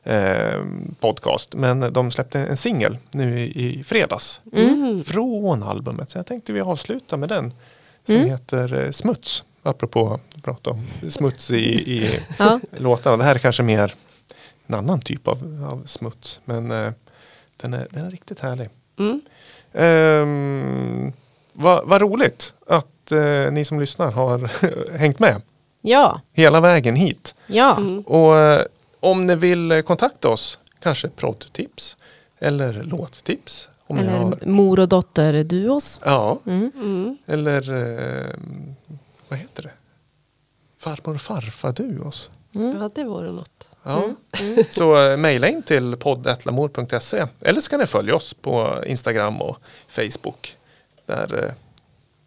eh, 0.04 0.64
podcast. 1.00 1.54
Men 1.56 1.94
de 1.94 2.12
släppte 2.12 2.40
en 2.40 2.58
singel 2.58 2.98
nu 3.12 3.40
i, 3.40 3.80
i 3.80 3.84
fredags. 3.84 4.42
Mm. 4.54 5.04
Från 5.04 5.64
albumet. 5.64 6.10
Så 6.10 6.18
jag 6.18 6.26
tänkte 6.26 6.54
vi 6.54 6.62
avslutar 6.62 7.18
med 7.18 7.30
den. 7.30 7.54
Som 8.06 8.16
Mm. 8.16 8.28
heter 8.30 8.84
eh, 8.84 8.92
Smuts. 8.92 9.44
Apropå 9.64 10.20
att 10.36 10.44
prata 10.44 10.70
om 10.70 10.88
smuts 11.10 11.52
i, 11.52 11.56
i 11.98 12.20
Ja. 12.40 12.60
låtarna. 12.78 13.18
Det 13.18 13.24
här 13.24 13.36
är 13.36 13.40
kanske 13.40 13.64
mer 13.64 13.96
en 14.70 14.76
annan 14.76 15.00
typ 15.02 15.28
av, 15.28 15.66
av 15.72 15.84
smuts. 15.86 16.42
Men 16.46 16.72
eh, 16.72 16.92
den, 17.58 17.74
är, 17.74 17.88
den 17.92 18.06
är 18.06 18.12
riktigt 18.12 18.40
härlig. 18.40 18.70
Mm. 19.00 19.22
Ehm, 19.74 21.14
vad, 21.54 21.88
vad 21.88 22.02
roligt 22.02 22.54
att 22.68 23.12
eh, 23.12 23.52
ni 23.52 23.66
som 23.66 23.80
lyssnar 23.80 24.12
har 24.12 24.52
hängt 24.98 25.20
med 25.20 25.42
ja, 25.82 26.22
hela 26.34 26.62
vägen 26.62 26.96
hit. 26.96 27.36
ja. 27.48 27.78
Mm. 27.78 28.02
Och 28.02 28.38
eh, 28.38 28.66
om 29.00 29.28
ni 29.28 29.36
vill 29.36 29.84
kontakta 29.86 30.30
oss, 30.30 30.60
kanske 30.80 31.10
proddtips 31.10 31.98
eller 32.40 32.84
låttips. 32.84 33.70
Om 33.88 33.96
ni 33.98 34.02
Eller 34.04 34.18
har, 34.18 34.40
mor 34.46 34.80
och 34.80 34.88
dotter-duos. 34.90 36.02
ja, 36.06 36.40
Mm. 36.46 36.72
Mm. 36.76 37.18
eller 37.26 37.62
eh, 37.78 38.36
vad 39.30 39.40
heter 39.40 39.64
det? 39.64 39.72
Farmor 40.78 41.16
och 41.16 41.22
farfar 41.22 41.72
duos. 41.72 42.30
Mm. 42.56 42.78
Ja, 42.82 42.90
det 42.96 43.04
vore 43.04 43.32
något. 43.32 43.59
Ja. 43.90 44.16
Så 44.70 45.02
eh, 45.02 45.18
mejla 45.18 45.48
in 45.48 45.64
till 45.64 45.98
podd.lamour.se 45.98 47.28
eller 47.42 47.62
så 47.62 47.70
kan 47.70 47.80
ni 47.80 47.86
följa 47.86 48.16
oss 48.16 48.34
på 48.34 48.84
Instagram 48.86 49.42
och 49.42 49.58
Facebook. 49.88 50.58
Där 51.06 51.46
eh, 51.46 51.54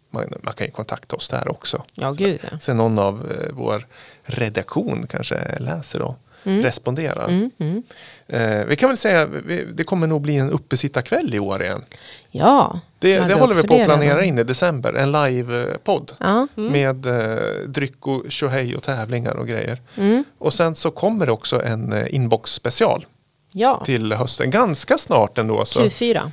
man, 0.09 0.33
man 0.41 0.53
kan 0.53 0.67
ju 0.67 0.71
kontakta 0.71 1.15
oss 1.15 1.29
där 1.29 1.51
också. 1.51 1.83
Ja, 1.93 2.11
gud. 2.11 2.39
Sen 2.61 2.77
någon 2.77 2.99
av 2.99 3.31
eh, 3.31 3.51
vår 3.51 3.87
redaktion 4.23 5.07
kanske 5.09 5.59
läser 5.59 6.01
och 6.01 6.17
Mm. 6.45 6.61
responderar. 6.63 7.27
Mm. 7.27 7.51
Mm. 7.57 7.83
Eh, 8.27 8.65
vi 8.65 8.75
kan 8.75 8.89
väl 8.89 8.97
säga 8.97 9.25
vi, 9.25 9.65
det 9.73 9.83
kommer 9.83 10.07
nog 10.07 10.21
bli 10.21 10.35
en 10.35 10.51
uppesittarkväll 10.51 11.33
i 11.33 11.39
år 11.39 11.63
igen. 11.63 11.83
Ja, 12.31 12.79
Det, 12.99 13.19
det 13.19 13.33
håller 13.33 13.55
vi 13.55 13.63
på 13.63 13.75
att 13.75 13.83
planera 13.85 14.13
redan. 14.13 14.23
in 14.25 14.39
i 14.39 14.43
december. 14.43 14.93
En 14.93 15.11
live-podd 15.11 16.11
Ja. 16.19 16.47
med 16.55 17.05
eh, 17.05 17.67
dryck 17.67 18.07
och 18.07 18.23
tjohej 18.29 18.75
och 18.75 18.83
tävlingar 18.83 19.33
och 19.33 19.47
grejer. 19.47 19.81
Mm. 19.97 20.23
Och 20.37 20.53
sen 20.53 20.75
så 20.75 20.91
kommer 20.91 21.25
det 21.25 21.31
också 21.31 21.63
en 21.63 21.93
eh, 21.93 22.15
inbox 22.15 22.51
special 22.51 23.05
ja, 23.51 23.83
till 23.85 24.13
hösten. 24.13 24.51
Ganska 24.51 24.97
snart 24.97 25.37
ändå. 25.37 25.65
Så. 25.65 25.79
Q4. 25.81 26.31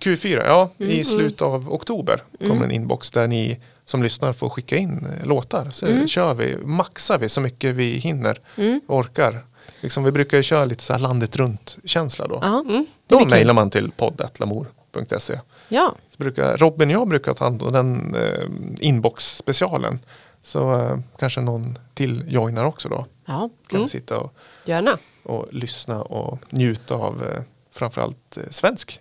Q4, 0.00 0.42
ja. 0.46 0.70
Mm. 0.78 0.92
I 0.92 1.04
slutet 1.04 1.42
av 1.42 1.72
oktober 1.72 2.22
kommer 2.38 2.64
en 2.64 2.70
inbox 2.70 3.10
där 3.10 3.28
ni 3.28 3.60
som 3.84 4.02
lyssnar 4.02 4.32
får 4.32 4.48
skicka 4.48 4.76
in 4.76 5.06
eh, 5.20 5.26
låtar. 5.26 5.68
Så 5.70 6.06
kör 6.06 6.34
vi, 6.34 6.56
maxar 6.64 7.18
vi 7.18 7.28
så 7.28 7.40
mycket 7.40 7.74
vi 7.74 7.84
hinner, 7.92 8.38
Mm. 8.56 8.80
orkar. 8.86 9.40
Liksom, 9.80 10.04
vi 10.04 10.12
brukar 10.12 10.36
ju 10.36 10.42
köra 10.42 10.64
lite 10.64 10.82
så 10.82 10.98
landet 10.98 11.36
runt 11.36 11.78
känsla 11.84 12.26
då. 12.26 12.38
Mm. 12.38 12.86
Då 13.06 13.24
mejlar 13.24 13.54
man 13.54 13.70
till 13.70 13.90
podd.lamour.se. 13.90 15.40
ja, 15.68 15.94
Så 16.10 16.16
brukar, 16.16 16.56
Robin 16.56 16.88
och 16.88 16.94
jag 16.94 17.08
brukar 17.08 17.34
ta 17.34 17.44
hand 17.44 17.62
om 17.62 17.72
den 17.72 18.14
eh, 18.14 18.44
inbox-specialen. 18.80 19.98
Så 20.42 20.74
eh, 20.80 20.98
kanske 21.18 21.40
någon 21.40 21.78
till 21.94 22.24
joinar 22.28 22.64
också 22.64 22.88
då. 22.88 23.06
ja. 23.26 23.50
Kan 23.68 23.76
Mm. 23.78 23.88
sitta 23.88 24.18
och, 24.18 24.34
Gärna. 24.64 24.98
och 25.22 25.46
lyssna 25.52 26.02
och 26.02 26.38
njuta 26.50 26.94
av 26.94 27.22
eh, 27.26 27.42
framförallt 27.72 28.36
eh, 28.36 28.42
svensk 28.50 29.00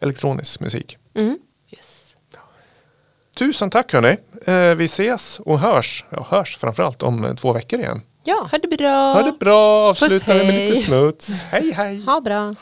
elektronisk 0.00 0.60
musik. 0.60 0.98
Mm. 1.14 1.38
Yes. 1.70 2.16
Tusen 3.36 3.70
tack 3.70 3.92
hörni. 3.92 4.16
Eh, 4.46 4.74
vi 4.76 4.84
ses 4.84 5.40
och 5.40 5.58
hörs, 5.58 6.04
ja, 6.10 6.26
hörs 6.30 6.56
framförallt 6.56 7.02
om 7.02 7.24
eh, 7.24 7.34
två 7.34 7.52
veckor 7.52 7.78
igen. 7.80 8.00
Ja. 8.24 8.48
Ha 8.52 8.58
det 8.58 8.76
bra. 8.76 9.12
Ha 9.12 9.22
det 9.22 9.38
bra, 9.38 9.88
avsluta 9.88 10.34
med 10.34 10.46
hej. 10.46 10.68
lite 10.68 10.76
smuts. 10.82 11.44
Hej 11.50 11.72
hej. 11.72 12.02
Ha 12.06 12.20
bra. 12.20 12.54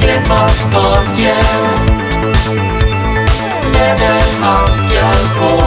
Greppa 0.00 0.48
spaken 3.82 3.98
Läderhandskar 3.98 5.38
på 5.38 5.62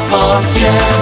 portière. 0.10 0.97